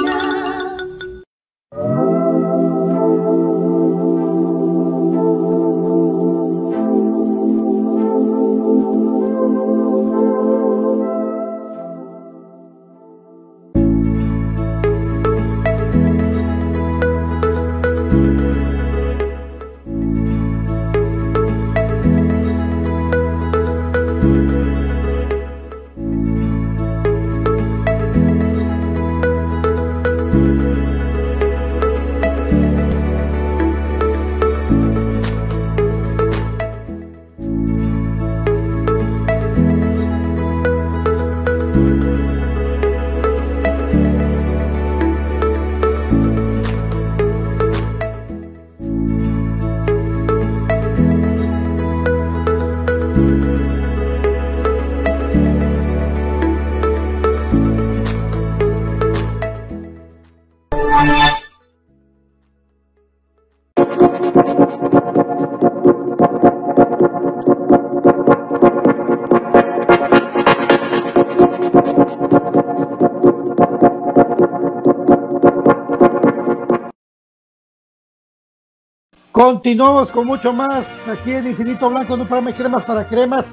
Continuamos 79.51 80.11
con 80.11 80.27
mucho 80.27 80.51
más 80.51 81.07
aquí 81.07 81.31
en 81.31 81.47
Infinito 81.47 81.89
Blanco, 81.89 82.15
en 82.15 82.19
un 82.19 82.27
programa 82.27 82.51
de 82.51 82.57
cremas 82.57 82.83
para 82.83 83.07
cremas. 83.07 83.45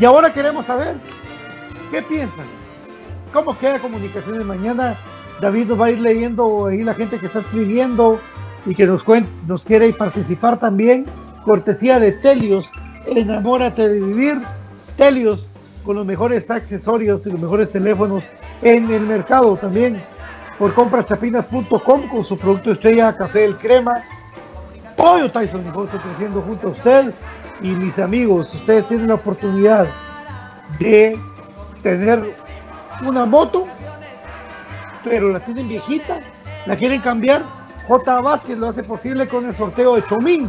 Y 0.00 0.04
ahora 0.06 0.32
queremos 0.32 0.64
saber, 0.64 0.96
¿qué 1.90 2.00
piensan? 2.00 2.46
¿Cómo 3.34 3.58
queda 3.58 3.78
comunicaciones 3.78 4.46
mañana? 4.46 4.96
David 5.42 5.66
nos 5.66 5.78
va 5.78 5.86
a 5.86 5.90
ir 5.90 6.00
leyendo 6.00 6.68
ahí 6.68 6.82
la 6.82 6.94
gente 6.94 7.18
que 7.18 7.26
está 7.26 7.40
escribiendo 7.40 8.18
y 8.64 8.74
que 8.74 8.86
nos, 8.86 9.04
cuen- 9.04 9.26
nos 9.46 9.62
quiere 9.62 9.92
participar 9.92 10.58
también. 10.58 11.04
Cortesía 11.44 12.00
de 12.00 12.12
Telios, 12.12 12.70
enamórate 13.04 13.86
de 13.90 14.00
vivir. 14.00 14.40
Telios, 14.96 15.50
con 15.84 15.96
los 15.96 16.06
mejores 16.06 16.50
accesorios 16.50 17.26
y 17.26 17.30
los 17.30 17.42
mejores 17.42 17.70
teléfonos 17.70 18.24
en 18.62 18.90
el 18.90 19.02
mercado 19.02 19.54
también. 19.56 20.02
Por 20.58 20.72
compraschapinas.com 20.72 22.08
con 22.08 22.24
su 22.24 22.38
producto 22.38 22.72
estrella 22.72 23.14
Café 23.14 23.40
del 23.40 23.58
Crema. 23.58 24.02
Pollo 24.96 25.30
Tyson 25.30 25.64
Negocio 25.64 25.98
creciendo 26.00 26.40
junto 26.42 26.68
a 26.68 26.70
usted 26.70 27.14
y 27.60 27.68
mis 27.68 27.98
amigos. 27.98 28.54
Ustedes 28.54 28.86
tienen 28.88 29.08
la 29.08 29.14
oportunidad 29.14 29.86
de 30.78 31.18
tener 31.82 32.34
una 33.06 33.24
moto, 33.24 33.66
pero 35.04 35.30
la 35.30 35.40
tienen 35.40 35.68
viejita, 35.68 36.20
la 36.66 36.76
quieren 36.76 37.00
cambiar. 37.00 37.42
J. 37.86 38.20
Vázquez 38.20 38.58
lo 38.58 38.68
hace 38.68 38.82
posible 38.82 39.26
con 39.26 39.46
el 39.46 39.54
sorteo 39.54 39.96
de 39.96 40.06
Chomín. 40.06 40.48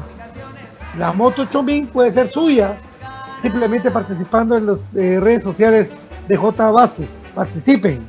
La 0.98 1.12
moto 1.12 1.46
Chomín 1.46 1.88
puede 1.88 2.12
ser 2.12 2.28
suya, 2.28 2.78
simplemente 3.41 3.89
participando 3.89 4.56
en 4.56 4.68
las 4.68 4.80
eh, 4.96 5.20
redes 5.20 5.44
sociales 5.44 5.91
de 6.28 6.38
J. 6.38 6.72
Vázquez. 6.72 7.20
Participen. 7.34 8.08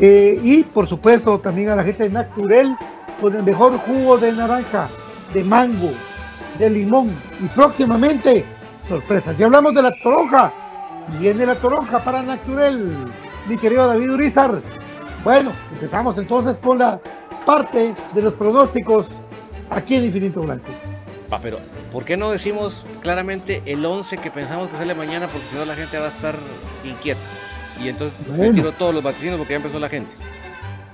Eh, 0.00 0.40
y 0.42 0.62
por 0.62 0.88
supuesto 0.88 1.38
también 1.40 1.70
a 1.70 1.76
la 1.76 1.84
gente 1.84 2.04
de 2.04 2.10
Naturel 2.10 2.74
con 3.20 3.34
el 3.34 3.42
mejor 3.42 3.76
jugo 3.78 4.16
de 4.16 4.32
naranja, 4.32 4.88
de 5.32 5.44
mango, 5.44 5.92
de 6.58 6.70
limón 6.70 7.10
y 7.40 7.46
próximamente 7.48 8.44
sorpresas. 8.88 9.36
Ya 9.36 9.46
hablamos 9.46 9.74
de 9.74 9.82
la 9.82 9.92
toronja. 10.02 10.52
Viene 11.18 11.46
la 11.46 11.54
toronja 11.54 12.00
para 12.04 12.22
Naturel, 12.22 12.92
mi 13.48 13.56
querido 13.56 13.86
David 13.86 14.12
Urizar. 14.12 14.60
Bueno, 15.24 15.52
empezamos 15.72 16.18
entonces 16.18 16.58
con 16.60 16.78
la 16.78 17.00
parte 17.46 17.94
de 18.14 18.22
los 18.22 18.34
pronósticos 18.34 19.16
aquí 19.70 19.96
en 19.96 20.04
Infinito 20.04 20.42
Blanco. 20.42 20.66
Ah, 21.30 21.38
pero 21.42 21.58
¿por 21.92 22.04
qué 22.04 22.16
no 22.16 22.30
decimos 22.30 22.84
claramente 23.00 23.62
el 23.66 23.84
11 23.84 24.18
que 24.18 24.30
pensamos 24.30 24.68
que 24.70 24.76
sale 24.76 24.94
mañana? 24.94 25.28
Porque 25.28 25.46
si 25.50 25.56
no 25.56 25.64
la 25.64 25.74
gente 25.74 25.98
va 25.98 26.06
a 26.06 26.10
estar 26.10 26.34
inquieta. 26.84 27.20
Y 27.82 27.88
entonces 27.88 28.18
me 28.28 28.50
tiro 28.52 28.72
todos 28.72 28.94
los 28.94 29.02
vaticinios 29.02 29.38
porque 29.38 29.52
ya 29.52 29.56
empezó 29.56 29.78
la 29.78 29.88
gente. 29.88 30.10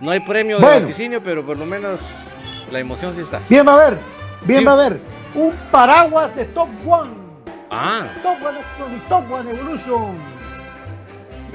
No 0.01 0.11
hay 0.11 0.21
premio 0.21 0.59
de 0.59 0.81
vaticinio, 0.81 1.23
pero 1.23 1.45
por 1.45 1.57
lo 1.57 1.67
menos 1.67 1.99
la 2.71 2.81
emoción 2.81 3.15
sí 3.15 3.23
está. 3.23 3.41
Bien, 3.49 3.67
va 3.67 3.75
a 3.75 3.91
ver, 3.91 3.99
bien, 4.43 4.67
va 4.67 4.73
a 4.73 4.77
ver. 4.77 5.01
Un 5.35 5.53
paraguas 5.71 6.35
de 6.37 6.45
Top 6.47 6.69
One. 6.87 7.11
Ah. 7.71 8.07
Top 8.23 8.39
One 8.45 8.97
y 8.97 8.99
Top 9.09 9.31
One 9.31 9.51
Evolution. 9.51 10.17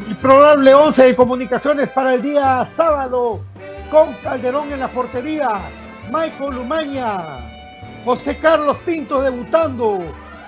El 0.07 0.15
probable 0.17 0.73
11 0.73 1.03
de 1.03 1.15
comunicaciones 1.15 1.91
para 1.91 2.13
el 2.13 2.21
día 2.21 2.65
sábado 2.65 3.41
con 3.91 4.13
Calderón 4.23 4.71
en 4.71 4.80
la 4.80 4.88
portería, 4.88 5.61
Michael 6.11 6.55
Lumaña, 6.55 7.39
José 8.05 8.38
Carlos 8.38 8.77
Pinto 8.86 9.21
debutando, 9.21 9.99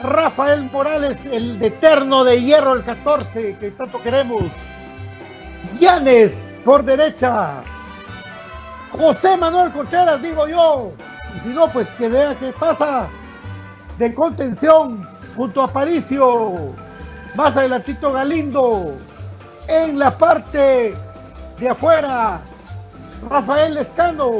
Rafael 0.03 0.69
Morales, 0.71 1.25
el 1.25 1.61
eterno 1.61 2.23
de 2.23 2.41
hierro, 2.41 2.73
el 2.73 2.84
14, 2.84 3.57
que 3.59 3.71
tanto 3.71 4.01
queremos, 4.01 4.43
Llanes 5.79 6.57
por 6.63 6.84
derecha, 6.84 7.63
José 8.91 9.38
Manuel 9.38 9.71
Contreras, 9.71 10.21
digo 10.21 10.47
yo, 10.47 10.91
y 11.36 11.39
si 11.39 11.49
no, 11.49 11.67
pues 11.71 11.89
que 11.91 12.09
vea 12.09 12.36
qué 12.36 12.51
pasa 12.53 13.07
de 13.97 14.13
contención 14.13 15.07
junto 15.36 15.61
a 15.61 15.71
Paricio, 15.71 16.73
más 17.36 17.55
adelantito 17.55 18.11
Galindo, 18.11 18.97
en 19.67 19.99
la 19.99 20.17
parte 20.17 20.93
de 21.59 21.69
afuera, 21.69 22.41
Rafael 23.29 23.77
Escano. 23.77 24.32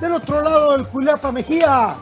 Del 0.00 0.12
otro 0.12 0.42
lado, 0.42 0.76
el 0.76 0.86
Cuilapa 0.86 1.32
Mejía. 1.32 1.94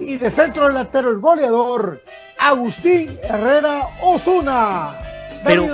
Y 0.00 0.16
de 0.16 0.30
centro 0.30 0.68
delantero, 0.68 1.10
el 1.10 1.18
goleador, 1.18 2.02
Agustín 2.38 3.18
Herrera 3.22 3.86
Osuna. 4.02 4.96
Pero, 5.44 5.66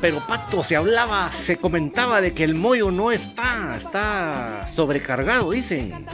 pero 0.00 0.20
Pato, 0.26 0.62
se 0.62 0.76
hablaba, 0.76 1.30
se 1.44 1.56
comentaba 1.56 2.20
de 2.20 2.32
que 2.32 2.44
el 2.44 2.54
Moyo 2.54 2.90
no 2.90 3.12
está, 3.12 3.76
está 3.76 4.68
sobrecargado, 4.74 5.50
dicen. 5.50 6.06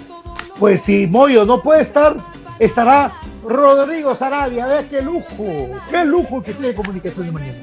Pues 0.59 0.83
si 0.83 1.07
Moyo 1.07 1.45
no 1.45 1.63
puede 1.63 1.83
estar, 1.83 2.17
estará 2.59 3.13
Rodrigo 3.45 4.15
Sarabia. 4.15 4.67
Vea 4.67 4.85
qué 4.89 5.03
lujo, 5.03 5.71
qué 5.91 6.05
lujo 6.05 6.43
que 6.43 6.55
tiene 6.55 6.75
comunicación 6.75 7.27
de 7.27 7.33
mañana. 7.33 7.59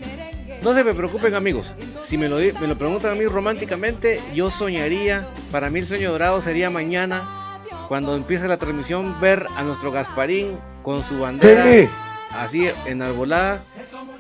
No 0.63 0.73
se 0.73 0.83
me 0.83 0.93
preocupen 0.93 1.35
amigos, 1.35 1.67
si 2.09 2.17
me 2.17 2.27
lo, 2.27 2.37
me 2.37 2.67
lo 2.67 2.75
preguntan 2.75 3.11
a 3.11 3.15
mí 3.15 3.25
románticamente, 3.25 4.19
yo 4.33 4.49
soñaría, 4.49 5.27
para 5.51 5.69
mí 5.69 5.79
el 5.79 5.87
sueño 5.87 6.11
dorado 6.11 6.41
sería 6.41 6.71
mañana, 6.71 7.59
cuando 7.87 8.15
empiece 8.15 8.47
la 8.47 8.57
transmisión, 8.57 9.19
ver 9.21 9.45
a 9.55 9.61
nuestro 9.61 9.91
Gasparín 9.91 10.57
con 10.81 11.03
su 11.03 11.19
bandera 11.19 11.87
así 12.31 12.67
enarbolada 12.85 13.61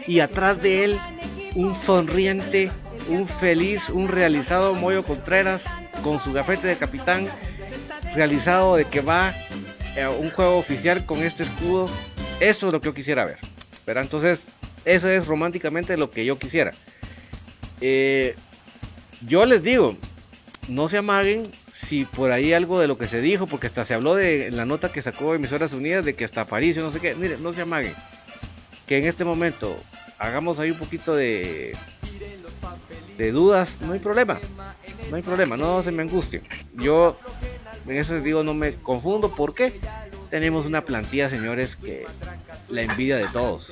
y 0.07 0.19
atrás 0.19 0.61
de 0.61 0.83
él 0.83 0.99
un 1.55 1.73
sonriente, 1.73 2.71
un 3.09 3.27
feliz, 3.27 3.89
un 3.89 4.07
realizado 4.07 4.75
Moyo 4.75 5.03
Contreras 5.03 5.61
con 6.03 6.21
su 6.21 6.31
gafete 6.31 6.67
de 6.67 6.77
capitán 6.77 7.27
realizado 8.15 8.75
de 8.75 8.85
que 8.85 9.01
va 9.01 9.33
a 10.01 10.09
un 10.09 10.31
juego 10.31 10.57
oficial 10.57 11.05
con 11.05 11.23
este 11.23 11.43
escudo. 11.43 11.89
Eso 12.39 12.67
es 12.67 12.73
lo 12.73 12.81
que 12.81 12.87
yo 12.87 12.93
quisiera 12.93 13.25
ver. 13.25 13.39
Pero 13.85 14.01
entonces 14.01 14.39
eso 14.83 15.07
es 15.09 15.25
románticamente 15.25 15.97
lo 15.97 16.11
que 16.11 16.25
yo 16.25 16.37
quisiera. 16.37 16.71
Eh, 17.81 18.35
yo 19.27 19.45
les 19.45 19.63
digo, 19.63 19.95
no 20.67 20.89
se 20.89 20.97
amaguen 20.97 21.43
si 21.87 22.05
por 22.05 22.31
ahí 22.31 22.53
algo 22.53 22.79
de 22.79 22.87
lo 22.87 22.97
que 22.97 23.07
se 23.07 23.21
dijo, 23.21 23.47
porque 23.47 23.67
hasta 23.67 23.85
se 23.85 23.93
habló 23.93 24.15
de 24.15 24.49
la 24.51 24.65
nota 24.65 24.91
que 24.91 25.01
sacó 25.01 25.35
Emisoras 25.35 25.73
Unidas 25.73 26.05
de 26.05 26.15
que 26.15 26.25
hasta 26.25 26.45
París, 26.45 26.77
no 26.77 26.91
sé 26.91 26.99
qué. 26.99 27.15
Miren, 27.15 27.43
no 27.43 27.53
se 27.53 27.61
amaguen. 27.61 27.93
Que 28.87 28.97
en 28.97 29.05
este 29.05 29.23
momento 29.23 29.75
hagamos 30.17 30.59
ahí 30.59 30.71
un 30.71 30.77
poquito 30.77 31.15
de, 31.15 31.75
de 33.17 33.31
dudas, 33.31 33.81
no 33.81 33.93
hay 33.93 33.99
problema. 33.99 34.39
No 35.09 35.15
hay 35.17 35.21
problema, 35.21 35.55
no 35.55 35.83
se 35.83 35.91
me 35.91 36.01
angustien. 36.01 36.41
Yo 36.73 37.17
en 37.87 37.97
eso 37.97 38.13
les 38.13 38.23
digo, 38.23 38.43
no 38.43 38.53
me 38.53 38.73
confundo. 38.73 39.29
¿Por 39.29 39.53
qué? 39.53 39.73
Tenemos 40.29 40.65
una 40.65 40.81
plantilla, 40.81 41.29
señores, 41.29 41.75
que 41.75 42.05
la 42.69 42.81
envidia 42.81 43.17
de 43.17 43.27
todos. 43.31 43.71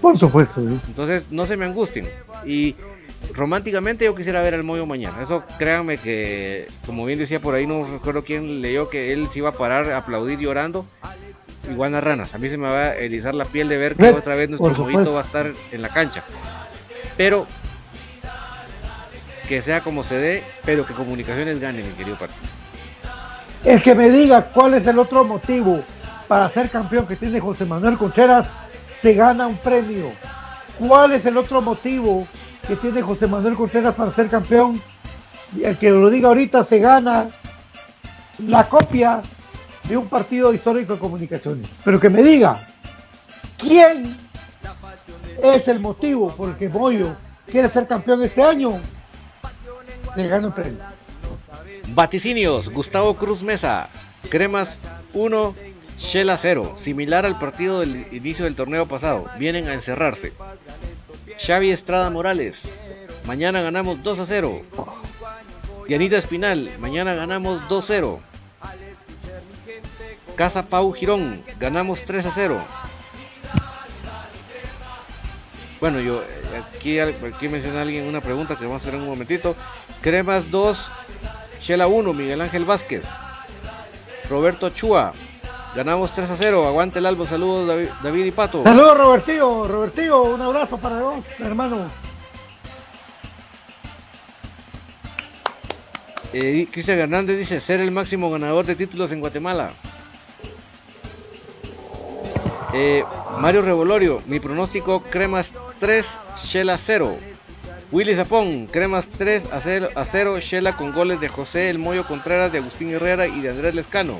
Por 0.00 0.18
supuesto. 0.18 0.60
Entonces, 0.60 1.24
no 1.30 1.46
se 1.46 1.56
me 1.56 1.64
angustien. 1.64 2.06
Y 2.44 2.76
románticamente 3.32 4.04
yo 4.04 4.14
quisiera 4.14 4.42
ver 4.42 4.54
al 4.54 4.62
Moyo 4.62 4.86
mañana. 4.86 5.22
Eso 5.22 5.42
créanme 5.58 5.98
que, 5.98 6.68
como 6.86 7.04
bien 7.04 7.18
decía 7.18 7.40
por 7.40 7.54
ahí, 7.54 7.66
no 7.66 7.86
recuerdo 7.86 8.22
quién 8.24 8.62
leyó 8.62 8.88
que 8.88 9.12
él 9.12 9.28
se 9.32 9.40
iba 9.40 9.50
a 9.50 9.52
parar, 9.52 9.90
a 9.90 9.98
aplaudir 9.98 10.38
llorando. 10.38 10.86
Igual 11.68 11.94
a 11.96 12.00
ranas. 12.00 12.32
A 12.34 12.38
mí 12.38 12.48
se 12.48 12.56
me 12.56 12.68
va 12.68 12.82
a 12.82 12.96
erizar 12.96 13.34
la 13.34 13.44
piel 13.44 13.68
de 13.68 13.76
ver 13.76 13.96
que 13.96 14.10
otra 14.10 14.36
vez 14.36 14.48
nuestro 14.48 14.84
Moyito 14.84 15.12
va 15.12 15.22
a 15.22 15.24
estar 15.24 15.50
en 15.72 15.82
la 15.82 15.88
cancha. 15.88 16.22
Pero 17.16 17.46
que 19.48 19.62
sea 19.62 19.80
como 19.80 20.04
se 20.04 20.14
dé, 20.14 20.42
pero 20.64 20.86
que 20.86 20.94
comunicaciones 20.94 21.60
gane, 21.60 21.82
mi 21.82 21.92
querido 21.94 22.16
partido. 22.16 22.55
El 23.66 23.82
que 23.82 23.96
me 23.96 24.08
diga 24.10 24.44
cuál 24.44 24.74
es 24.74 24.86
el 24.86 24.96
otro 24.96 25.24
motivo 25.24 25.82
para 26.28 26.48
ser 26.48 26.70
campeón 26.70 27.04
que 27.04 27.16
tiene 27.16 27.40
José 27.40 27.64
Manuel 27.64 27.98
Contreras, 27.98 28.50
se 29.02 29.12
gana 29.12 29.48
un 29.48 29.56
premio. 29.56 30.12
¿Cuál 30.78 31.14
es 31.14 31.26
el 31.26 31.36
otro 31.36 31.60
motivo 31.60 32.28
que 32.68 32.76
tiene 32.76 33.02
José 33.02 33.26
Manuel 33.26 33.56
Contreras 33.56 33.92
para 33.96 34.12
ser 34.12 34.28
campeón? 34.28 34.80
El 35.60 35.76
que 35.78 35.90
lo 35.90 36.08
diga 36.10 36.28
ahorita 36.28 36.62
se 36.62 36.78
gana 36.78 37.26
la 38.46 38.68
copia 38.68 39.20
de 39.88 39.96
un 39.96 40.06
partido 40.06 40.54
histórico 40.54 40.92
de 40.92 41.00
comunicaciones. 41.00 41.66
Pero 41.84 41.98
que 41.98 42.08
me 42.08 42.22
diga, 42.22 42.60
¿quién 43.58 44.16
es 45.42 45.66
el 45.66 45.80
motivo 45.80 46.28
por 46.28 46.50
el 46.50 46.54
que 46.54 46.68
Moyo 46.68 47.16
quiere 47.50 47.68
ser 47.68 47.88
campeón 47.88 48.22
este 48.22 48.44
año? 48.44 48.78
Se 50.14 50.28
gana 50.28 50.46
un 50.46 50.52
premio. 50.52 50.78
Vaticinios, 51.94 52.68
Gustavo 52.68 53.14
Cruz 53.16 53.42
Mesa, 53.42 53.88
Cremas 54.28 54.78
1, 55.14 55.54
Shela 55.98 56.36
0, 56.40 56.76
similar 56.82 57.24
al 57.24 57.38
partido 57.38 57.80
del 57.80 58.06
inicio 58.12 58.44
del 58.44 58.56
torneo 58.56 58.86
pasado, 58.86 59.30
vienen 59.38 59.68
a 59.68 59.74
encerrarse. 59.74 60.32
Xavi 61.38 61.70
Estrada 61.70 62.10
Morales, 62.10 62.56
mañana 63.26 63.62
ganamos 63.62 64.02
2 64.02 64.18
a 64.18 64.26
0. 64.26 64.62
Dianita 65.86 66.18
Espinal, 66.18 66.70
mañana 66.80 67.14
ganamos 67.14 67.68
2 67.68 67.84
a 67.84 67.86
0. 67.86 68.20
Casa 70.34 70.66
Pau 70.66 70.92
Girón, 70.92 71.40
ganamos 71.58 72.00
3 72.04 72.26
a 72.26 72.32
0. 72.34 72.58
Bueno, 75.80 76.00
yo 76.00 76.22
aquí, 76.74 76.98
aquí 76.98 77.48
menciona 77.48 77.82
alguien 77.82 78.08
una 78.08 78.20
pregunta 78.20 78.56
que 78.56 78.64
vamos 78.64 78.80
a 78.80 78.82
hacer 78.82 78.94
en 78.94 79.02
un 79.02 79.08
momentito. 79.08 79.54
Cremas 80.00 80.50
2, 80.50 80.78
Chela 81.66 81.88
1, 81.88 82.12
Miguel 82.12 82.40
Ángel 82.40 82.64
Vázquez. 82.64 83.02
Roberto 84.30 84.70
Chua, 84.70 85.12
ganamos 85.74 86.14
3 86.14 86.30
a 86.30 86.36
0. 86.36 86.64
Aguante 86.64 87.00
el 87.00 87.06
albo, 87.06 87.26
saludos 87.26 87.90
David, 88.04 88.24
y 88.24 88.30
Pato. 88.30 88.62
Saludos 88.62 88.96
Robertillo, 88.96 89.66
Robertillo, 89.66 90.22
un 90.22 90.42
abrazo 90.42 90.78
para 90.78 91.02
vos, 91.02 91.24
hermano. 91.40 91.90
Eh, 96.32 96.68
Cristian 96.70 97.00
Hernández 97.00 97.36
dice 97.36 97.58
ser 97.58 97.80
el 97.80 97.90
máximo 97.90 98.30
ganador 98.30 98.64
de 98.64 98.76
títulos 98.76 99.10
en 99.10 99.18
Guatemala. 99.18 99.70
Eh, 102.74 103.02
Mario 103.40 103.62
Revolorio, 103.62 104.22
mi 104.26 104.38
pronóstico 104.38 105.02
cremas 105.02 105.48
3, 105.80 106.06
Shela 106.44 106.78
0. 106.78 107.16
Willy 107.92 108.14
Zapón, 108.16 108.66
cremas 108.66 109.06
3 109.06 109.52
a 109.52 109.60
0, 109.60 109.88
a 109.94 110.04
0 110.04 110.38
Shela 110.40 110.76
con 110.76 110.92
goles 110.92 111.20
de 111.20 111.28
José 111.28 111.70
El 111.70 111.78
Moyo 111.78 112.04
Contreras, 112.06 112.50
de 112.50 112.58
Agustín 112.58 112.90
Herrera 112.90 113.26
y 113.26 113.40
de 113.40 113.50
Andrés 113.50 113.74
Lescano. 113.74 114.18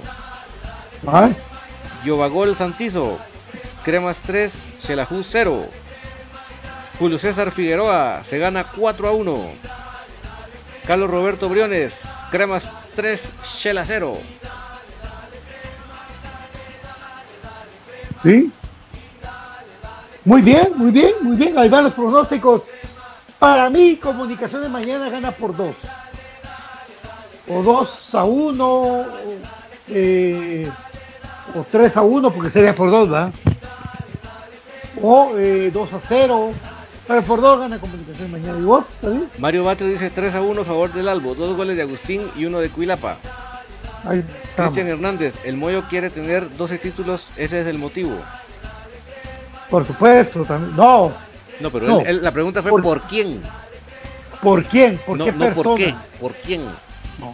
Yobagol 2.04 2.56
Santizo, 2.56 3.18
cremas 3.84 4.16
3, 4.26 4.52
Shelahu 4.86 5.24
0. 5.24 5.68
Julio 6.98 7.18
César 7.18 7.50
Figueroa 7.50 8.22
se 8.28 8.38
gana 8.38 8.64
4 8.64 9.08
a 9.08 9.12
1. 9.12 9.50
Carlos 10.86 11.10
Roberto 11.10 11.48
Briones, 11.48 11.92
Cremas 12.30 12.64
3, 12.94 13.20
Shell 13.58 13.80
0. 13.84 14.16
Sí. 18.22 18.52
Muy 20.24 20.42
bien, 20.42 20.72
muy 20.76 20.90
bien, 20.90 21.12
muy 21.20 21.36
bien. 21.36 21.58
Ahí 21.58 21.68
van 21.68 21.84
los 21.84 21.94
pronósticos. 21.94 22.70
Para 23.46 23.70
mí, 23.70 23.94
Comunicaciones 23.94 24.68
mañana 24.68 25.08
gana 25.08 25.30
por 25.30 25.56
2. 25.56 25.76
O 27.48 27.62
2 27.62 28.14
a 28.16 28.24
1. 28.24 28.66
O, 28.66 29.06
eh, 29.88 30.68
o 31.54 31.62
3 31.62 31.96
a 31.96 32.02
1, 32.02 32.32
porque 32.32 32.50
sería 32.50 32.74
por 32.74 32.90
2, 32.90 33.08
¿verdad? 33.08 33.32
O 35.00 35.30
eh, 35.36 35.70
2 35.72 35.92
a 35.92 36.00
0. 36.08 36.52
Pero 37.06 37.22
por 37.22 37.40
2 37.40 37.60
gana 37.60 37.78
Comunicaciones 37.78 38.32
mañana. 38.32 38.58
¿Y 38.58 38.64
vos? 38.64 38.90
¿Está 38.94 39.10
bien? 39.10 39.30
Mario 39.38 39.62
Batres 39.62 39.92
dice 39.92 40.10
3 40.10 40.34
a 40.34 40.42
1 40.42 40.62
a 40.62 40.64
favor 40.64 40.92
del 40.92 41.08
Albo. 41.08 41.36
Dos 41.36 41.56
goles 41.56 41.76
de 41.76 41.82
Agustín 41.82 42.28
y 42.34 42.46
uno 42.46 42.58
de 42.58 42.68
Cuilapa. 42.68 43.16
Cristian 44.56 44.88
Hernández, 44.88 45.34
el 45.44 45.56
Moyo 45.56 45.84
quiere 45.88 46.10
tener 46.10 46.56
12 46.56 46.78
títulos, 46.78 47.28
ese 47.36 47.60
es 47.60 47.68
el 47.68 47.78
motivo. 47.78 48.16
Por 49.70 49.84
supuesto, 49.84 50.44
también. 50.44 50.74
No, 50.74 51.12
No, 51.60 51.70
pero 51.70 51.86
No. 51.86 52.00
él- 52.00 52.06
él- 52.06 52.22
la 52.22 52.30
pregunta 52.32 52.62
fue 52.62 52.70
Por- 52.70 52.82
¿por, 52.82 53.00
quién? 53.02 53.40
¿por 54.42 54.64
quién? 54.64 54.98
¿Por 54.98 55.18
no, 55.18 55.24
qué 55.24 55.32
no 55.32 55.38
persona? 55.38 55.62
por 55.64 55.76
qué, 55.78 55.94
¿por 56.20 56.32
quién? 56.34 56.64
No. 57.18 57.32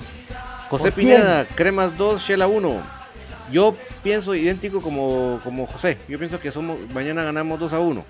José 0.69 0.85
¿Por 0.85 0.93
Pineda, 0.95 1.45
Cremas 1.55 1.97
2, 1.99 2.23
Shela 2.23 2.47
1. 2.47 2.81
Yo 3.51 3.75
pienso 4.03 4.35
idéntico 4.35 4.81
como, 4.81 5.39
como 5.45 5.67
José. 5.67 5.99
Yo 6.09 6.19
pienso 6.19 6.41
que 6.41 6.51
somos 6.53 6.79
mañana 6.95 7.23
ganamos 7.25 7.59
2 7.61 7.73
a 7.75 7.81
1. 7.81 8.01
O 8.01 8.05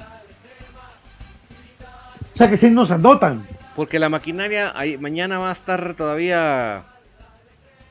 sea 2.37 2.49
que 2.49 2.57
sí 2.57 2.71
nos 2.71 2.91
anotan. 2.91 3.45
Porque 3.75 3.99
la 3.99 4.09
maquinaria 4.09 4.73
ahí, 4.77 4.97
mañana 4.99 5.39
va 5.39 5.51
a 5.51 5.53
estar 5.53 5.95
todavía 5.95 6.85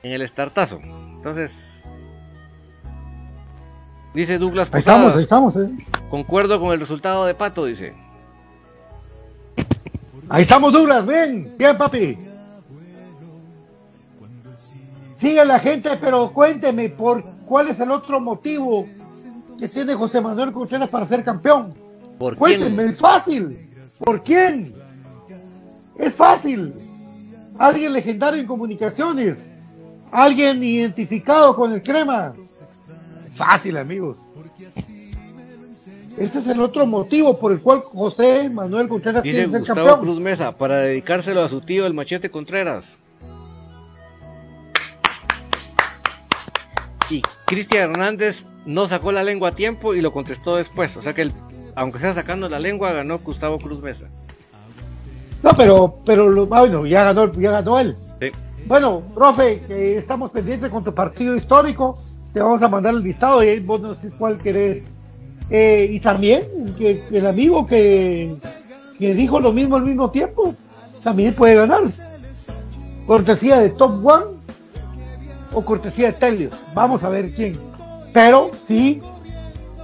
en 0.04 0.12
el 0.14 0.22
estartazo. 0.22 0.80
Entonces, 0.84 1.52
dice 4.14 4.38
Douglas 4.38 4.70
Ahí 4.72 4.80
estamos, 4.80 5.16
ahí 5.16 5.24
estamos. 5.24 5.56
¿eh? 5.58 5.70
concuerdo 6.10 6.60
con 6.60 6.72
el 6.74 6.80
resultado 6.80 7.26
de 7.26 7.34
Pato, 7.36 7.66
dice. 7.66 7.94
Ahí 10.34 10.44
estamos, 10.44 10.72
Douglas. 10.72 11.06
Bien, 11.06 11.54
bien, 11.58 11.78
papi. 11.78 12.18
Sigue 15.18 15.44
la 15.44 15.60
gente, 15.60 15.90
pero 16.00 16.32
cuénteme, 16.32 16.88
¿por 16.88 17.22
cuál 17.46 17.68
es 17.68 17.82
el 17.82 17.92
otro 17.92 18.22
motivo 18.22 18.88
que 19.60 19.68
tiene 19.68 19.94
José 19.94 20.22
Manuel 20.22 20.54
Contreras 20.54 20.88
para 20.88 21.06
ser 21.06 21.26
campeón? 21.26 21.74
¿Por 22.18 22.38
Cuéntenme, 22.38 22.78
quién? 22.78 22.90
es 22.92 22.98
fácil. 22.98 23.70
¿Por 24.00 24.24
quién? 24.24 24.74
Es 25.98 26.14
fácil. 26.14 26.76
Alguien 27.60 27.92
legendario 27.92 28.40
en 28.40 28.48
comunicaciones. 28.48 29.38
Alguien 30.12 30.64
identificado 30.64 31.54
con 31.58 31.74
el 31.74 31.84
crema. 31.84 32.32
Fácil, 33.36 33.76
amigos. 33.76 34.18
Ese 36.18 36.40
es 36.40 36.48
el 36.48 36.62
otro 36.62 36.86
motivo 36.86 37.38
por 37.40 37.52
el 37.52 37.62
cual 37.62 37.80
José 37.80 38.50
Manuel 38.50 38.88
Contreras 38.90 39.24
Dice 39.24 39.34
quiere 39.38 39.50
ser 39.52 39.60
Gustavo 39.60 39.80
campeón. 39.88 40.00
Cruz 40.02 40.20
Mesa, 40.20 40.52
para 40.58 40.80
dedicárselo 40.80 41.42
a 41.42 41.50
su 41.50 41.62
tío 41.62 41.86
el 41.86 41.94
machete 41.94 42.30
Contreras. 42.30 42.86
Y 47.10 47.22
Cristian 47.46 47.92
Hernández 47.92 48.46
no 48.66 48.88
sacó 48.88 49.12
la 49.12 49.24
lengua 49.24 49.50
a 49.50 49.52
tiempo 49.54 49.94
y 49.94 50.02
lo 50.02 50.14
contestó 50.14 50.56
después. 50.58 50.96
O 50.98 51.02
sea 51.02 51.14
que, 51.14 51.24
el- 51.24 51.34
aunque 51.76 52.00
sea 52.00 52.14
sacando 52.14 52.48
la 52.50 52.60
lengua, 52.60 52.92
ganó 52.94 53.20
Gustavo 53.20 53.58
Cruz 53.58 53.82
Mesa. 53.82 54.06
No, 55.44 55.52
pero, 55.56 55.98
pero 56.06 56.30
lo- 56.30 56.46
bueno, 56.46 56.86
ya 56.86 57.04
ganó, 57.06 57.32
ya 57.34 57.52
ganó 57.52 57.80
él. 57.80 57.96
Sí. 58.22 58.28
Bueno, 58.66 59.02
profe, 59.16 59.98
estamos 59.98 60.32
pendientes 60.32 60.70
con 60.70 60.84
tu 60.84 60.94
partido 60.94 61.36
histórico. 61.36 61.98
Te 62.32 62.42
vamos 62.42 62.62
a 62.62 62.70
mandar 62.70 62.94
el 62.94 63.02
listado 63.04 63.44
y 63.44 63.60
vos 63.60 63.82
nos 63.82 64.02
decís 64.02 64.16
cuál 64.18 64.38
querés. 64.38 64.96
Eh, 65.52 65.90
y 65.92 66.00
también 66.00 66.44
que, 66.78 67.02
que 67.10 67.18
el 67.18 67.28
amigo 67.28 67.68
que, 67.68 68.36
que 68.98 69.14
dijo 69.14 69.40
lo 69.40 69.52
mismo 69.52 69.76
al 69.76 69.84
mismo 69.84 70.10
tiempo 70.10 70.56
también 71.04 71.34
puede 71.36 71.56
ganar. 71.56 71.82
Cortesía 73.06 73.60
de 73.60 73.70
Top 73.72 74.06
One 74.06 74.26
o 75.54 75.66
cortesía 75.66 76.08
de 76.08 76.14
Telios. 76.14 76.54
Vamos 76.74 77.04
a 77.04 77.10
ver 77.10 77.34
quién. 77.34 77.60
Pero 78.14 78.52
sí, 78.62 79.02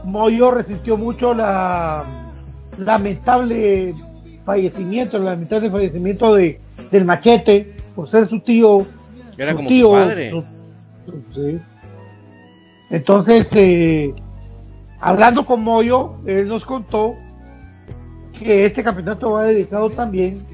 Moyo 0.05 0.51
resintió 0.51 0.95
mucho 0.95 1.33
la 1.33 2.05
lamentable 2.77 3.93
fallecimiento, 4.45 5.17
el 5.17 5.25
lamentable 5.25 5.69
fallecimiento 5.69 6.33
de, 6.35 6.61
del 6.91 7.03
machete 7.03 7.73
por 7.95 8.09
ser 8.09 8.25
su 8.27 8.39
tío. 8.39 8.85
Era 9.37 9.51
su 9.51 9.57
como 9.57 9.67
tío, 9.67 9.87
su 9.87 9.93
padre. 9.93 10.31
su- 10.31 10.43
su- 11.05 11.23
sí. 11.35 11.59
Entonces, 12.89 13.49
eh, 13.53 14.13
hablando 14.99 15.45
con 15.45 15.63
Moyo, 15.63 16.15
él 16.25 16.47
nos 16.47 16.65
contó 16.65 17.15
que 18.37 18.65
este 18.65 18.83
campeonato 18.83 19.31
va 19.31 19.43
dedicado 19.43 19.89
también 19.89 20.45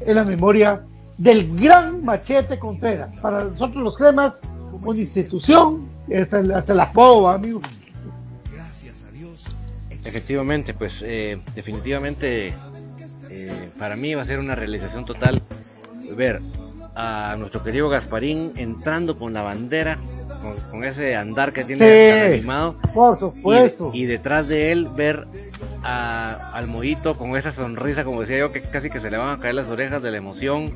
en 0.00 0.14
la 0.14 0.24
memoria 0.24 0.82
del 1.18 1.56
gran 1.58 2.04
Machete 2.04 2.58
Contreras. 2.58 3.14
Para 3.16 3.44
nosotros 3.44 3.82
los 3.82 3.96
cremas, 3.96 4.40
una 4.72 4.98
institución, 4.98 5.88
hasta 6.20 6.38
hasta 6.56 6.72
el 6.72 6.80
apodo, 6.80 7.28
amigo. 7.28 7.60
Efectivamente, 10.04 10.74
pues 10.74 11.00
eh, 11.04 11.40
definitivamente 11.54 12.54
eh, 13.30 13.70
para 13.78 13.94
mí 13.96 14.14
va 14.14 14.22
a 14.22 14.26
ser 14.26 14.40
una 14.40 14.54
realización 14.54 15.04
total 15.04 15.40
ver 16.16 16.42
a 16.94 17.36
nuestro 17.38 17.62
querido 17.62 17.88
Gasparín 17.88 18.52
entrando 18.56 19.18
con 19.18 19.32
la 19.32 19.42
bandera, 19.42 19.98
con, 20.42 20.56
con 20.70 20.84
ese 20.84 21.16
andar 21.16 21.52
que 21.52 21.64
tiene 21.64 21.86
Sí. 21.86 22.10
tan 22.20 22.32
animado. 22.32 22.76
Por 22.92 23.16
supuesto. 23.16 23.90
y 23.94 24.04
detrás 24.04 24.46
de 24.48 24.72
él 24.72 24.88
ver 24.94 25.26
a, 25.82 26.50
al 26.52 26.66
Moito 26.66 27.16
con 27.16 27.36
esa 27.36 27.52
sonrisa, 27.52 28.04
como 28.04 28.20
decía 28.20 28.38
yo, 28.38 28.52
que 28.52 28.60
casi 28.60 28.90
que 28.90 29.00
se 29.00 29.10
le 29.10 29.16
van 29.16 29.30
a 29.30 29.38
caer 29.38 29.54
las 29.54 29.68
orejas 29.68 30.02
de 30.02 30.10
la 30.10 30.16
emoción, 30.18 30.72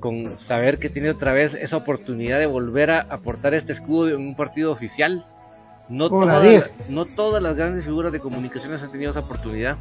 con 0.00 0.38
saber 0.46 0.78
que 0.78 0.88
tiene 0.88 1.10
otra 1.10 1.32
vez 1.32 1.54
esa 1.54 1.76
oportunidad 1.76 2.38
de 2.38 2.46
volver 2.46 2.90
a 2.90 3.00
aportar 3.02 3.54
este 3.54 3.72
escudo 3.72 4.08
en 4.08 4.16
un 4.20 4.34
partido 4.36 4.72
oficial. 4.72 5.26
No 5.88 6.08
10. 6.40 6.86
no 6.88 7.04
todas 7.04 7.42
las 7.42 7.56
grandes 7.56 7.84
figuras 7.84 8.12
de 8.12 8.20
comunicaciones 8.20 8.82
han 8.82 8.92
tenido 8.92 9.10
esa 9.10 9.20
oportunidad. 9.20 9.76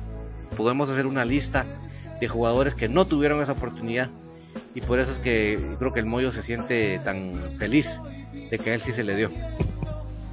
Podemos 0.57 0.89
hacer 0.89 1.05
una 1.05 1.23
lista 1.23 1.65
de 2.19 2.27
jugadores 2.27 2.73
que 2.73 2.89
no 2.89 3.05
tuvieron 3.05 3.41
esa 3.41 3.51
oportunidad. 3.51 4.09
Y 4.75 4.81
por 4.81 4.99
eso 4.99 5.11
es 5.11 5.19
que 5.19 5.59
creo 5.77 5.93
que 5.93 5.99
el 5.99 6.05
Moyo 6.07 6.31
se 6.31 6.41
siente 6.43 6.99
tan 7.05 7.33
feliz 7.59 7.87
de 8.49 8.57
que 8.57 8.71
a 8.71 8.75
él 8.75 8.81
sí 8.85 8.91
se 8.91 9.03
le 9.03 9.15
dio. 9.15 9.29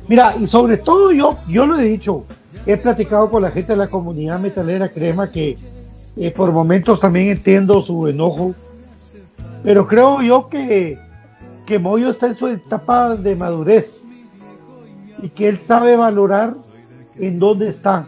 Mira, 0.09 0.37
y 0.39 0.47
sobre 0.47 0.77
todo 0.77 1.13
yo, 1.13 1.39
yo 1.49 1.67
lo 1.67 1.79
he 1.79 1.85
dicho, 1.85 2.25
he 2.65 2.77
platicado 2.77 3.31
con 3.31 3.43
la 3.43 3.51
gente 3.51 3.73
de 3.73 3.79
la 3.79 3.89
comunidad 3.89 4.39
metalera 4.39 4.89
crema 4.89 5.31
que 5.31 5.59
eh, 6.17 6.31
por 6.31 6.53
momentos 6.53 7.01
también 7.01 7.29
entiendo 7.29 7.83
su 7.83 8.07
enojo, 8.07 8.55
pero 9.63 9.87
creo 9.87 10.23
yo 10.23 10.49
que, 10.49 10.99
que 11.67 11.79
Moyo 11.79 12.09
está 12.09 12.29
en 12.29 12.37
su 12.37 12.47
etapa 12.47 13.17
de 13.17 13.35
madurez 13.35 14.01
y 15.23 15.29
que 15.29 15.49
él 15.49 15.59
sabe 15.59 15.97
valorar 15.97 16.55
en 17.19 17.39
dónde 17.39 17.69
está 17.69 18.07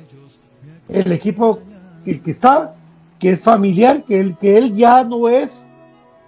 el 0.89 1.11
equipo 1.13 1.61
el 2.07 2.23
que 2.23 2.31
está, 2.31 2.75
que 3.19 3.33
es 3.33 3.43
familiar, 3.43 4.05
que 4.05 4.21
él, 4.21 4.37
que 4.41 4.57
él 4.57 4.73
ya 4.73 5.03
no 5.05 5.29
es 5.29 5.67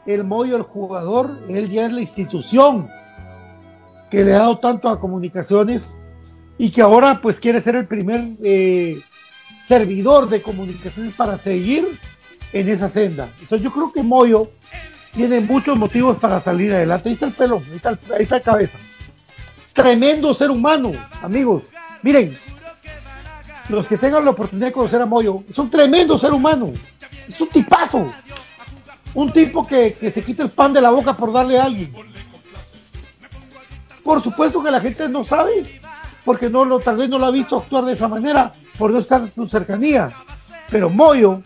el 0.04 0.24
Moyo 0.24 0.56
el 0.56 0.62
jugador, 0.62 1.38
él 1.48 1.70
ya 1.70 1.86
es 1.86 1.92
la 1.92 2.00
institución 2.00 2.88
que 4.11 4.24
le 4.24 4.34
ha 4.34 4.38
dado 4.38 4.58
tanto 4.58 4.88
a 4.88 5.00
comunicaciones 5.00 5.96
y 6.58 6.70
que 6.70 6.82
ahora 6.82 7.20
pues 7.22 7.40
quiere 7.40 7.61
ser 7.61 7.76
el 7.76 7.86
primer 7.86 8.22
eh, 8.42 9.00
servidor 9.66 10.28
de 10.28 10.42
comunicaciones 10.42 11.14
para 11.14 11.38
seguir 11.38 11.86
en 12.52 12.68
esa 12.68 12.88
senda. 12.88 13.28
Entonces 13.40 13.62
yo 13.62 13.72
creo 13.72 13.92
que 13.92 14.02
Moyo 14.02 14.50
tiene 15.12 15.40
muchos 15.40 15.76
motivos 15.76 16.18
para 16.18 16.40
salir 16.40 16.72
adelante. 16.72 17.08
Ahí 17.08 17.14
está 17.14 17.26
el 17.26 17.32
pelo, 17.32 17.62
ahí 17.70 17.76
está, 17.76 17.98
está 18.18 18.36
la 18.36 18.42
cabeza. 18.42 18.78
Tremendo 19.72 20.34
ser 20.34 20.50
humano, 20.50 20.92
amigos. 21.22 21.64
Miren, 22.02 22.36
los 23.68 23.86
que 23.86 23.96
tengan 23.96 24.24
la 24.24 24.32
oportunidad 24.32 24.68
de 24.68 24.72
conocer 24.72 25.00
a 25.00 25.06
Moyo, 25.06 25.44
es 25.48 25.56
un 25.56 25.70
tremendo 25.70 26.18
ser 26.18 26.32
humano. 26.32 26.72
Es 27.28 27.40
un 27.40 27.48
tipazo. 27.48 28.12
Un 29.14 29.32
tipo 29.32 29.66
que, 29.66 29.94
que 29.98 30.11
se 30.11 30.22
quita 30.22 30.42
el 30.42 30.50
pan 30.50 30.72
de 30.72 30.80
la 30.80 30.90
boca 30.90 31.16
por 31.16 31.32
darle 31.32 31.58
a 31.58 31.64
alguien. 31.64 31.92
Por 34.05 34.22
supuesto 34.22 34.62
que 34.62 34.70
la 34.70 34.80
gente 34.80 35.09
no 35.09 35.24
sabe, 35.24 35.80
porque 36.24 36.48
no 36.48 36.64
lo, 36.64 36.78
tal 36.78 36.96
vez 36.96 37.09
no 37.09 37.18
lo 37.18 37.26
ha 37.26 37.30
visto 37.30 37.57
actuar 37.57 37.84
de 37.84 37.92
esa 37.92 38.09
manera, 38.09 38.53
por 38.78 38.90
no 38.90 38.98
estar 38.98 39.22
en 39.22 39.34
su 39.34 39.46
cercanía. 39.46 40.11
Pero 40.70 40.88
Moyo 40.88 41.42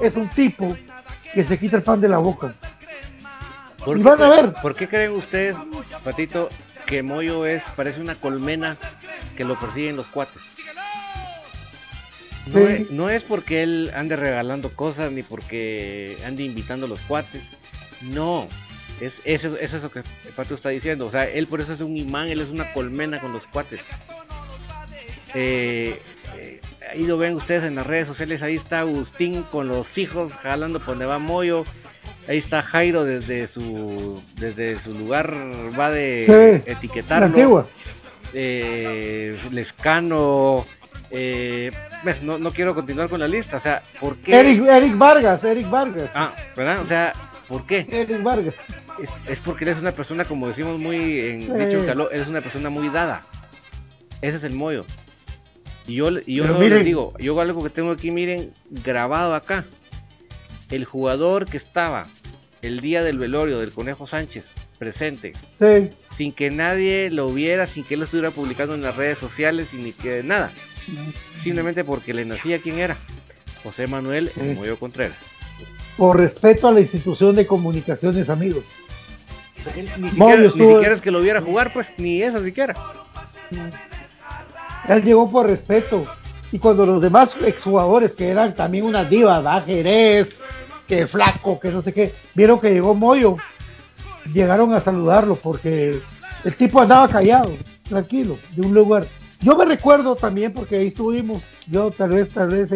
es 0.00 0.16
un 0.16 0.28
tipo 0.28 0.76
que 1.34 1.44
se 1.44 1.58
quita 1.58 1.76
el 1.76 1.82
pan 1.82 2.00
de 2.00 2.08
la 2.08 2.18
boca. 2.18 2.54
¿Por 3.84 3.98
Y 3.98 4.02
van 4.02 4.20
a 4.22 4.28
ver. 4.28 4.54
¿Por 4.60 4.74
qué 4.74 4.88
creen 4.88 5.12
ustedes, 5.12 5.56
Patito, 6.04 6.48
que 6.86 7.02
Moyo 7.02 7.46
es, 7.46 7.62
parece 7.76 8.00
una 8.00 8.14
colmena 8.14 8.76
que 9.36 9.44
lo 9.44 9.58
persiguen 9.58 9.96
los 9.96 10.06
cuates? 10.06 10.42
No, 12.90 13.10
es, 13.10 13.22
porque 13.22 13.62
él 13.62 13.90
ande 13.94 14.16
regalando 14.16 14.70
cosas 14.70 15.12
ni 15.12 15.22
porque 15.22 16.16
ande 16.26 16.44
invitando 16.44 16.86
a 16.86 16.88
los 16.88 17.00
cuates. 17.00 17.42
No, 18.12 18.48
es, 19.00 19.14
eso, 19.24 19.56
es 19.56 19.74
eso 19.74 19.90
que 19.90 20.02
Pato 20.34 20.54
está 20.54 20.70
diciendo. 20.70 21.06
O 21.06 21.10
sea, 21.10 21.24
él 21.24 21.46
por 21.46 21.60
eso 21.60 21.72
es 21.72 21.80
un 21.80 21.96
imán, 21.96 22.28
él 22.28 22.40
es 22.40 22.50
una 22.50 22.72
colmena 22.72 23.20
con 23.20 23.32
los 23.32 23.46
cuates. 23.46 23.80
Eh, 25.34 26.00
eh, 26.36 26.60
ahí 26.90 27.04
lo 27.04 27.18
ven 27.18 27.34
ustedes 27.34 27.64
en 27.64 27.74
las 27.74 27.86
redes 27.86 28.08
sociales. 28.08 28.42
Ahí 28.42 28.54
está 28.54 28.80
Agustín 28.80 29.42
con 29.44 29.68
los 29.68 29.98
hijos 29.98 30.32
jalando 30.32 30.78
por 30.78 30.90
donde 30.90 31.06
va 31.06 31.18
Moyo. 31.18 31.64
Ahí 32.26 32.38
está 32.38 32.62
Jairo 32.62 33.04
desde 33.04 33.48
su 33.48 34.22
desde 34.36 34.78
su 34.78 34.92
lugar 34.92 35.34
va 35.78 35.90
de 35.90 36.62
etiquetarlo. 36.66 37.66
Eh, 38.34 39.38
Lescano, 39.50 40.66
eh, 41.10 41.70
no, 42.22 42.38
no, 42.38 42.50
quiero 42.50 42.74
continuar 42.74 43.08
con 43.08 43.20
la 43.20 43.28
lista, 43.28 43.56
o 43.56 43.60
sea, 43.60 43.82
¿por 43.98 44.16
qué? 44.18 44.38
Eric, 44.38 44.98
Vargas, 44.98 45.42
Eric 45.44 45.70
Vargas. 45.70 46.10
Ah, 46.14 46.32
¿verdad? 46.54 46.82
O 46.82 46.86
sea, 46.86 47.12
¿por 47.48 47.66
qué? 47.66 47.86
Eric 47.90 48.22
Vargas. 48.22 48.54
Es, 49.28 49.38
porque 49.40 49.64
él 49.64 49.70
es 49.70 49.80
una 49.80 49.92
persona, 49.92 50.24
como 50.24 50.48
decimos 50.48 50.78
muy 50.78 51.20
en 51.20 51.40
dicho 51.40 51.84
calor, 51.86 52.08
él 52.12 52.20
es 52.20 52.28
una 52.28 52.40
persona 52.40 52.70
muy 52.70 52.88
dada. 52.88 53.26
Ese 54.20 54.38
es 54.38 54.44
el 54.44 54.54
mollo. 54.54 54.84
Y 55.86 55.94
yo, 55.94 56.10
y 56.26 56.34
yo 56.34 56.44
les 56.44 56.84
digo, 56.84 57.14
yo 57.18 57.40
algo 57.40 57.62
que 57.62 57.70
tengo 57.70 57.92
aquí, 57.92 58.10
miren, 58.10 58.52
grabado 58.70 59.34
acá. 59.34 59.64
El 60.70 60.84
jugador 60.84 61.46
que 61.46 61.56
estaba 61.56 62.06
el 62.60 62.80
día 62.80 63.02
del 63.02 63.18
velorio 63.18 63.58
del 63.58 63.72
Conejo 63.72 64.06
Sánchez 64.06 64.44
presente. 64.78 65.32
Sí. 65.58 65.90
Sin 66.16 66.32
que 66.32 66.50
nadie 66.50 67.10
lo 67.10 67.28
viera, 67.28 67.66
sin 67.66 67.84
que 67.84 67.94
él 67.94 68.00
lo 68.00 68.04
estuviera 68.04 68.30
publicando 68.30 68.74
en 68.74 68.82
las 68.82 68.96
redes 68.96 69.18
sociales, 69.18 69.68
ni 69.72 69.92
que 69.92 70.22
nada 70.22 70.50
simplemente 71.42 71.84
porque 71.84 72.14
le 72.14 72.24
nacía 72.24 72.58
quién 72.58 72.78
era. 72.78 72.96
José 73.62 73.86
Manuel 73.86 74.30
sí. 74.34 74.56
Contreras. 74.78 75.16
Por 75.96 76.18
respeto 76.18 76.68
a 76.68 76.72
la 76.72 76.80
institución 76.80 77.34
de 77.34 77.46
comunicaciones, 77.46 78.28
amigos. 78.28 78.64
Ni 79.98 80.10
siquiera, 80.50 80.94
es 80.94 81.00
que 81.00 81.10
lo 81.10 81.20
viera 81.20 81.40
jugar, 81.40 81.72
pues 81.72 81.88
ni 81.98 82.22
eso 82.22 82.42
siquiera. 82.42 82.74
Él 84.88 85.02
llegó 85.02 85.30
por 85.30 85.46
respeto. 85.46 86.06
Y 86.50 86.58
cuando 86.58 86.86
los 86.86 87.02
demás 87.02 87.36
exjugadores, 87.44 88.12
que 88.12 88.28
eran 88.28 88.54
también 88.54 88.84
una 88.84 89.04
diva, 89.04 89.36
¿verdad? 89.36 89.64
Jerez, 89.66 90.30
que 90.86 91.06
flaco, 91.06 91.60
que 91.60 91.70
no 91.70 91.82
sé 91.82 91.92
qué, 91.92 92.12
vieron 92.34 92.58
que 92.58 92.72
llegó 92.72 92.94
Moyo, 92.94 93.36
llegaron 94.32 94.72
a 94.72 94.80
saludarlo 94.80 95.36
porque 95.36 96.00
el 96.44 96.56
tipo 96.56 96.80
andaba 96.80 97.06
callado, 97.08 97.52
tranquilo, 97.86 98.38
de 98.52 98.62
un 98.62 98.72
lugar. 98.72 99.06
Yo 99.40 99.56
me 99.56 99.66
recuerdo 99.66 100.16
también, 100.16 100.52
porque 100.52 100.76
ahí 100.76 100.86
estuvimos, 100.88 101.42
yo 101.66 101.90
tal 101.90 102.10
vez, 102.10 102.30
tal 102.30 102.48
vez 102.48 102.72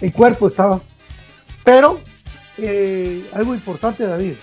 en, 0.00 0.10
cuerpo 0.10 0.48
estaba, 0.48 0.80
pero 1.62 2.00
eh, 2.58 3.24
algo 3.32 3.54
importante, 3.54 4.06
David, 4.06 4.34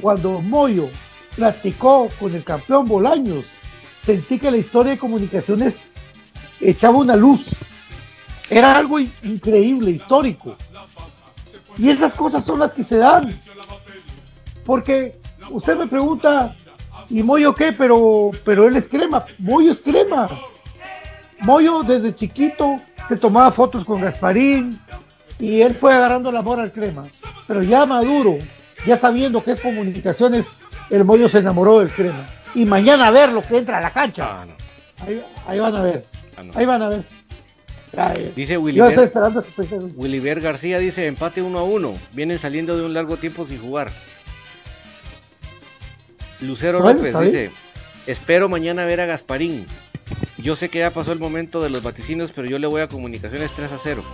cuando 0.00 0.40
Moyo 0.40 0.88
platicó 1.36 2.08
con 2.18 2.34
el 2.34 2.44
campeón 2.44 2.86
Bolaños, 2.86 3.46
sentí 4.04 4.38
que 4.38 4.50
la 4.50 4.56
historia 4.56 4.92
de 4.92 4.98
comunicaciones 4.98 5.90
echaba 6.60 6.98
una 6.98 7.16
luz. 7.16 7.48
Era 8.50 8.76
algo 8.76 8.98
increíble, 9.00 9.90
histórico. 9.90 10.56
Y 11.78 11.90
esas 11.90 12.14
cosas 12.14 12.44
son 12.44 12.60
las 12.60 12.72
que 12.72 12.84
se 12.84 12.98
dan. 12.98 13.36
Porque 14.64 15.18
usted 15.50 15.76
me 15.76 15.86
pregunta, 15.86 16.54
¿y 17.10 17.22
Moyo 17.22 17.54
qué? 17.54 17.72
Pero, 17.72 18.30
pero 18.44 18.68
él 18.68 18.76
es 18.76 18.88
crema. 18.88 19.24
Moyo 19.38 19.72
es 19.72 19.80
crema. 19.80 20.28
Moyo 21.40 21.82
desde 21.82 22.14
chiquito 22.14 22.80
se 23.08 23.16
tomaba 23.16 23.50
fotos 23.50 23.84
con 23.84 24.00
Gasparín 24.00 24.78
y 25.38 25.60
él 25.60 25.74
fue 25.74 25.92
agarrando 25.92 26.30
el 26.30 26.36
amor 26.36 26.60
al 26.60 26.72
crema. 26.72 27.04
Pero 27.46 27.62
ya 27.62 27.84
maduro, 27.84 28.38
ya 28.86 28.98
sabiendo 28.98 29.42
que 29.42 29.52
es 29.52 29.60
comunicaciones, 29.60 30.46
el 30.90 31.04
Moyo 31.04 31.28
se 31.28 31.38
enamoró 31.38 31.80
del 31.80 31.90
crema. 31.90 32.24
Y 32.54 32.66
mañana 32.66 33.08
a 33.08 33.10
ver 33.10 33.32
lo 33.32 33.42
que 33.42 33.58
entra 33.58 33.78
a 33.78 33.80
la 33.80 33.90
cancha. 33.90 34.38
Ah, 34.38 34.46
ahí, 35.46 35.58
van 35.58 35.74
a 35.74 35.82
ver. 35.82 36.04
Ah, 36.36 36.42
ahí 36.54 36.66
van 36.66 36.82
a 36.82 36.88
ver. 36.88 37.02
dice 38.34 38.58
Willy 38.58 38.80
Willy 39.96 40.40
García 40.40 40.78
dice 40.78 41.06
empate 41.06 41.42
uno 41.42 41.58
a 41.58 41.64
uno. 41.64 41.94
Vienen 42.12 42.38
saliendo 42.38 42.76
de 42.76 42.84
un 42.84 42.94
largo 42.94 43.16
tiempo 43.16 43.46
sin 43.46 43.60
jugar. 43.60 43.90
Lucero 46.40 46.80
López 46.80 47.18
dice: 47.20 47.50
Espero 48.06 48.48
mañana 48.48 48.84
ver 48.84 49.00
a 49.00 49.06
Gasparín. 49.06 49.66
Yo 50.38 50.56
sé 50.56 50.68
que 50.68 50.80
ya 50.80 50.90
pasó 50.90 51.12
el 51.12 51.18
momento 51.18 51.62
de 51.62 51.70
los 51.70 51.82
vaticinios, 51.82 52.32
pero 52.32 52.46
yo 52.46 52.58
le 52.58 52.66
voy 52.66 52.82
a 52.82 52.88
comunicaciones 52.88 53.50
3 53.56 53.72
a 53.72 53.78
0. 53.82 54.04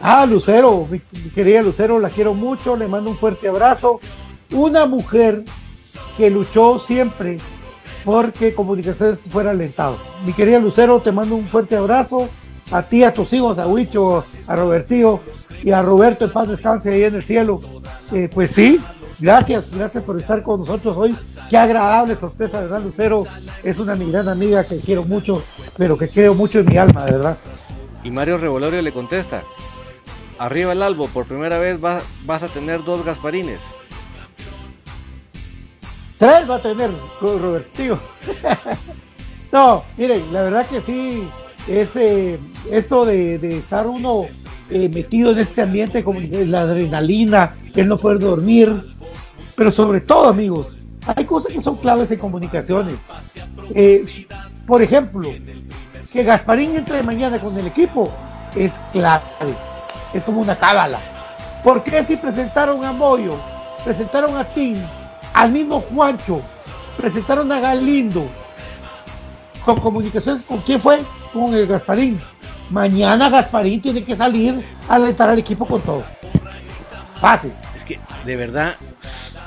Ah, 0.00 0.26
Lucero, 0.26 0.86
mi, 0.90 1.00
querida 1.30 1.62
Lucero, 1.62 1.98
la 1.98 2.10
quiero 2.10 2.34
mucho, 2.34 2.76
le 2.76 2.88
mando 2.88 3.10
un 3.10 3.16
fuerte 3.16 3.48
abrazo. 3.48 4.00
Una 4.52 4.86
mujer 4.86 5.44
que 6.16 6.30
luchó 6.30 6.78
siempre 6.78 7.38
porque 8.04 8.54
comunicaciones 8.54 9.20
fuera 9.20 9.50
alentado. 9.50 9.96
Mi 10.26 10.32
querida 10.32 10.58
Lucero, 10.58 11.00
te 11.00 11.12
mando 11.12 11.36
un 11.36 11.46
fuerte 11.46 11.76
abrazo. 11.76 12.28
A 12.70 12.82
ti, 12.82 13.04
a 13.04 13.12
tus 13.12 13.32
hijos, 13.32 13.58
a 13.58 13.66
Huicho, 13.66 14.24
a 14.46 14.56
Robertío 14.56 15.20
y 15.62 15.70
a 15.70 15.82
Roberto 15.82 16.24
en 16.24 16.32
paz 16.32 16.48
descanse 16.48 16.92
ahí 16.92 17.04
en 17.04 17.14
el 17.14 17.24
cielo. 17.24 17.60
Eh, 18.10 18.30
pues 18.32 18.52
sí, 18.52 18.80
Gracias, 19.20 19.72
gracias 19.72 20.02
por 20.04 20.18
estar 20.20 20.42
con 20.42 20.60
nosotros 20.60 20.96
hoy. 20.96 21.16
Qué 21.48 21.56
agradable 21.56 22.16
sorpresa, 22.16 22.60
¿verdad, 22.60 22.82
Lucero? 22.82 23.24
Es 23.62 23.78
una 23.78 23.94
mi 23.94 24.10
gran 24.10 24.28
amiga 24.28 24.64
que 24.64 24.78
quiero 24.78 25.04
mucho, 25.04 25.42
pero 25.76 25.96
que 25.96 26.08
creo 26.08 26.34
mucho 26.34 26.58
en 26.60 26.66
mi 26.66 26.76
alma, 26.76 27.04
verdad. 27.04 27.36
Y 28.02 28.10
Mario 28.10 28.38
Revolorio 28.38 28.82
le 28.82 28.92
contesta: 28.92 29.42
Arriba 30.38 30.72
el 30.72 30.82
albo, 30.82 31.08
por 31.08 31.26
primera 31.26 31.58
vez 31.58 31.80
vas 31.80 32.42
a 32.42 32.48
tener 32.48 32.82
dos 32.84 33.04
Gasparines. 33.04 33.60
Tres 36.18 36.48
va 36.48 36.56
a 36.56 36.62
tener, 36.62 36.90
Roberto. 37.20 37.98
no, 39.52 39.82
miren, 39.96 40.32
la 40.32 40.42
verdad 40.42 40.66
que 40.66 40.80
sí, 40.80 41.28
es 41.68 41.96
eh, 41.96 42.38
esto 42.70 43.04
de, 43.04 43.34
estar 43.56 43.86
uno 43.86 44.26
eh, 44.70 44.88
metido 44.88 45.32
en 45.32 45.38
este 45.38 45.62
ambiente, 45.62 46.04
como 46.04 46.20
la 46.20 46.62
adrenalina, 46.62 47.56
el 47.74 47.88
no 47.88 47.98
poder 47.98 48.20
dormir, 48.20 48.94
pero 49.56 49.70
sobre 49.70 50.00
todo, 50.00 50.28
amigos, 50.28 50.76
hay 51.06 51.24
cosas 51.24 51.52
que 51.52 51.60
son 51.60 51.76
claves 51.76 52.10
en 52.10 52.18
comunicaciones. 52.18 52.96
Eh, 53.74 54.04
por 54.66 54.82
ejemplo, 54.82 55.30
que 56.12 56.22
Gasparín 56.22 56.76
entre 56.76 57.02
mañana 57.02 57.38
con 57.38 57.58
el 57.58 57.66
equipo 57.66 58.12
es 58.54 58.78
clave. 58.92 59.22
Es 60.14 60.24
como 60.24 60.40
una 60.40 60.56
cábala. 60.56 60.98
¿Por 61.62 61.82
qué 61.82 62.04
si 62.04 62.16
presentaron 62.16 62.84
a 62.84 62.92
Moyo, 62.92 63.36
presentaron 63.84 64.36
a 64.36 64.44
Tim, 64.44 64.78
al 65.32 65.50
mismo 65.50 65.80
Juancho, 65.80 66.40
presentaron 66.96 67.50
a 67.50 67.60
Galindo? 67.60 68.26
Con 69.64 69.80
comunicaciones, 69.80 70.44
¿con 70.44 70.58
quién 70.58 70.80
fue? 70.80 71.02
Con 71.32 71.54
el 71.54 71.66
Gasparín. 71.66 72.20
Mañana 72.70 73.28
Gasparín 73.28 73.80
tiene 73.80 74.04
que 74.04 74.14
salir 74.14 74.64
a 74.88 74.94
alentar 74.94 75.28
al 75.28 75.38
equipo 75.38 75.66
con 75.66 75.80
todo. 75.82 76.04
Fácil. 77.20 77.52
Es 77.76 77.84
que, 77.84 77.98
de 78.24 78.36
verdad, 78.36 78.74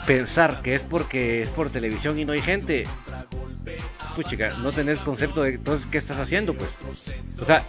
pensar 0.06 0.62
que 0.62 0.76
es 0.76 0.84
porque 0.84 1.44
es 1.44 1.50
por 1.50 1.70
televisión 1.70 2.18
y 2.18 2.26
no 2.26 2.34
hay 2.34 2.42
gente, 2.42 2.86
puchica, 4.16 4.56
no 4.58 4.72
tenés 4.72 5.00
concepto 5.00 5.44
de 5.44 5.56
entonces 5.56 5.86
qué 5.92 6.00
estás 6.00 6.18
haciendo, 6.18 6.54
pues. 6.56 6.70
O 7.40 7.46
sea, 7.46 7.64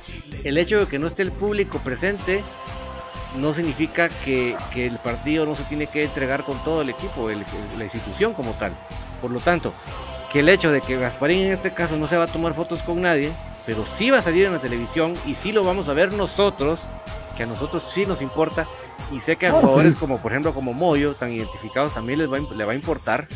el 0.44 0.56
hecho 0.56 0.80
de 0.80 0.86
que 0.86 0.98
no 0.98 1.06
esté 1.08 1.22
el 1.22 1.32
público 1.32 1.78
presente 1.80 2.42
no 3.36 3.54
significa 3.54 4.08
que, 4.08 4.56
el 4.74 4.98
partido 4.98 5.46
no 5.46 5.54
se 5.54 5.64
tiene 5.64 5.86
que 5.86 6.04
entregar 6.04 6.44
con 6.44 6.58
todo 6.64 6.82
el 6.82 6.90
equipo, 6.90 7.28
la 7.76 7.84
institución 7.84 8.34
como 8.34 8.52
tal. 8.52 8.72
Por 9.20 9.30
lo 9.30 9.40
tanto, 9.40 9.72
que 10.32 10.40
el 10.40 10.48
hecho 10.48 10.70
de 10.70 10.80
que 10.80 10.98
Gasparín 10.98 11.46
en 11.46 11.52
este 11.52 11.72
caso 11.72 11.96
no 11.96 12.06
se 12.06 12.16
va 12.16 12.24
a 12.24 12.28
tomar 12.28 12.54
fotos 12.54 12.80
con 12.82 13.02
nadie, 13.02 13.32
pero 13.66 13.84
sí 13.96 14.10
va 14.10 14.18
a 14.18 14.22
salir 14.22 14.46
en 14.46 14.52
la 14.52 14.60
televisión 14.60 15.14
y 15.26 15.34
sí 15.34 15.52
lo 15.52 15.64
vamos 15.64 15.88
a 15.88 15.92
ver 15.92 16.12
nosotros, 16.12 16.80
que 17.36 17.42
a 17.42 17.46
nosotros 17.46 17.82
sí 17.92 18.06
nos 18.06 18.22
importa, 18.22 18.66
y 19.12 19.20
sé 19.20 19.36
que 19.36 19.46
a 19.46 19.52
jugadores 19.52 19.94
como, 19.96 20.18
por 20.18 20.32
ejemplo, 20.32 20.52
como 20.52 20.74
Moyo, 20.74 21.14
tan 21.14 21.32
identificados, 21.32 21.94
también 21.94 22.18
les 22.18 22.30
va, 22.30 22.38
le 22.38 22.64
va 22.64 22.72
a 22.72 22.74
importar. 22.74 23.28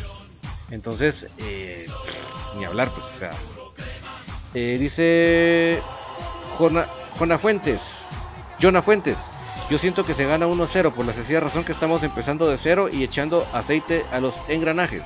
Entonces, 0.69 1.27
eh, 1.39 1.85
ni 2.57 2.65
hablar, 2.65 2.89
pues, 2.89 3.05
o 3.15 3.19
sea. 3.19 3.31
Eh, 4.53 4.77
dice 4.79 5.81
Jona, 6.57 7.37
Fuentes, 7.39 7.81
Jona 8.61 8.83
Fuentes, 8.83 9.17
yo 9.69 9.79
siento 9.79 10.05
que 10.05 10.13
se 10.13 10.25
gana 10.25 10.47
1-0 10.47 10.91
por 10.91 11.05
la 11.05 11.13
sencilla 11.13 11.39
razón 11.39 11.63
que 11.63 11.71
estamos 11.71 12.03
empezando 12.03 12.49
de 12.49 12.57
cero 12.57 12.89
y 12.91 13.03
echando 13.03 13.45
aceite 13.53 14.03
a 14.11 14.19
los 14.19 14.33
engranajes. 14.49 15.01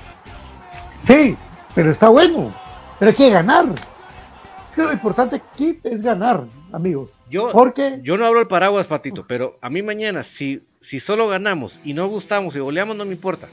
Sí, 1.03 1.37
pero 1.75 1.91
está 1.91 2.09
bueno, 2.09 2.53
pero 2.99 3.09
hay 3.09 3.15
que 3.15 3.29
ganar. 3.29 3.65
Es 4.65 4.75
que 4.75 4.83
lo 4.83 4.91
importante 4.91 5.35
aquí 5.37 5.79
es 5.83 6.01
ganar 6.01 6.45
amigos. 6.71 7.19
Yo, 7.29 7.49
porque... 7.49 7.99
yo 8.03 8.17
no 8.17 8.25
hablo 8.25 8.41
el 8.41 8.47
paraguas, 8.47 8.87
Patito, 8.87 9.25
pero 9.27 9.57
a 9.61 9.69
mí 9.69 9.81
mañana, 9.81 10.23
si, 10.23 10.63
si 10.81 10.99
solo 10.99 11.27
ganamos 11.27 11.79
y 11.83 11.93
no 11.93 12.07
gustamos 12.07 12.55
y 12.55 12.59
goleamos, 12.59 12.97
no 12.97 13.05
me 13.05 13.11
importa. 13.11 13.47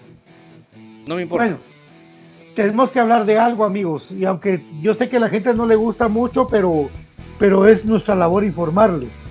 No 1.07 1.17
me 1.17 1.23
importa. 1.23 1.45
Bueno, 1.45 1.59
tenemos 2.55 2.91
que 2.91 3.01
hablar 3.01 3.27
de 3.27 3.39
algo, 3.39 3.65
amigos. 3.65 4.11
Y 4.11 4.25
aunque 4.25 4.65
yo 4.81 4.95
sé 4.95 5.09
que 5.09 5.19
a 5.19 5.21
la 5.21 5.29
gente 5.29 5.53
no 5.55 5.67
le 5.67 5.77
gusta 5.77 6.09
mucho, 6.09 6.47
pero, 6.47 6.89
pero 7.39 7.67
es 7.67 7.85
nuestra 7.85 8.15
labor 8.15 8.45
informarles. 8.45 9.23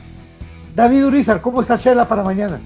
David 0.75 1.05
Urizar, 1.05 1.41
¿cómo 1.41 1.61
está 1.61 1.75
Shela 1.75 2.07
para 2.07 2.23
mañana? 2.23 2.59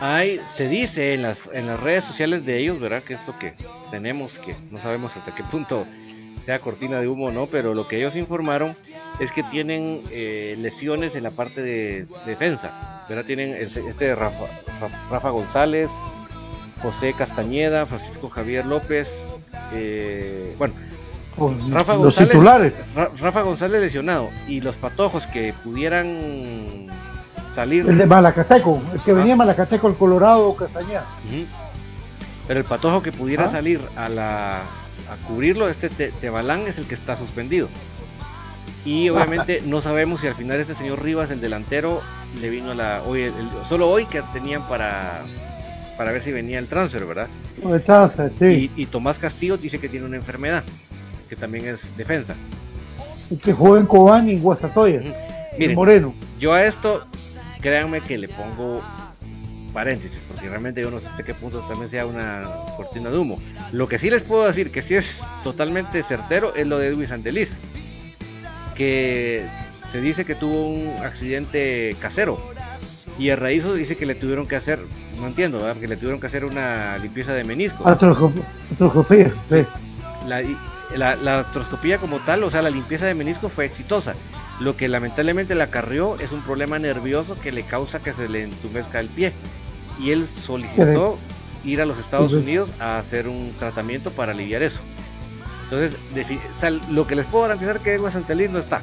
Hay, 0.00 0.40
se 0.56 0.68
dice 0.68 1.14
en 1.14 1.22
las, 1.22 1.38
en 1.52 1.66
las 1.66 1.80
redes 1.80 2.04
sociales 2.04 2.44
de 2.44 2.58
ellos, 2.58 2.78
¿verdad? 2.78 3.02
Que 3.02 3.14
es 3.14 3.26
lo 3.26 3.36
que 3.38 3.54
tenemos, 3.90 4.34
que 4.34 4.54
no 4.70 4.78
sabemos 4.78 5.16
hasta 5.16 5.34
qué 5.34 5.42
punto 5.44 5.86
sea 6.44 6.60
cortina 6.60 7.00
de 7.00 7.08
humo 7.08 7.26
o 7.26 7.30
no, 7.32 7.46
pero 7.46 7.74
lo 7.74 7.88
que 7.88 7.96
ellos 7.96 8.14
informaron 8.14 8.76
es 9.18 9.32
que 9.32 9.42
tienen 9.44 10.02
eh, 10.10 10.56
lesiones 10.58 11.16
en 11.16 11.24
la 11.24 11.30
parte 11.30 11.62
de, 11.62 12.06
defensa, 12.26 13.04
¿verdad? 13.08 13.24
Tienen 13.24 13.56
este, 13.56 13.80
este 13.88 14.14
Rafa, 14.14 14.44
Rafa, 15.10 15.30
González, 15.30 15.88
José 16.82 17.14
Castañeda, 17.16 17.86
Francisco 17.86 18.28
Javier 18.28 18.66
López, 18.66 19.08
eh, 19.72 20.54
bueno, 20.58 20.74
Rafa 21.36 21.94
los 21.94 22.02
González, 22.02 22.30
titulares. 22.30 22.74
Rafa 23.20 23.42
González 23.42 23.80
lesionado 23.80 24.30
y 24.46 24.60
los 24.60 24.76
patojos 24.76 25.26
que 25.26 25.52
pudieran 25.64 26.86
salir. 27.54 27.88
El 27.88 27.98
de 27.98 28.06
Malacateco, 28.06 28.80
el 28.92 29.00
que 29.00 29.12
venía 29.12 29.36
Malacateco, 29.36 29.88
el 29.88 29.96
Colorado 29.96 30.54
Castañeda. 30.54 31.06
Pero 32.46 32.60
el 32.60 32.66
patojo 32.66 33.02
que 33.02 33.10
pudiera 33.10 33.46
ah. 33.46 33.50
salir 33.50 33.80
a 33.96 34.08
la 34.08 34.62
a 35.10 35.16
cubrirlo, 35.26 35.68
este 35.68 35.88
Tebalán 35.88 36.62
es 36.66 36.78
el 36.78 36.86
que 36.86 36.94
está 36.94 37.16
suspendido. 37.16 37.68
Y 38.84 39.08
obviamente 39.08 39.62
no 39.64 39.80
sabemos 39.80 40.20
si 40.20 40.26
al 40.26 40.34
final 40.34 40.60
este 40.60 40.74
señor 40.74 41.02
Rivas, 41.02 41.30
el 41.30 41.40
delantero, 41.40 42.02
le 42.40 42.50
vino 42.50 42.72
a 42.72 42.74
la. 42.74 43.02
Hoy, 43.06 43.32
solo 43.68 43.88
hoy 43.88 44.04
que 44.04 44.22
tenían 44.32 44.66
para, 44.68 45.22
para 45.96 46.12
ver 46.12 46.22
si 46.22 46.32
venía 46.32 46.58
el 46.58 46.66
transfer, 46.66 47.06
¿verdad? 47.06 47.28
El 47.64 47.82
transfer, 47.82 48.30
sí. 48.38 48.70
Y, 48.76 48.86
Tomás 48.86 49.18
Castillo 49.18 49.56
dice 49.56 49.78
que 49.78 49.88
tiene 49.88 50.04
una 50.04 50.16
enfermedad, 50.16 50.64
que 51.34 51.40
también 51.40 51.66
es 51.66 51.96
defensa. 51.96 52.34
Y 53.30 53.36
que 53.36 53.52
juega 53.52 53.80
en 53.80 53.86
Cobán 53.86 54.28
y 54.28 54.38
Guastatoya. 54.38 55.00
Moreno. 55.74 56.14
Yo 56.38 56.52
a 56.52 56.64
esto, 56.64 57.06
créanme 57.60 58.00
que 58.00 58.18
le 58.18 58.28
pongo 58.28 58.80
paréntesis, 59.72 60.18
porque 60.28 60.48
realmente 60.48 60.80
yo 60.80 60.90
no 60.90 61.00
sé 61.00 61.08
hasta 61.08 61.24
qué 61.24 61.34
punto 61.34 61.60
también 61.60 61.90
sea 61.90 62.06
una 62.06 62.42
cortina 62.76 63.10
de 63.10 63.18
humo. 63.18 63.38
Lo 63.72 63.88
que 63.88 63.98
sí 63.98 64.08
les 64.10 64.22
puedo 64.22 64.46
decir 64.46 64.70
que 64.70 64.82
sí 64.82 64.94
es 64.94 65.18
totalmente 65.42 66.02
certero 66.04 66.54
es 66.54 66.66
lo 66.66 66.78
de 66.78 66.88
Edwin 66.88 67.08
Santeliz, 67.08 67.50
que 68.76 69.44
se 69.90 70.00
dice 70.00 70.24
que 70.24 70.36
tuvo 70.36 70.68
un 70.68 70.92
accidente 71.02 71.96
casero 72.00 72.38
y 73.18 73.28
el 73.28 73.36
raíz 73.36 73.64
dice 73.74 73.96
que 73.96 74.06
le 74.06 74.14
tuvieron 74.14 74.46
que 74.46 74.56
hacer, 74.56 74.80
no 75.20 75.26
entiendo, 75.26 75.58
¿verdad? 75.58 75.80
que 75.80 75.88
le 75.88 75.96
tuvieron 75.96 76.20
que 76.20 76.26
hacer 76.26 76.44
una 76.44 76.98
limpieza 76.98 77.32
de 77.32 77.44
menisco. 77.44 77.88
Atroscopía, 77.88 79.32
La, 80.26 80.42
la, 80.96 81.16
la 81.16 81.40
atroscopía 81.40 81.98
como 81.98 82.18
tal, 82.20 82.44
o 82.44 82.50
sea, 82.50 82.62
la 82.62 82.70
limpieza 82.70 83.06
de 83.06 83.14
menisco 83.14 83.48
fue 83.48 83.64
exitosa. 83.66 84.14
Lo 84.60 84.76
que 84.76 84.88
lamentablemente 84.88 85.54
le 85.54 85.62
acarrió 85.64 86.18
es 86.20 86.30
un 86.30 86.42
problema 86.42 86.78
nervioso 86.78 87.34
que 87.34 87.50
le 87.50 87.64
causa 87.64 88.00
que 88.00 88.12
se 88.12 88.28
le 88.28 88.44
entumezca 88.44 89.00
el 89.00 89.08
pie 89.08 89.32
y 89.98 90.10
él 90.10 90.26
solicitó 90.46 91.18
ir 91.64 91.80
a 91.80 91.86
los 91.86 91.98
Estados 91.98 92.32
Unidos 92.32 92.70
a 92.78 92.98
hacer 92.98 93.26
un 93.26 93.54
tratamiento 93.58 94.10
para 94.10 94.32
aliviar 94.32 94.62
eso. 94.62 94.80
Entonces, 95.64 95.98
lo 96.90 97.06
que 97.06 97.14
les 97.16 97.26
puedo 97.26 97.42
garantizar 97.42 97.80
que 97.80 97.94
Edwin 97.94 98.12
Santelín 98.12 98.52
no 98.52 98.58
está. 98.58 98.82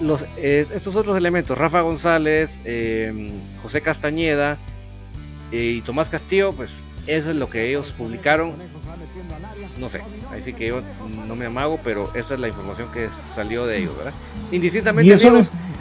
Los, 0.00 0.24
eh, 0.36 0.66
estos 0.74 0.96
otros 0.96 1.16
elementos, 1.16 1.56
Rafa 1.56 1.82
González, 1.82 2.58
em, 2.64 3.28
José 3.62 3.80
Castañeda 3.80 4.58
eh, 5.52 5.76
y 5.76 5.82
Tomás 5.82 6.08
Castillo, 6.08 6.52
pues 6.52 6.72
eso 7.16 7.30
es 7.30 7.36
lo 7.36 7.50
que 7.50 7.68
ellos 7.68 7.94
publicaron. 7.96 8.54
No 9.78 9.88
sé, 9.88 10.00
ahí 10.30 10.42
sí 10.44 10.52
que 10.52 10.68
yo 10.68 10.82
no 11.26 11.36
me 11.36 11.46
amago, 11.46 11.78
pero 11.82 12.14
esa 12.14 12.34
es 12.34 12.40
la 12.40 12.48
información 12.48 12.90
que 12.92 13.08
salió 13.34 13.66
de 13.66 13.78
ellos, 13.78 13.96
¿verdad? 13.96 14.12
Indistintamente, 14.52 15.10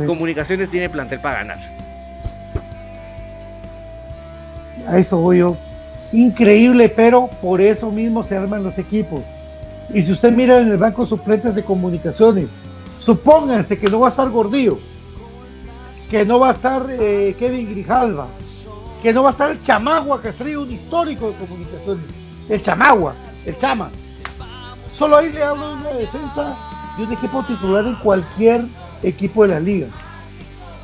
Comunicaciones 0.05 0.69
tiene 0.69 0.89
plantel 0.89 1.19
para 1.19 1.43
ganar 1.43 1.79
a 4.89 4.97
eso 4.97 5.19
voy 5.19 5.39
yo. 5.39 5.57
Increíble, 6.11 6.89
pero 6.89 7.29
por 7.41 7.61
eso 7.61 7.91
mismo 7.91 8.23
se 8.23 8.35
arman 8.35 8.63
los 8.63 8.77
equipos. 8.77 9.21
Y 9.93 10.01
si 10.03 10.11
usted 10.11 10.31
mira 10.31 10.59
en 10.59 10.69
el 10.69 10.77
banco 10.77 11.05
suplentes 11.05 11.53
de 11.55 11.63
comunicaciones, 11.63 12.59
supónganse 12.99 13.77
que 13.77 13.87
no 13.87 13.99
va 13.99 14.07
a 14.07 14.11
estar 14.11 14.29
Gordillo, 14.29 14.79
que 16.09 16.25
no 16.25 16.39
va 16.39 16.49
a 16.49 16.53
estar 16.53 16.87
eh, 16.89 17.35
Kevin 17.37 17.69
Grijalva, 17.69 18.27
que 19.01 19.13
no 19.13 19.23
va 19.23 19.29
a 19.29 19.31
estar 19.31 19.51
el 19.51 19.61
Chamagua, 19.63 20.21
que 20.21 20.29
es 20.29 20.39
un 20.39 20.71
histórico 20.71 21.31
de 21.31 21.37
comunicaciones. 21.37 22.05
El 22.49 22.61
Chamagua, 22.61 23.13
el 23.45 23.57
Chama. 23.57 23.91
Solo 24.91 25.17
ahí 25.17 25.31
le 25.31 25.43
hablo 25.43 25.69
de 25.69 25.75
una 25.75 25.89
defensa 25.91 26.57
de 26.97 27.03
un 27.03 27.13
equipo 27.13 27.43
titular 27.43 27.85
en 27.85 27.95
cualquier 27.95 28.65
equipo 29.03 29.43
de 29.43 29.49
la 29.49 29.59
liga. 29.59 29.87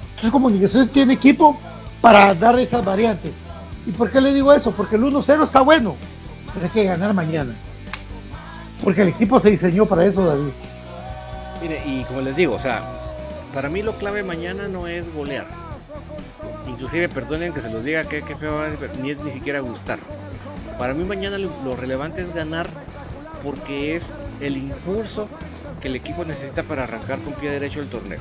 Entonces 0.09 0.31
comunicaciones 0.31 0.91
tiene 0.91 1.13
equipo 1.13 1.59
para 2.01 2.33
dar 2.33 2.57
esas 2.59 2.85
variantes. 2.85 3.33
¿Y 3.85 3.91
por 3.91 4.11
qué 4.11 4.21
le 4.21 4.33
digo 4.33 4.53
eso? 4.53 4.71
Porque 4.71 4.95
el 4.95 5.03
1-0 5.03 5.43
está 5.43 5.61
bueno, 5.61 5.95
pero 6.53 6.65
hay 6.65 6.71
que 6.71 6.83
ganar 6.85 7.13
mañana. 7.13 7.55
Porque 8.83 9.01
el 9.01 9.09
equipo 9.09 9.39
se 9.39 9.51
diseñó 9.51 9.85
para 9.85 10.05
eso, 10.05 10.25
David. 10.25 10.51
Mire, 11.61 11.83
y 11.85 12.03
como 12.03 12.21
les 12.21 12.35
digo, 12.35 12.55
o 12.55 12.59
sea, 12.59 12.83
para 13.53 13.69
mí 13.69 13.81
lo 13.81 13.93
clave 13.93 14.23
mañana 14.23 14.67
no 14.67 14.87
es 14.87 15.11
golear. 15.13 15.64
Inclusive, 16.67 17.09
perdonen 17.09 17.53
que 17.53 17.61
se 17.61 17.69
los 17.69 17.83
diga 17.83 18.05
que, 18.05 18.21
feo 18.21 18.61
ni 19.01 19.11
es 19.11 19.19
ni 19.19 19.31
siquiera 19.31 19.59
gustar. 19.59 19.99
Para 20.79 20.93
mí 20.93 21.05
mañana 21.05 21.37
lo, 21.37 21.75
relevante 21.75 22.21
es 22.21 22.33
ganar 22.33 22.69
porque 23.43 23.95
es 23.95 24.03
el 24.41 24.57
impulso 24.57 25.29
que 25.79 25.87
el 25.87 25.95
equipo 25.95 26.25
necesita 26.25 26.63
para 26.63 26.83
arrancar 26.83 27.19
con 27.19 27.33
pie 27.33 27.51
derecho 27.51 27.79
el 27.79 27.87
torneo. 27.87 28.19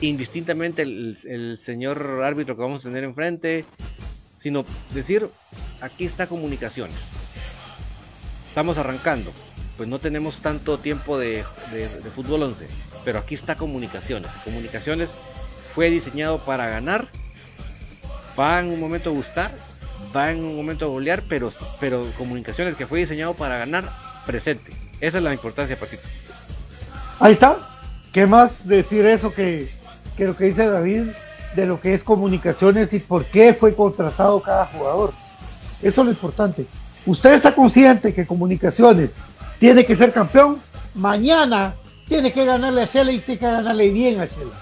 Indistintamente 0.00 0.82
el, 0.82 1.58
señor 1.60 2.22
árbitro 2.24 2.56
que 2.56 2.62
vamos 2.62 2.80
a 2.80 2.88
tener 2.88 3.04
enfrente, 3.04 3.64
sino 4.38 4.64
decir, 4.94 5.28
aquí 5.80 6.04
está 6.04 6.26
comunicaciones. 6.26 6.96
Estamos 8.48 8.78
arrancando, 8.78 9.32
pues 9.76 9.88
no 9.88 9.98
tenemos 9.98 10.36
tanto 10.38 10.78
tiempo 10.78 11.18
de, 11.18 11.44
fútbol 12.14 12.44
11, 12.44 12.66
pero 13.04 13.18
aquí 13.18 13.34
está 13.34 13.56
comunicaciones. 13.56 14.30
Comunicaciones 14.44 15.10
fue 15.74 15.90
diseñado 15.90 16.38
para 16.44 16.68
ganar, 16.68 17.08
va 18.38 18.60
en 18.60 18.70
un 18.70 18.80
momento 18.80 19.10
a 19.10 19.12
gustar, 19.12 19.50
va 20.14 20.30
en 20.30 20.44
un 20.44 20.56
momento 20.56 20.84
a 20.84 20.88
golear, 20.88 21.22
pero, 21.28 21.52
pero 21.80 22.06
comunicaciones 22.18 22.76
que 22.76 22.86
fue 22.86 23.00
diseñado 23.00 23.34
para 23.34 23.58
ganar, 23.58 23.90
presente. 24.26 24.72
Esa 25.00 25.18
es 25.18 25.24
la 25.24 25.32
importancia, 25.32 25.78
Patito. 25.78 26.02
Ahí 27.18 27.32
está. 27.32 27.58
¿Qué 28.12 28.26
más 28.26 28.66
decir 28.68 29.06
eso 29.06 29.32
que, 29.32 29.72
que 30.16 30.26
lo 30.26 30.36
que 30.36 30.44
dice 30.44 30.66
David? 30.66 31.08
de 31.54 31.66
lo 31.66 31.80
que 31.80 31.94
es 31.94 32.02
comunicaciones 32.04 32.92
y 32.92 32.98
por 32.98 33.26
qué 33.26 33.54
fue 33.54 33.74
contratado 33.74 34.40
cada 34.40 34.66
jugador. 34.66 35.12
Eso 35.82 36.00
es 36.00 36.04
lo 36.06 36.12
importante. 36.12 36.66
Usted 37.04 37.34
está 37.34 37.54
consciente 37.54 38.14
que 38.14 38.26
comunicaciones 38.26 39.14
tiene 39.58 39.84
que 39.84 39.96
ser 39.96 40.12
campeón. 40.12 40.60
Mañana 40.94 41.74
tiene 42.08 42.32
que 42.32 42.44
ganarle 42.44 42.82
a 42.82 42.86
Shela 42.86 43.12
y 43.12 43.18
tiene 43.18 43.38
que 43.38 43.46
ganarle 43.46 43.90
bien 43.90 44.20
a 44.20 44.26
Shela. 44.26 44.52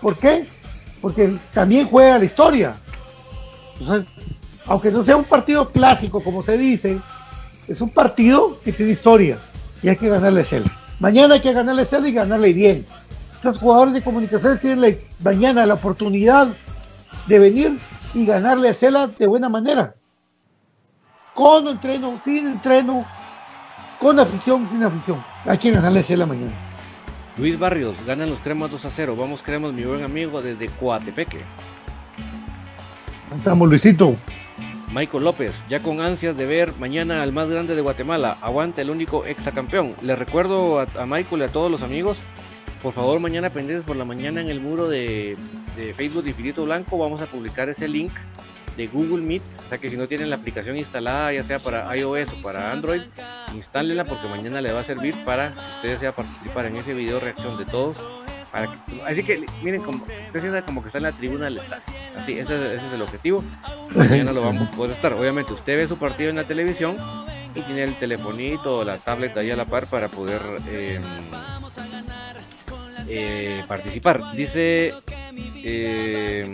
¿Por 0.00 0.16
qué? 0.16 0.46
Porque 1.00 1.38
también 1.52 1.86
juega 1.86 2.18
la 2.18 2.24
historia. 2.24 2.74
Entonces, 3.80 4.10
aunque 4.66 4.90
no 4.90 5.02
sea 5.02 5.16
un 5.16 5.24
partido 5.24 5.70
clásico, 5.70 6.22
como 6.22 6.42
se 6.42 6.58
dice, 6.58 6.98
es 7.66 7.80
un 7.80 7.90
partido 7.90 8.58
que 8.64 8.72
tiene 8.72 8.92
historia 8.92 9.38
y 9.82 9.88
hay 9.88 9.96
que 9.96 10.08
ganarle 10.08 10.40
a 10.40 10.44
Shela. 10.44 10.70
Mañana 11.00 11.34
hay 11.34 11.40
que 11.40 11.52
ganarle 11.52 11.82
a 11.82 11.84
Shela 11.84 12.08
y 12.08 12.12
ganarle 12.12 12.52
bien. 12.52 12.86
Los 13.42 13.58
jugadores 13.58 13.94
de 13.94 14.02
comunicaciones 14.02 14.60
tienen 14.60 14.98
mañana 15.22 15.64
la 15.64 15.74
oportunidad 15.74 16.48
de 17.26 17.38
venir 17.38 17.78
y 18.14 18.26
ganarle 18.26 18.70
a 18.70 18.74
Cela 18.74 19.06
de 19.06 19.26
buena 19.26 19.48
manera. 19.48 19.94
Con 21.34 21.68
entreno, 21.68 22.20
sin 22.24 22.48
entreno, 22.48 23.06
con 24.00 24.18
afición, 24.18 24.68
sin 24.68 24.82
afición. 24.82 25.24
Hay 25.44 25.58
que 25.58 25.70
ganarle 25.70 26.00
a 26.00 26.02
Cela 26.02 26.26
mañana. 26.26 26.67
Luis 27.38 27.58
Barrios, 27.58 27.96
ganan 28.06 28.30
los 28.30 28.40
cremas 28.40 28.70
2 28.70 28.84
a 28.84 28.90
0. 28.90 29.16
Vamos, 29.16 29.42
creemos, 29.42 29.72
mi 29.72 29.84
buen 29.84 30.02
amigo 30.02 30.42
desde 30.42 30.68
Coatepeque. 30.68 31.38
Estamos, 33.36 33.68
Luisito. 33.68 34.16
Michael 34.92 35.24
López, 35.24 35.62
ya 35.68 35.80
con 35.80 36.00
ansias 36.00 36.36
de 36.36 36.46
ver 36.46 36.72
mañana 36.78 37.22
al 37.22 37.32
más 37.32 37.48
grande 37.48 37.74
de 37.74 37.82
Guatemala. 37.82 38.38
Aguanta 38.40 38.82
el 38.82 38.90
único 38.90 39.24
exacampeón. 39.26 39.94
Le 40.02 40.16
recuerdo 40.16 40.80
a, 40.80 40.86
a 40.98 41.06
Michael 41.06 41.42
y 41.42 41.44
a 41.44 41.48
todos 41.48 41.70
los 41.70 41.82
amigos 41.82 42.16
por 42.82 42.92
favor, 42.92 43.18
mañana 43.18 43.50
pendientes 43.50 43.84
por 43.84 43.96
la 43.96 44.04
mañana 44.04 44.40
en 44.40 44.48
el 44.48 44.60
muro 44.60 44.88
de, 44.88 45.36
Facebook 45.96 46.22
de 46.22 46.30
Infinito 46.30 46.64
Blanco 46.64 46.96
vamos 46.96 47.20
a 47.20 47.26
publicar 47.26 47.68
ese 47.68 47.88
link 47.88 48.12
de 48.78 48.86
Google 48.86 49.22
Meet. 49.22 49.42
O 49.66 49.68
sea 49.68 49.78
que 49.78 49.90
si 49.90 49.96
no 49.96 50.08
tienen 50.08 50.30
la 50.30 50.36
aplicación 50.36 50.78
instalada, 50.78 51.32
ya 51.32 51.44
sea 51.44 51.58
para 51.58 51.94
iOS 51.94 52.32
o 52.32 52.42
para 52.42 52.72
Android, 52.72 53.02
instálenla 53.54 54.04
porque 54.04 54.28
mañana 54.28 54.62
le 54.62 54.72
va 54.72 54.80
a 54.80 54.84
servir 54.84 55.14
para, 55.26 55.50
si 55.50 55.76
ustedes 55.76 55.94
desean 56.00 56.14
participar 56.14 56.66
en 56.66 56.76
ese 56.76 56.94
video 56.94 57.20
reacción 57.20 57.58
de 57.58 57.66
todos. 57.66 57.98
Para 58.50 58.70
así 59.04 59.22
que 59.22 59.44
miren, 59.62 59.82
como, 59.82 60.06
usted 60.32 60.64
como 60.64 60.80
que 60.80 60.88
está 60.88 60.98
en 60.98 61.04
la 61.04 61.12
tribuna 61.12 61.44
del 61.46 61.60
Así, 62.16 62.32
ese, 62.32 62.76
es 62.76 62.82
el 62.94 63.02
objetivo. 63.02 63.44
Mañana 63.94 64.32
lo 64.32 64.42
vamos 64.42 64.68
a 64.68 64.70
poder 64.70 64.92
estar. 64.92 65.12
Obviamente, 65.12 65.52
usted 65.52 65.76
ve 65.76 65.86
su 65.86 65.98
partido 65.98 66.30
en 66.30 66.36
la 66.36 66.44
televisión 66.44 66.96
y 67.54 67.60
tiene 67.62 67.84
el 67.84 67.94
telefonito 67.98 68.78
o 68.78 68.84
la 68.84 68.96
tablet 68.96 69.36
ahí 69.36 69.50
a 69.50 69.56
la 69.56 69.66
par 69.66 69.86
para 69.86 70.08
poder. 70.08 70.40
Eh, 70.68 71.00
eh, 73.10 73.64
participar. 73.66 74.32
Dice 74.32 74.94
eh, 75.64 76.46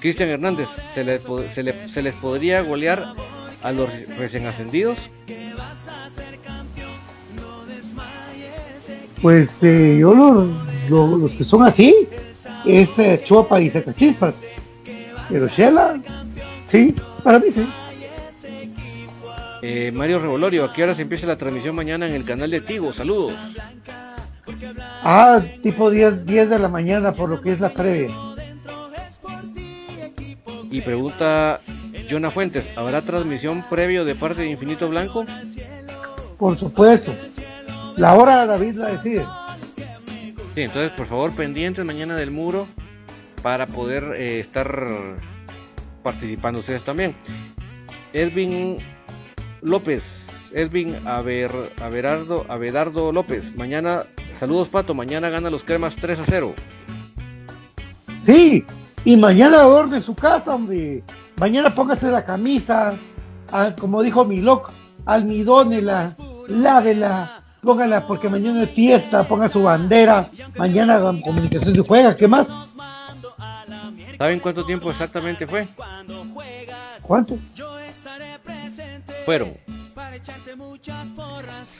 Cristian 0.00 0.28
Hernández, 0.28 0.68
¿se, 0.94 1.04
le, 1.04 1.18
se, 1.18 1.88
se 1.88 2.02
les 2.02 2.14
podría 2.16 2.62
golear 2.62 3.14
a 3.62 3.72
los 3.72 3.88
recién 4.16 4.46
ascendidos? 4.46 4.98
Pues 9.20 9.62
eh, 9.62 9.96
yo 9.98 10.48
los 10.88 11.32
que 11.32 11.44
son 11.44 11.64
así 11.64 12.08
es 12.64 12.98
eh, 12.98 13.20
Chuapa 13.24 13.60
y 13.60 13.70
Chispas. 13.96 14.42
Pero 15.28 15.48
Shela, 15.48 16.00
sí, 16.70 16.94
para 17.22 17.38
mí 17.38 17.46
sí. 17.52 17.68
Eh, 19.60 19.90
Mario 19.92 20.20
Revolorio, 20.20 20.64
¿a 20.64 20.72
qué 20.72 20.84
hora 20.84 20.94
se 20.94 21.02
empieza 21.02 21.26
la 21.26 21.36
transmisión 21.36 21.74
mañana 21.74 22.06
en 22.06 22.14
el 22.14 22.24
canal 22.24 22.50
de 22.50 22.60
Tigo? 22.60 22.92
Saludos. 22.92 23.32
Ah, 25.02 25.42
tipo 25.62 25.90
10, 25.90 26.24
10 26.24 26.50
de 26.50 26.58
la 26.58 26.68
mañana 26.68 27.12
por 27.12 27.28
lo 27.28 27.40
que 27.40 27.52
es 27.52 27.60
la 27.60 27.70
previa. 27.70 28.14
Y 30.78 30.80
pregunta 30.80 31.60
Jonah 32.08 32.30
Fuentes, 32.30 32.64
¿habrá 32.76 33.02
transmisión 33.02 33.64
previo 33.68 34.04
de 34.04 34.14
parte 34.14 34.42
de 34.42 34.50
Infinito 34.50 34.88
Blanco? 34.88 35.26
Por 36.38 36.56
supuesto. 36.56 37.12
La 37.96 38.14
hora 38.14 38.46
David 38.46 38.76
la 38.76 38.90
decide. 38.90 39.26
Sí, 40.54 40.62
entonces 40.62 40.92
por 40.92 41.08
favor 41.08 41.32
pendientes 41.32 41.84
mañana 41.84 42.14
del 42.14 42.30
muro 42.30 42.68
para 43.42 43.66
poder 43.66 44.14
eh, 44.14 44.38
estar 44.38 45.18
participando 46.04 46.60
ustedes 46.60 46.84
también. 46.84 47.16
Edwin 48.12 48.78
López, 49.60 50.28
Edwin 50.52 50.94
Aver, 51.08 51.50
Averardo, 51.82 52.46
Avedardo 52.48 53.10
López, 53.10 53.52
mañana, 53.56 54.04
saludos 54.38 54.68
Pato, 54.68 54.94
mañana 54.94 55.28
gana 55.28 55.50
los 55.50 55.64
cremas 55.64 55.96
3 55.96 56.20
a 56.20 56.24
0. 56.24 56.54
Sí, 58.22 58.64
y 59.04 59.16
mañana 59.16 59.66
orden 59.66 60.02
su 60.02 60.14
casa, 60.14 60.54
hombre. 60.54 61.02
Mañana 61.36 61.74
póngase 61.74 62.10
la 62.10 62.24
camisa, 62.24 62.94
como 63.80 64.02
dijo 64.02 64.24
Milok, 64.24 64.70
almidónela, 65.06 66.16
lávela, 66.48 67.42
póngala 67.62 68.06
porque 68.06 68.28
mañana 68.28 68.64
es 68.64 68.70
fiesta, 68.70 69.22
ponga 69.24 69.48
su 69.48 69.62
bandera, 69.62 70.28
mañana 70.56 70.98
comunicación 71.24 71.74
se 71.74 71.82
juega, 71.82 72.16
¿qué 72.16 72.26
más? 72.26 72.48
¿Saben 74.18 74.40
cuánto 74.40 74.64
tiempo 74.64 74.90
exactamente 74.90 75.46
fue? 75.46 75.68
¿Cuánto? 77.02 77.38
Fueron 79.24 79.54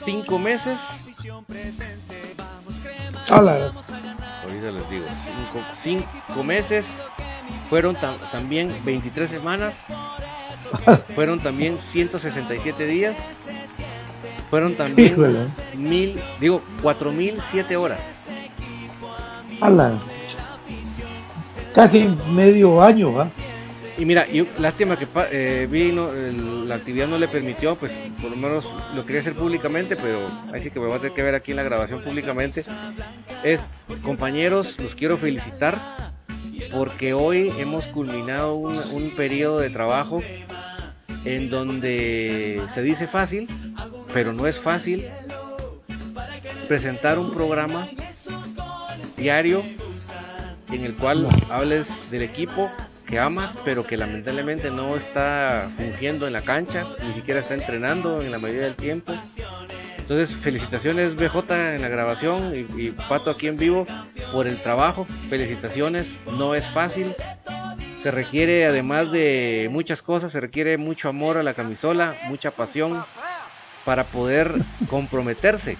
cinco 0.05 0.39
meses. 0.39 0.79
Hola. 3.31 3.71
Ahorita 4.43 4.71
les 4.71 4.89
digo, 4.89 5.05
cinco, 5.81 6.43
meses. 6.43 6.85
Fueron 7.69 7.95
también 8.31 8.73
23 8.83 9.29
semanas. 9.29 9.75
fueron 11.15 11.39
también 11.39 11.77
167 11.91 12.85
días. 12.85 13.15
Fueron 14.49 14.75
también 14.75 15.15
mil, 15.75 16.19
digo, 16.39 16.61
4007 16.81 17.77
horas. 17.77 17.99
Hola 19.61 19.93
casi 21.73 22.09
medio 22.33 22.81
año, 22.81 23.13
¿va? 23.13 23.29
Y 23.99 24.05
mira, 24.05 24.25
y 24.25 24.47
lástima 24.59 24.97
que 24.97 25.05
eh, 25.31 25.67
vino, 25.69 26.09
la 26.65 26.75
actividad 26.75 27.09
no 27.09 27.17
le 27.17 27.27
permitió, 27.27 27.75
pues 27.75 27.91
por 28.21 28.31
lo 28.31 28.37
menos 28.37 28.65
lo 28.95 29.05
quería 29.05 29.19
hacer 29.19 29.33
públicamente, 29.33 29.97
pero 29.97 30.25
ahí 30.53 30.63
sí 30.63 30.71
que 30.71 30.79
me 30.79 30.85
voy 30.85 30.95
a 30.95 30.99
tener 30.99 31.13
que 31.13 31.21
ver 31.21 31.35
aquí 31.35 31.51
en 31.51 31.57
la 31.57 31.63
grabación 31.63 32.01
públicamente. 32.01 32.63
Es, 33.43 33.59
compañeros, 34.01 34.79
los 34.79 34.95
quiero 34.95 35.17
felicitar 35.17 35.77
porque 36.71 37.13
hoy 37.13 37.51
hemos 37.59 37.87
culminado 37.87 38.55
un, 38.55 38.77
un 38.77 39.15
periodo 39.17 39.59
de 39.59 39.69
trabajo 39.69 40.21
en 41.25 41.49
donde 41.49 42.63
se 42.73 42.81
dice 42.81 43.05
fácil, 43.05 43.49
pero 44.13 44.31
no 44.31 44.47
es 44.47 44.57
fácil 44.59 45.03
presentar 46.69 47.19
un 47.19 47.33
programa 47.33 47.85
diario 49.17 49.61
en 50.71 50.85
el 50.85 50.95
cual 50.95 51.27
hables 51.49 52.11
del 52.11 52.21
equipo 52.21 52.71
que 53.09 53.19
amas, 53.19 53.57
pero 53.65 53.85
que 53.85 53.97
lamentablemente 53.97 54.69
no 54.69 54.95
está 54.95 55.67
fungiendo 55.75 56.27
en 56.27 56.33
la 56.33 56.41
cancha, 56.41 56.85
ni 57.01 57.13
siquiera 57.13 57.39
está 57.39 57.55
entrenando 57.55 58.21
en 58.21 58.31
la 58.31 58.37
mayoría 58.37 58.65
del 58.65 58.75
tiempo. 58.75 59.13
Entonces, 59.97 60.35
felicitaciones 60.37 61.15
BJ 61.15 61.75
en 61.75 61.81
la 61.81 61.89
grabación 61.89 62.53
y, 62.55 62.91
Pato 62.91 63.31
aquí 63.31 63.47
en 63.47 63.57
vivo 63.57 63.87
por 64.31 64.47
el 64.47 64.61
trabajo. 64.61 65.07
Felicitaciones, 65.29 66.07
no 66.37 66.53
es 66.53 66.67
fácil. 66.67 67.13
Se 68.03 68.11
requiere, 68.11 68.65
además 68.65 69.11
de 69.11 69.67
muchas 69.71 70.01
cosas, 70.01 70.31
se 70.31 70.39
requiere 70.39 70.77
mucho 70.77 71.09
amor 71.09 71.37
a 71.37 71.43
la 71.43 71.53
camisola, 71.53 72.13
mucha 72.27 72.51
pasión 72.51 73.03
para 73.85 74.03
poder 74.03 74.53
comprometerse 74.89 75.77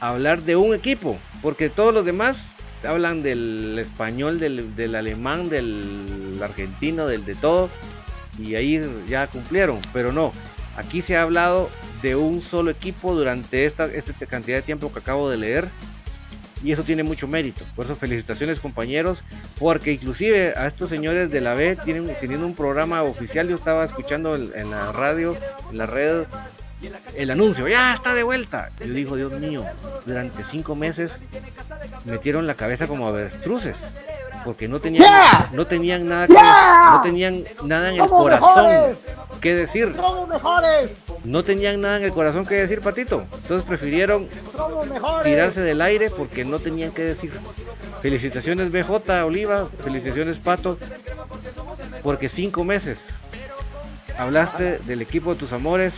hablar 0.00 0.42
de 0.42 0.56
un 0.56 0.74
equipo, 0.74 1.18
porque 1.42 1.68
todos 1.68 1.92
los 1.92 2.04
demás 2.04 2.38
hablan 2.84 3.22
del 3.22 3.78
español, 3.78 4.40
del, 4.40 4.94
alemán, 4.94 5.48
del 5.48 6.38
argentino, 6.42 7.06
del 7.06 7.24
de 7.24 7.34
todo, 7.34 7.70
y 8.38 8.54
ahí 8.54 8.80
ya 9.08 9.26
cumplieron, 9.26 9.80
pero 9.92 10.12
no, 10.12 10.32
aquí 10.76 11.02
se 11.02 11.16
ha 11.16 11.22
hablado 11.22 11.70
de 12.02 12.16
un 12.16 12.42
solo 12.42 12.70
equipo 12.70 13.14
durante 13.14 13.66
esta, 13.66 13.86
esta 13.86 14.14
cantidad 14.26 14.56
de 14.56 14.62
tiempo 14.62 14.92
que 14.92 15.00
acabo 15.00 15.28
de 15.28 15.36
leer, 15.36 15.68
y 16.62 16.72
eso 16.72 16.82
tiene 16.82 17.02
mucho 17.02 17.26
mérito. 17.26 17.64
Por 17.74 17.86
eso 17.86 17.96
felicitaciones 17.96 18.60
compañeros, 18.60 19.18
porque 19.58 19.92
inclusive 19.92 20.54
a 20.56 20.66
estos 20.66 20.90
señores 20.90 21.30
de 21.30 21.40
la 21.40 21.54
B 21.54 21.76
tienen 21.84 22.10
teniendo 22.20 22.46
un 22.46 22.54
programa 22.54 23.02
oficial, 23.02 23.48
yo 23.48 23.56
estaba 23.56 23.84
escuchando 23.84 24.34
en 24.34 24.70
la 24.70 24.92
radio, 24.92 25.36
en 25.70 25.78
la 25.78 25.86
red, 25.86 26.24
el 27.14 27.30
anuncio, 27.30 27.68
ya 27.68 27.94
está 27.94 28.14
de 28.14 28.22
vuelta. 28.22 28.70
Yo 28.80 28.92
digo, 28.92 29.16
Dios 29.16 29.32
mío, 29.32 29.64
durante 30.06 30.42
cinco 30.44 30.74
meses 30.74 31.12
metieron 32.04 32.46
la 32.46 32.54
cabeza 32.54 32.86
como 32.86 33.08
avestruces. 33.08 33.76
Porque 34.44 34.68
no 34.68 34.80
tenían, 34.80 35.04
no 35.52 35.66
tenían 35.66 36.08
nada 36.08 36.26
no 36.26 37.02
tenían 37.02 37.44
nada 37.64 37.90
en 37.90 38.00
el 38.00 38.08
corazón 38.08 38.96
que 39.40 39.54
decir. 39.54 39.94
No 41.24 41.42
tenían 41.42 41.80
nada 41.80 41.98
en 41.98 42.04
el 42.04 42.12
corazón 42.12 42.46
que 42.46 42.54
decir, 42.54 42.80
Patito. 42.80 43.26
Entonces 43.42 43.66
prefirieron 43.66 44.28
tirarse 45.24 45.60
del 45.60 45.82
aire 45.82 46.10
porque 46.10 46.44
no 46.44 46.58
tenían 46.58 46.92
que 46.92 47.02
decir. 47.02 47.32
Felicitaciones 48.00 48.72
BJ 48.72 49.24
Oliva, 49.24 49.68
felicitaciones 49.82 50.38
Pato, 50.38 50.78
porque 52.02 52.30
cinco 52.30 52.64
meses 52.64 53.00
hablaste 54.18 54.78
del 54.78 55.02
equipo 55.02 55.34
de 55.34 55.40
tus 55.40 55.52
amores, 55.52 55.94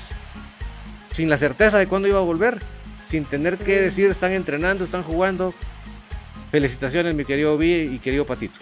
sin 1.13 1.29
la 1.29 1.37
certeza 1.37 1.79
de 1.79 1.87
cuándo 1.87 2.09
iba 2.09 2.19
a 2.19 2.23
volver, 2.23 2.59
sin 3.11 3.25
tener 3.25 3.59
que 3.59 3.81
decir 3.81 4.11
están 4.11 4.33
entrenando, 4.33 4.85
están 4.85 5.03
jugando. 5.03 5.55
Felicitaciones 6.51 7.15
mi 7.15 7.25
querido 7.25 7.57
Vi 7.57 7.73
y 7.73 7.99
querido 7.99 8.27
Patito. 8.27 8.55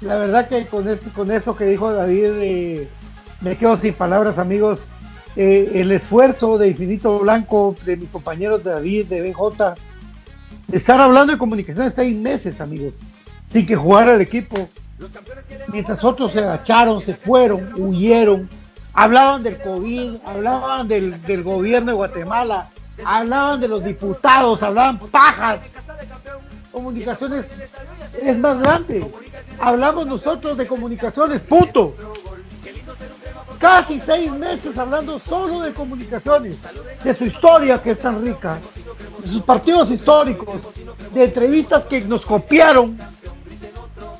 La 0.00 0.16
verdad 0.16 0.48
que 0.48 0.66
con, 0.66 0.86
con 1.14 1.30
eso 1.30 1.56
que 1.56 1.64
dijo 1.64 1.92
David, 1.92 2.30
eh, 2.40 2.88
me 3.40 3.56
quedo 3.56 3.76
sin 3.76 3.94
palabras 3.94 4.38
amigos. 4.38 4.88
Eh, 5.36 5.72
el 5.74 5.92
esfuerzo 5.92 6.58
de 6.58 6.68
Infinito 6.68 7.18
Blanco, 7.20 7.74
de 7.84 7.96
mis 7.96 8.10
compañeros 8.10 8.64
de 8.64 8.70
David, 8.70 9.06
de 9.06 9.22
BJ, 9.22 9.74
de 10.66 10.76
estar 10.76 11.00
hablando 11.00 11.32
de 11.32 11.38
comunicaciones 11.38 11.94
seis 11.94 12.16
meses, 12.16 12.60
amigos, 12.60 12.94
sin 13.46 13.66
que 13.66 13.76
jugara 13.76 14.14
el 14.14 14.20
equipo. 14.20 14.68
Mientras 15.72 16.02
otros 16.02 16.32
se 16.32 16.40
agacharon, 16.40 17.02
se 17.02 17.14
fueron, 17.14 17.72
huyeron, 17.76 18.48
hablaban 18.98 19.44
del 19.44 19.58
COVID, 19.58 20.16
hablaban 20.24 20.88
del, 20.88 21.22
del 21.22 21.44
gobierno 21.44 21.92
de 21.92 21.96
Guatemala, 21.96 22.68
hablaban 23.04 23.60
de 23.60 23.68
los 23.68 23.84
diputados, 23.84 24.60
hablaban 24.60 24.98
pajas. 24.98 25.60
Comunicaciones 26.72 27.46
es 28.20 28.38
más 28.38 28.60
grande. 28.60 29.08
Hablamos 29.60 30.04
nosotros 30.04 30.58
de 30.58 30.66
comunicaciones, 30.66 31.40
punto. 31.42 31.94
Casi 33.60 34.00
seis 34.00 34.32
meses 34.32 34.76
hablando 34.76 35.20
solo 35.20 35.60
de 35.60 35.72
comunicaciones, 35.72 36.56
de 37.04 37.14
su 37.14 37.24
historia 37.24 37.80
que 37.80 37.92
es 37.92 38.00
tan 38.00 38.20
rica, 38.20 38.58
de 39.22 39.28
sus 39.28 39.42
partidos 39.42 39.92
históricos, 39.92 40.62
de 41.14 41.24
entrevistas 41.24 41.86
que 41.86 42.00
nos 42.00 42.26
copiaron, 42.26 42.98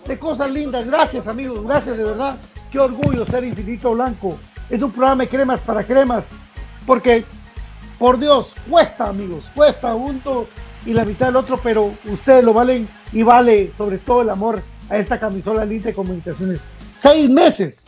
de 0.07 0.19
cosas 0.21 0.53
lindas. 0.53 0.87
Gracias 0.87 1.27
amigos, 1.27 1.65
gracias 1.65 1.97
de 1.97 2.05
verdad. 2.05 2.37
Qué 2.71 2.79
orgullo 2.79 3.27
ser 3.27 3.43
Infinito 3.43 3.93
Blanco 3.93 4.39
es 4.71 4.83
un 4.83 4.91
programa 4.91 5.25
de 5.25 5.29
cremas 5.29 5.61
para 5.61 5.83
cremas, 5.85 6.27
porque 6.87 7.25
por 7.99 8.19
Dios, 8.19 8.55
cuesta 8.69 9.09
amigos, 9.09 9.45
cuesta 9.55 9.95
uno 9.95 10.47
y 10.87 10.93
la 10.93 11.05
mitad 11.05 11.27
del 11.27 11.37
otro, 11.37 11.59
pero 11.63 11.93
ustedes 12.05 12.45
lo 12.45 12.53
valen 12.53 12.89
y 13.13 13.23
vale 13.23 13.73
sobre 13.77 13.99
todo 13.99 14.23
el 14.23 14.31
amor 14.31 14.63
a 14.89 14.97
esta 14.99 15.19
camisola 15.19 15.65
linda 15.65 15.87
de 15.89 15.95
comunicaciones. 15.95 16.61
Seis 16.99 17.29
meses, 17.29 17.85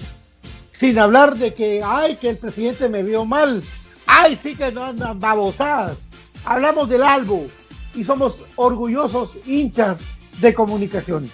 sin 0.78 0.98
hablar 0.98 1.36
de 1.36 1.54
que, 1.54 1.80
ay, 1.84 2.16
que 2.16 2.30
el 2.30 2.38
presidente 2.38 2.88
me 2.88 3.02
vio 3.02 3.24
mal, 3.24 3.62
ay, 4.06 4.38
sí 4.40 4.56
que 4.56 4.72
no 4.72 4.84
andan 4.84 5.20
babosadas. 5.20 5.98
Hablamos 6.44 6.88
del 6.88 7.02
algo 7.02 7.46
y 7.94 8.04
somos 8.04 8.42
orgullosos 8.56 9.32
hinchas 9.46 10.00
de 10.40 10.54
comunicaciones. 10.54 11.30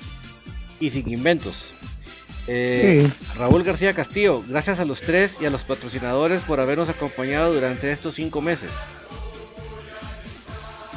y 0.78 0.90
sin 0.90 1.08
inventos. 1.08 1.72
Eh, 2.48 3.10
Raúl 3.36 3.64
García 3.64 3.92
Castillo, 3.92 4.42
gracias 4.46 4.78
a 4.78 4.84
los 4.84 5.00
tres 5.00 5.32
y 5.40 5.46
a 5.46 5.50
los 5.50 5.64
patrocinadores 5.64 6.42
por 6.42 6.60
habernos 6.60 6.88
acompañado 6.88 7.52
durante 7.52 7.90
estos 7.90 8.14
cinco 8.14 8.40
meses. 8.40 8.70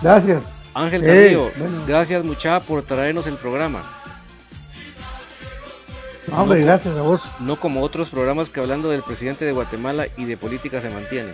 Gracias. 0.01 0.43
Ángel 0.73 1.03
Castillo, 1.03 1.51
gracias 1.88 2.23
mucha 2.23 2.59
por 2.59 2.84
traernos 2.84 3.26
el 3.27 3.35
programa. 3.35 3.81
hombre, 6.31 6.61
gracias 6.61 6.95
a 6.95 7.01
vos. 7.01 7.21
No 7.39 7.59
como 7.59 7.81
otros 7.81 8.09
programas 8.09 8.49
que 8.49 8.59
hablando 8.59 8.89
del 8.89 9.01
presidente 9.01 9.45
de 9.45 9.51
Guatemala 9.51 10.07
y 10.17 10.26
de 10.26 10.38
política 10.38 10.81
se 10.81 10.89
mantienen. 10.89 11.34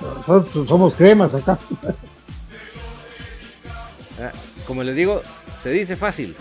Nosotros 0.00 0.68
somos 0.68 0.94
cremas 0.96 1.34
acá. 1.34 1.58
Ah, 4.20 4.32
como 4.66 4.82
les 4.82 4.94
digo, 4.94 5.22
se 5.62 5.70
dice 5.70 5.96
fácil. 5.96 6.36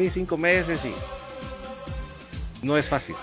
Sí, 0.00 0.08
cinco 0.08 0.38
meses 0.38 0.80
y 0.82 2.66
no 2.66 2.78
es 2.78 2.88
fácil. 2.88 3.14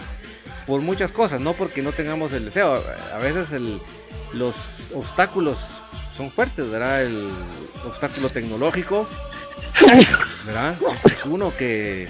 Por 0.67 0.79
muchas 0.81 1.11
cosas, 1.11 1.41
no 1.41 1.53
porque 1.53 1.81
no 1.81 1.91
tengamos 1.91 2.33
el 2.33 2.45
deseo. 2.45 2.79
A 3.15 3.17
veces 3.17 3.47
los 4.31 4.55
obstáculos 4.93 5.57
son 6.15 6.29
fuertes, 6.29 6.69
¿verdad? 6.69 7.01
El 7.01 7.31
obstáculo 7.83 8.29
tecnológico, 8.29 9.09
¿verdad? 10.45 10.77
Uno 11.25 11.51
que 11.57 12.07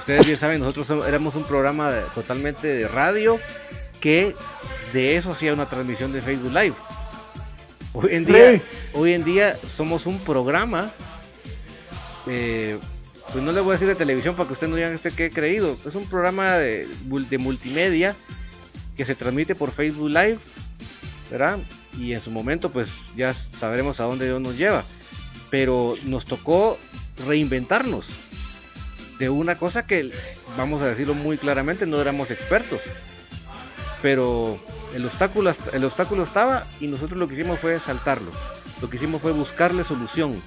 ustedes 0.00 0.26
bien 0.26 0.38
saben, 0.38 0.60
nosotros 0.60 1.06
éramos 1.08 1.34
un 1.34 1.44
programa 1.44 1.90
totalmente 2.14 2.66
de 2.66 2.86
radio 2.86 3.40
que 3.98 4.36
de 4.92 5.16
eso 5.16 5.30
hacía 5.30 5.54
una 5.54 5.64
transmisión 5.64 6.12
de 6.12 6.20
Facebook 6.20 6.52
Live. 6.52 6.74
Hoy 7.94 8.08
en 8.10 8.26
día, 8.26 8.60
hoy 8.92 9.14
en 9.14 9.24
día 9.24 9.56
somos 9.56 10.04
un 10.04 10.18
programa, 10.18 10.90
eh, 12.26 12.78
pues 13.32 13.42
no 13.42 13.52
le 13.52 13.60
voy 13.60 13.70
a 13.70 13.72
decir 13.74 13.88
de 13.88 13.94
televisión 13.94 14.36
para 14.36 14.46
que 14.46 14.54
usted 14.54 14.68
no 14.68 14.76
digan 14.76 14.94
este 14.94 15.10
que 15.10 15.26
he 15.26 15.30
creído. 15.30 15.76
Es 15.86 15.94
un 15.94 16.06
programa 16.06 16.52
de, 16.58 16.86
de 17.30 17.38
multimedia 17.38 18.14
que 18.96 19.04
se 19.04 19.14
transmite 19.14 19.54
por 19.54 19.72
Facebook 19.72 20.08
Live, 20.08 20.38
¿verdad? 21.30 21.58
Y 21.98 22.12
en 22.12 22.20
su 22.20 22.30
momento, 22.30 22.70
pues 22.70 22.90
ya 23.16 23.34
sabremos 23.58 24.00
a 24.00 24.04
dónde 24.04 24.26
Dios 24.26 24.40
nos 24.40 24.56
lleva. 24.56 24.84
Pero 25.50 25.94
nos 26.04 26.24
tocó 26.24 26.78
reinventarnos 27.26 28.06
de 29.18 29.30
una 29.30 29.56
cosa 29.56 29.86
que, 29.86 30.12
vamos 30.56 30.82
a 30.82 30.86
decirlo 30.86 31.14
muy 31.14 31.38
claramente, 31.38 31.86
no 31.86 32.00
éramos 32.00 32.30
expertos. 32.30 32.80
Pero 34.02 34.58
el 34.94 35.04
obstáculo, 35.06 35.54
el 35.72 35.84
obstáculo 35.84 36.22
estaba 36.24 36.66
y 36.80 36.86
nosotros 36.86 37.18
lo 37.18 37.28
que 37.28 37.34
hicimos 37.34 37.58
fue 37.58 37.78
saltarlo. 37.80 38.30
Lo 38.80 38.90
que 38.90 38.96
hicimos 38.96 39.22
fue 39.22 39.32
buscarle 39.32 39.84
solución. 39.84 40.40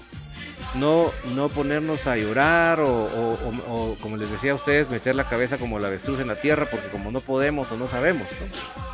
No, 0.79 1.11
no 1.35 1.49
ponernos 1.49 2.07
a 2.07 2.17
llorar 2.17 2.79
o, 2.81 3.97
como 4.01 4.17
les 4.17 4.29
decía 4.29 4.51
a 4.51 4.55
ustedes, 4.55 4.89
meter 4.89 5.15
la 5.15 5.23
cabeza 5.23 5.57
como 5.57 5.79
la 5.79 5.87
avestruz 5.87 6.19
en 6.19 6.27
la 6.27 6.35
tierra 6.35 6.67
porque 6.69 6.87
como 6.89 7.11
no 7.11 7.19
podemos 7.19 7.71
o 7.71 7.77
no 7.77 7.87
sabemos. 7.87 8.27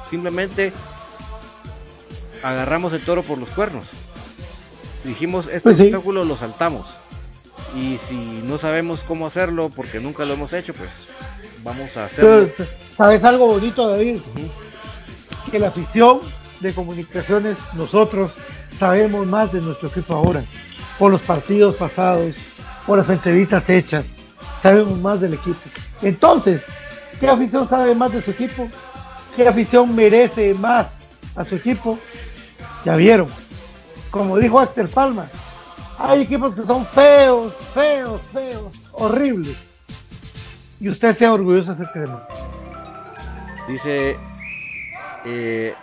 Simplemente 0.09 0.71
agarramos 2.41 2.93
el 2.93 3.01
toro 3.01 3.23
por 3.23 3.37
los 3.37 3.49
cuernos. 3.49 3.85
Dijimos, 5.03 5.47
este 5.47 5.61
pues 5.61 5.79
obstáculo 5.79 6.23
lo 6.23 6.37
saltamos. 6.37 6.87
Y 7.75 7.99
si 8.07 8.41
no 8.45 8.57
sabemos 8.57 9.01
cómo 9.01 9.27
hacerlo 9.27 9.69
porque 9.69 9.99
nunca 9.99 10.25
lo 10.25 10.33
hemos 10.33 10.53
hecho, 10.53 10.73
pues 10.73 10.89
vamos 11.63 11.97
a 11.97 12.05
hacerlo. 12.05 12.49
¿Sabes 12.95 13.23
algo 13.23 13.47
bonito, 13.47 13.89
David? 13.89 14.19
que 15.53 15.59
la 15.59 15.67
afición 15.67 16.19
de 16.61 16.73
comunicaciones, 16.73 17.57
nosotros 17.75 18.37
sabemos 18.79 19.27
más 19.27 19.53
de 19.53 19.61
nuestro 19.61 19.89
equipo 19.89 20.15
ahora, 20.15 20.43
por 20.97 21.11
los 21.11 21.21
partidos 21.21 21.75
pasados, 21.75 22.35
por 22.85 22.97
las 22.97 23.09
entrevistas 23.09 23.69
hechas, 23.69 24.05
sabemos 24.61 24.99
más 24.99 25.21
del 25.21 25.33
equipo. 25.33 25.59
Entonces, 26.01 26.61
¿qué 27.19 27.27
afición 27.27 27.67
sabe 27.67 27.95
más 27.95 28.11
de 28.11 28.21
su 28.21 28.31
equipo? 28.31 28.69
¿Qué 29.35 29.47
afición 29.47 29.95
merece 29.95 30.53
más 30.55 31.07
a 31.35 31.43
su 31.43 31.55
equipo? 31.55 31.97
Ya 32.85 32.95
vieron, 32.95 33.27
como 34.11 34.37
dijo 34.37 34.59
Axel 34.59 34.89
Palma, 34.89 35.27
hay 35.97 36.21
equipos 36.21 36.53
que 36.53 36.63
son 36.63 36.85
feos, 36.85 37.53
feos, 37.73 38.21
feos, 38.33 38.73
horribles. 38.91 39.57
Y 40.79 40.89
usted 40.89 41.17
sea 41.17 41.33
orgulloso 41.33 41.71
de 41.71 41.77
ser 41.77 41.91
crema. 41.91 42.27
Dice 43.67 44.17
eh, 45.25 45.73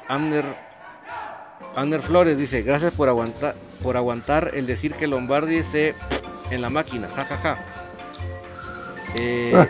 Flores 2.02 2.38
dice, 2.38 2.62
gracias 2.62 2.92
por 2.94 3.08
aguantar, 3.08 3.54
por 3.82 3.96
aguantar 3.96 4.52
el 4.54 4.66
decir 4.66 4.94
que 4.94 5.06
Lombardi 5.06 5.56
esté 5.56 5.94
en 6.50 6.62
la 6.62 6.70
máquina, 6.70 7.08
jajaja. 7.08 7.58
Eh, 9.16 9.52
ah. 9.54 9.68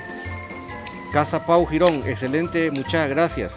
Casa 1.12 1.44
Pau 1.44 1.66
Girón, 1.66 2.02
excelente, 2.06 2.70
muchas 2.70 3.09
gracias. 3.09 3.52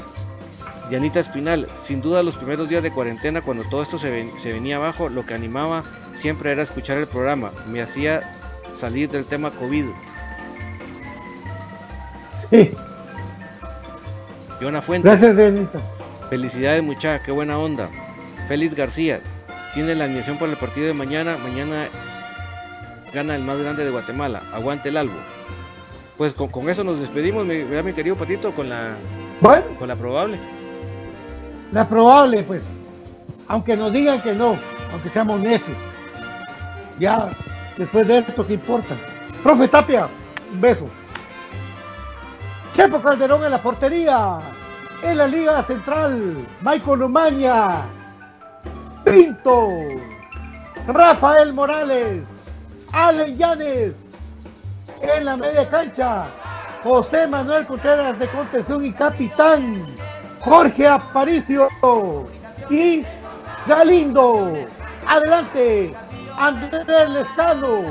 Dianita 0.89 1.19
Espinal, 1.19 1.67
sin 1.85 2.01
duda 2.01 2.23
los 2.23 2.35
primeros 2.35 2.67
días 2.67 2.83
de 2.83 2.91
cuarentena 2.91 3.41
cuando 3.41 3.63
todo 3.63 3.83
esto 3.83 3.97
se, 3.97 4.29
se 4.41 4.53
venía 4.53 4.77
abajo, 4.77 5.09
lo 5.09 5.25
que 5.25 5.33
animaba 5.33 5.83
siempre 6.15 6.51
era 6.51 6.63
escuchar 6.63 6.97
el 6.97 7.07
programa, 7.07 7.51
me 7.67 7.81
hacía 7.81 8.31
salir 8.79 9.09
del 9.09 9.25
tema 9.25 9.51
COVID. 9.51 9.85
Sí. 12.49 12.71
Yona 14.59 14.81
Fuentes. 14.81 15.11
Gracias, 15.11 15.37
Dianita. 15.37 15.79
Felicidades 16.29 16.83
muchachos, 16.83 17.25
qué 17.25 17.31
buena 17.31 17.57
onda. 17.57 17.89
Félix 18.47 18.75
García 18.75 19.19
tiene 19.73 19.95
la 19.95 20.05
animación 20.05 20.37
para 20.37 20.51
el 20.51 20.57
partido 20.57 20.87
de 20.87 20.93
mañana. 20.93 21.37
Mañana 21.37 21.87
gana 23.13 23.35
el 23.35 23.43
más 23.43 23.57
grande 23.57 23.85
de 23.85 23.91
Guatemala. 23.91 24.41
Aguante 24.53 24.89
el 24.89 24.97
albo. 24.97 25.15
Pues 26.17 26.33
con, 26.33 26.69
eso 26.69 26.83
nos 26.83 26.99
despedimos, 26.99 27.45
mi, 27.45 27.63
mi 27.63 27.93
querido 27.93 28.15
Patito, 28.15 28.51
con 28.51 28.69
la, 28.69 28.95
con 29.79 29.87
la 29.87 29.95
probable. 29.95 30.37
La 31.71 31.89
probable, 31.89 32.43
pues, 32.43 32.63
aunque 33.47 33.75
nos 33.75 33.91
digan 33.91 34.21
que 34.21 34.33
no, 34.33 34.55
aunque 34.91 35.09
seamos 35.09 35.39
necios. 35.39 35.75
Ya, 36.99 37.29
después 37.77 38.07
de 38.07 38.19
esto, 38.19 38.45
¿qué 38.45 38.53
importa? 38.53 38.95
Profe 39.41 39.67
Tapia, 39.67 40.07
un 40.53 40.61
beso. 40.61 40.87
Chepo 42.75 43.01
Calderón 43.01 43.43
en 43.43 43.51
la 43.51 43.61
portería 43.61 44.39
en 45.03 45.17
la 45.17 45.27
Liga 45.27 45.61
Central, 45.63 46.37
Michael 46.61 47.03
Umaña, 47.03 47.81
Pinto, 49.03 49.69
Rafael 50.87 51.53
Morales, 51.53 52.23
Allen 52.91 53.37
Llanes, 53.37 53.93
en 55.01 55.25
la 55.25 55.35
media 55.35 55.69
cancha, 55.69 56.27
José 56.83 57.27
Manuel 57.27 57.65
Contreras 57.65 58.17
de 58.17 58.27
contención 58.27 58.85
y 58.85 58.91
capitán, 58.91 59.85
Jorge 60.39 60.87
Aparicio 60.87 61.69
y 62.69 63.05
Galindo. 63.67 64.53
Adelante, 65.05 65.93
Andrés 66.37 67.09
Lescano, 67.09 67.81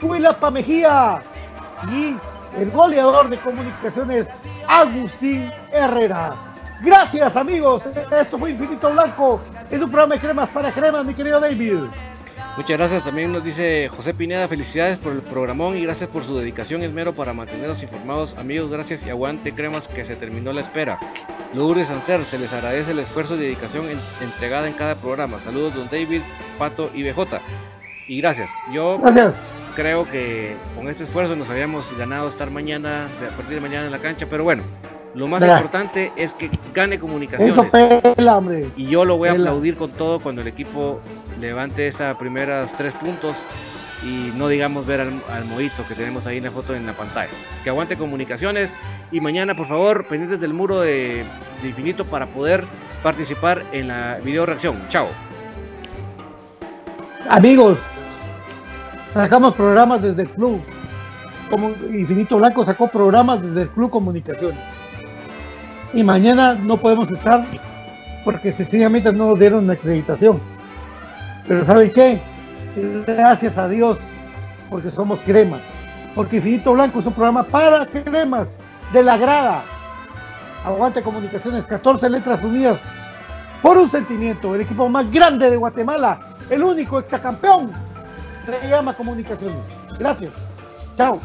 Huilapa 0.00 0.50
Mejía 0.50 1.22
y 1.90 2.16
el 2.58 2.70
goleador 2.70 3.28
de 3.28 3.38
comunicaciones 3.38 4.28
Agustín 4.66 5.50
Herrera. 5.72 6.51
Gracias 6.82 7.36
amigos, 7.36 7.84
esto 8.10 8.38
fue 8.38 8.50
Infinito 8.50 8.90
Blanco, 8.92 9.40
es 9.70 9.80
un 9.80 9.88
programa 9.88 10.16
de 10.16 10.20
cremas 10.20 10.50
para 10.50 10.72
cremas, 10.72 11.04
mi 11.04 11.14
querido 11.14 11.38
David. 11.38 11.78
Muchas 12.56 12.76
gracias, 12.76 13.04
también 13.04 13.32
nos 13.32 13.44
dice 13.44 13.88
José 13.88 14.12
Pineda, 14.12 14.48
felicidades 14.48 14.98
por 14.98 15.12
el 15.12 15.20
programón 15.20 15.76
y 15.76 15.82
gracias 15.82 16.10
por 16.10 16.24
su 16.24 16.36
dedicación 16.36 16.82
esmero 16.82 17.14
para 17.14 17.32
mantenernos 17.32 17.82
informados. 17.82 18.34
Amigos, 18.36 18.68
gracias 18.68 19.06
y 19.06 19.10
aguante 19.10 19.54
cremas 19.54 19.86
que 19.86 20.04
se 20.04 20.16
terminó 20.16 20.52
la 20.52 20.62
espera. 20.62 20.98
Lourdes 21.54 21.86
Sancer, 21.86 22.24
se 22.24 22.38
les 22.38 22.52
agradece 22.52 22.90
el 22.90 22.98
esfuerzo 22.98 23.36
y 23.36 23.38
dedicación 23.38 23.84
entregada 24.20 24.66
en 24.66 24.74
cada 24.74 24.96
programa. 24.96 25.38
Saludos 25.44 25.74
don 25.74 25.88
David, 25.88 26.20
Pato 26.58 26.90
y 26.92 27.04
BJ. 27.04 27.40
Y 28.08 28.20
gracias. 28.20 28.50
Yo 28.72 28.98
gracias 28.98 29.34
creo 29.74 30.04
que 30.10 30.54
con 30.76 30.88
este 30.88 31.04
esfuerzo 31.04 31.36
nos 31.36 31.48
habíamos 31.50 31.86
ganado 31.96 32.28
estar 32.28 32.50
mañana, 32.50 33.06
a 33.06 33.36
partir 33.36 33.54
de 33.54 33.60
mañana 33.60 33.86
en 33.86 33.92
la 33.92 33.98
cancha, 33.98 34.26
pero 34.28 34.44
bueno, 34.44 34.62
lo 35.14 35.26
más 35.26 35.42
importante 35.42 36.12
es 36.16 36.32
que 36.32 36.50
gane 36.74 36.98
comunicaciones. 36.98 37.52
Eso 37.52 37.68
pela, 37.70 38.38
hombre. 38.38 38.68
Y 38.76 38.86
yo 38.86 39.04
lo 39.04 39.16
voy 39.16 39.28
a 39.28 39.32
aplaudir 39.32 39.76
con 39.76 39.90
todo 39.90 40.20
cuando 40.20 40.40
el 40.42 40.48
equipo 40.48 41.00
levante 41.40 41.86
esas 41.86 42.16
primeras 42.16 42.70
tres 42.76 42.94
puntos 42.94 43.36
y 44.04 44.32
no 44.36 44.48
digamos 44.48 44.86
ver 44.86 45.00
al, 45.00 45.12
al 45.32 45.44
moito 45.44 45.86
que 45.86 45.94
tenemos 45.94 46.26
ahí 46.26 46.38
en 46.38 46.44
la 46.44 46.50
foto 46.50 46.74
en 46.74 46.86
la 46.86 46.92
pantalla. 46.92 47.30
Que 47.62 47.70
aguante 47.70 47.96
comunicaciones 47.96 48.72
y 49.10 49.20
mañana 49.20 49.54
por 49.54 49.66
favor 49.66 50.06
pendientes 50.06 50.40
del 50.40 50.54
muro 50.54 50.80
de, 50.80 51.24
de 51.62 51.68
infinito 51.68 52.04
para 52.04 52.26
poder 52.26 52.64
participar 53.02 53.62
en 53.72 53.88
la 53.88 54.18
video 54.24 54.46
reacción. 54.46 54.76
Chao. 54.88 55.08
Amigos, 57.28 57.80
sacamos 59.12 59.54
programas 59.54 60.02
desde 60.02 60.22
el 60.22 60.28
club. 60.30 60.60
Como 61.50 61.68
Infinito 61.68 62.38
Blanco 62.38 62.64
sacó 62.64 62.88
programas 62.88 63.42
desde 63.42 63.62
el 63.62 63.68
club 63.68 63.90
Comunicaciones. 63.90 64.58
Y 65.94 66.02
mañana 66.02 66.54
no 66.54 66.76
podemos 66.76 67.10
estar 67.10 67.44
porque 68.24 68.52
sencillamente 68.52 69.12
no 69.12 69.28
nos 69.28 69.38
dieron 69.38 69.70
acreditación. 69.70 70.40
Pero 71.46 71.64
¿saben 71.64 71.92
qué? 71.92 72.20
Gracias 73.06 73.58
a 73.58 73.68
Dios 73.68 73.98
porque 74.70 74.90
somos 74.90 75.22
cremas. 75.22 75.60
Porque 76.14 76.36
Infinito 76.36 76.72
Blanco 76.72 77.00
es 77.00 77.06
un 77.06 77.12
programa 77.12 77.42
para 77.42 77.86
cremas 77.86 78.58
de 78.92 79.02
la 79.02 79.16
grada. 79.16 79.62
Aguante 80.64 81.02
Comunicaciones, 81.02 81.66
14 81.66 82.08
letras 82.08 82.42
unidas 82.42 82.80
por 83.60 83.76
un 83.76 83.90
sentimiento. 83.90 84.54
El 84.54 84.62
equipo 84.62 84.88
más 84.88 85.10
grande 85.10 85.50
de 85.50 85.56
Guatemala, 85.56 86.20
el 86.50 86.62
único 86.62 86.98
exacampeón, 86.98 87.70
se 88.46 88.68
llama 88.68 88.94
Comunicaciones. 88.94 89.56
Gracias. 89.98 90.32
Chao. 90.96 91.20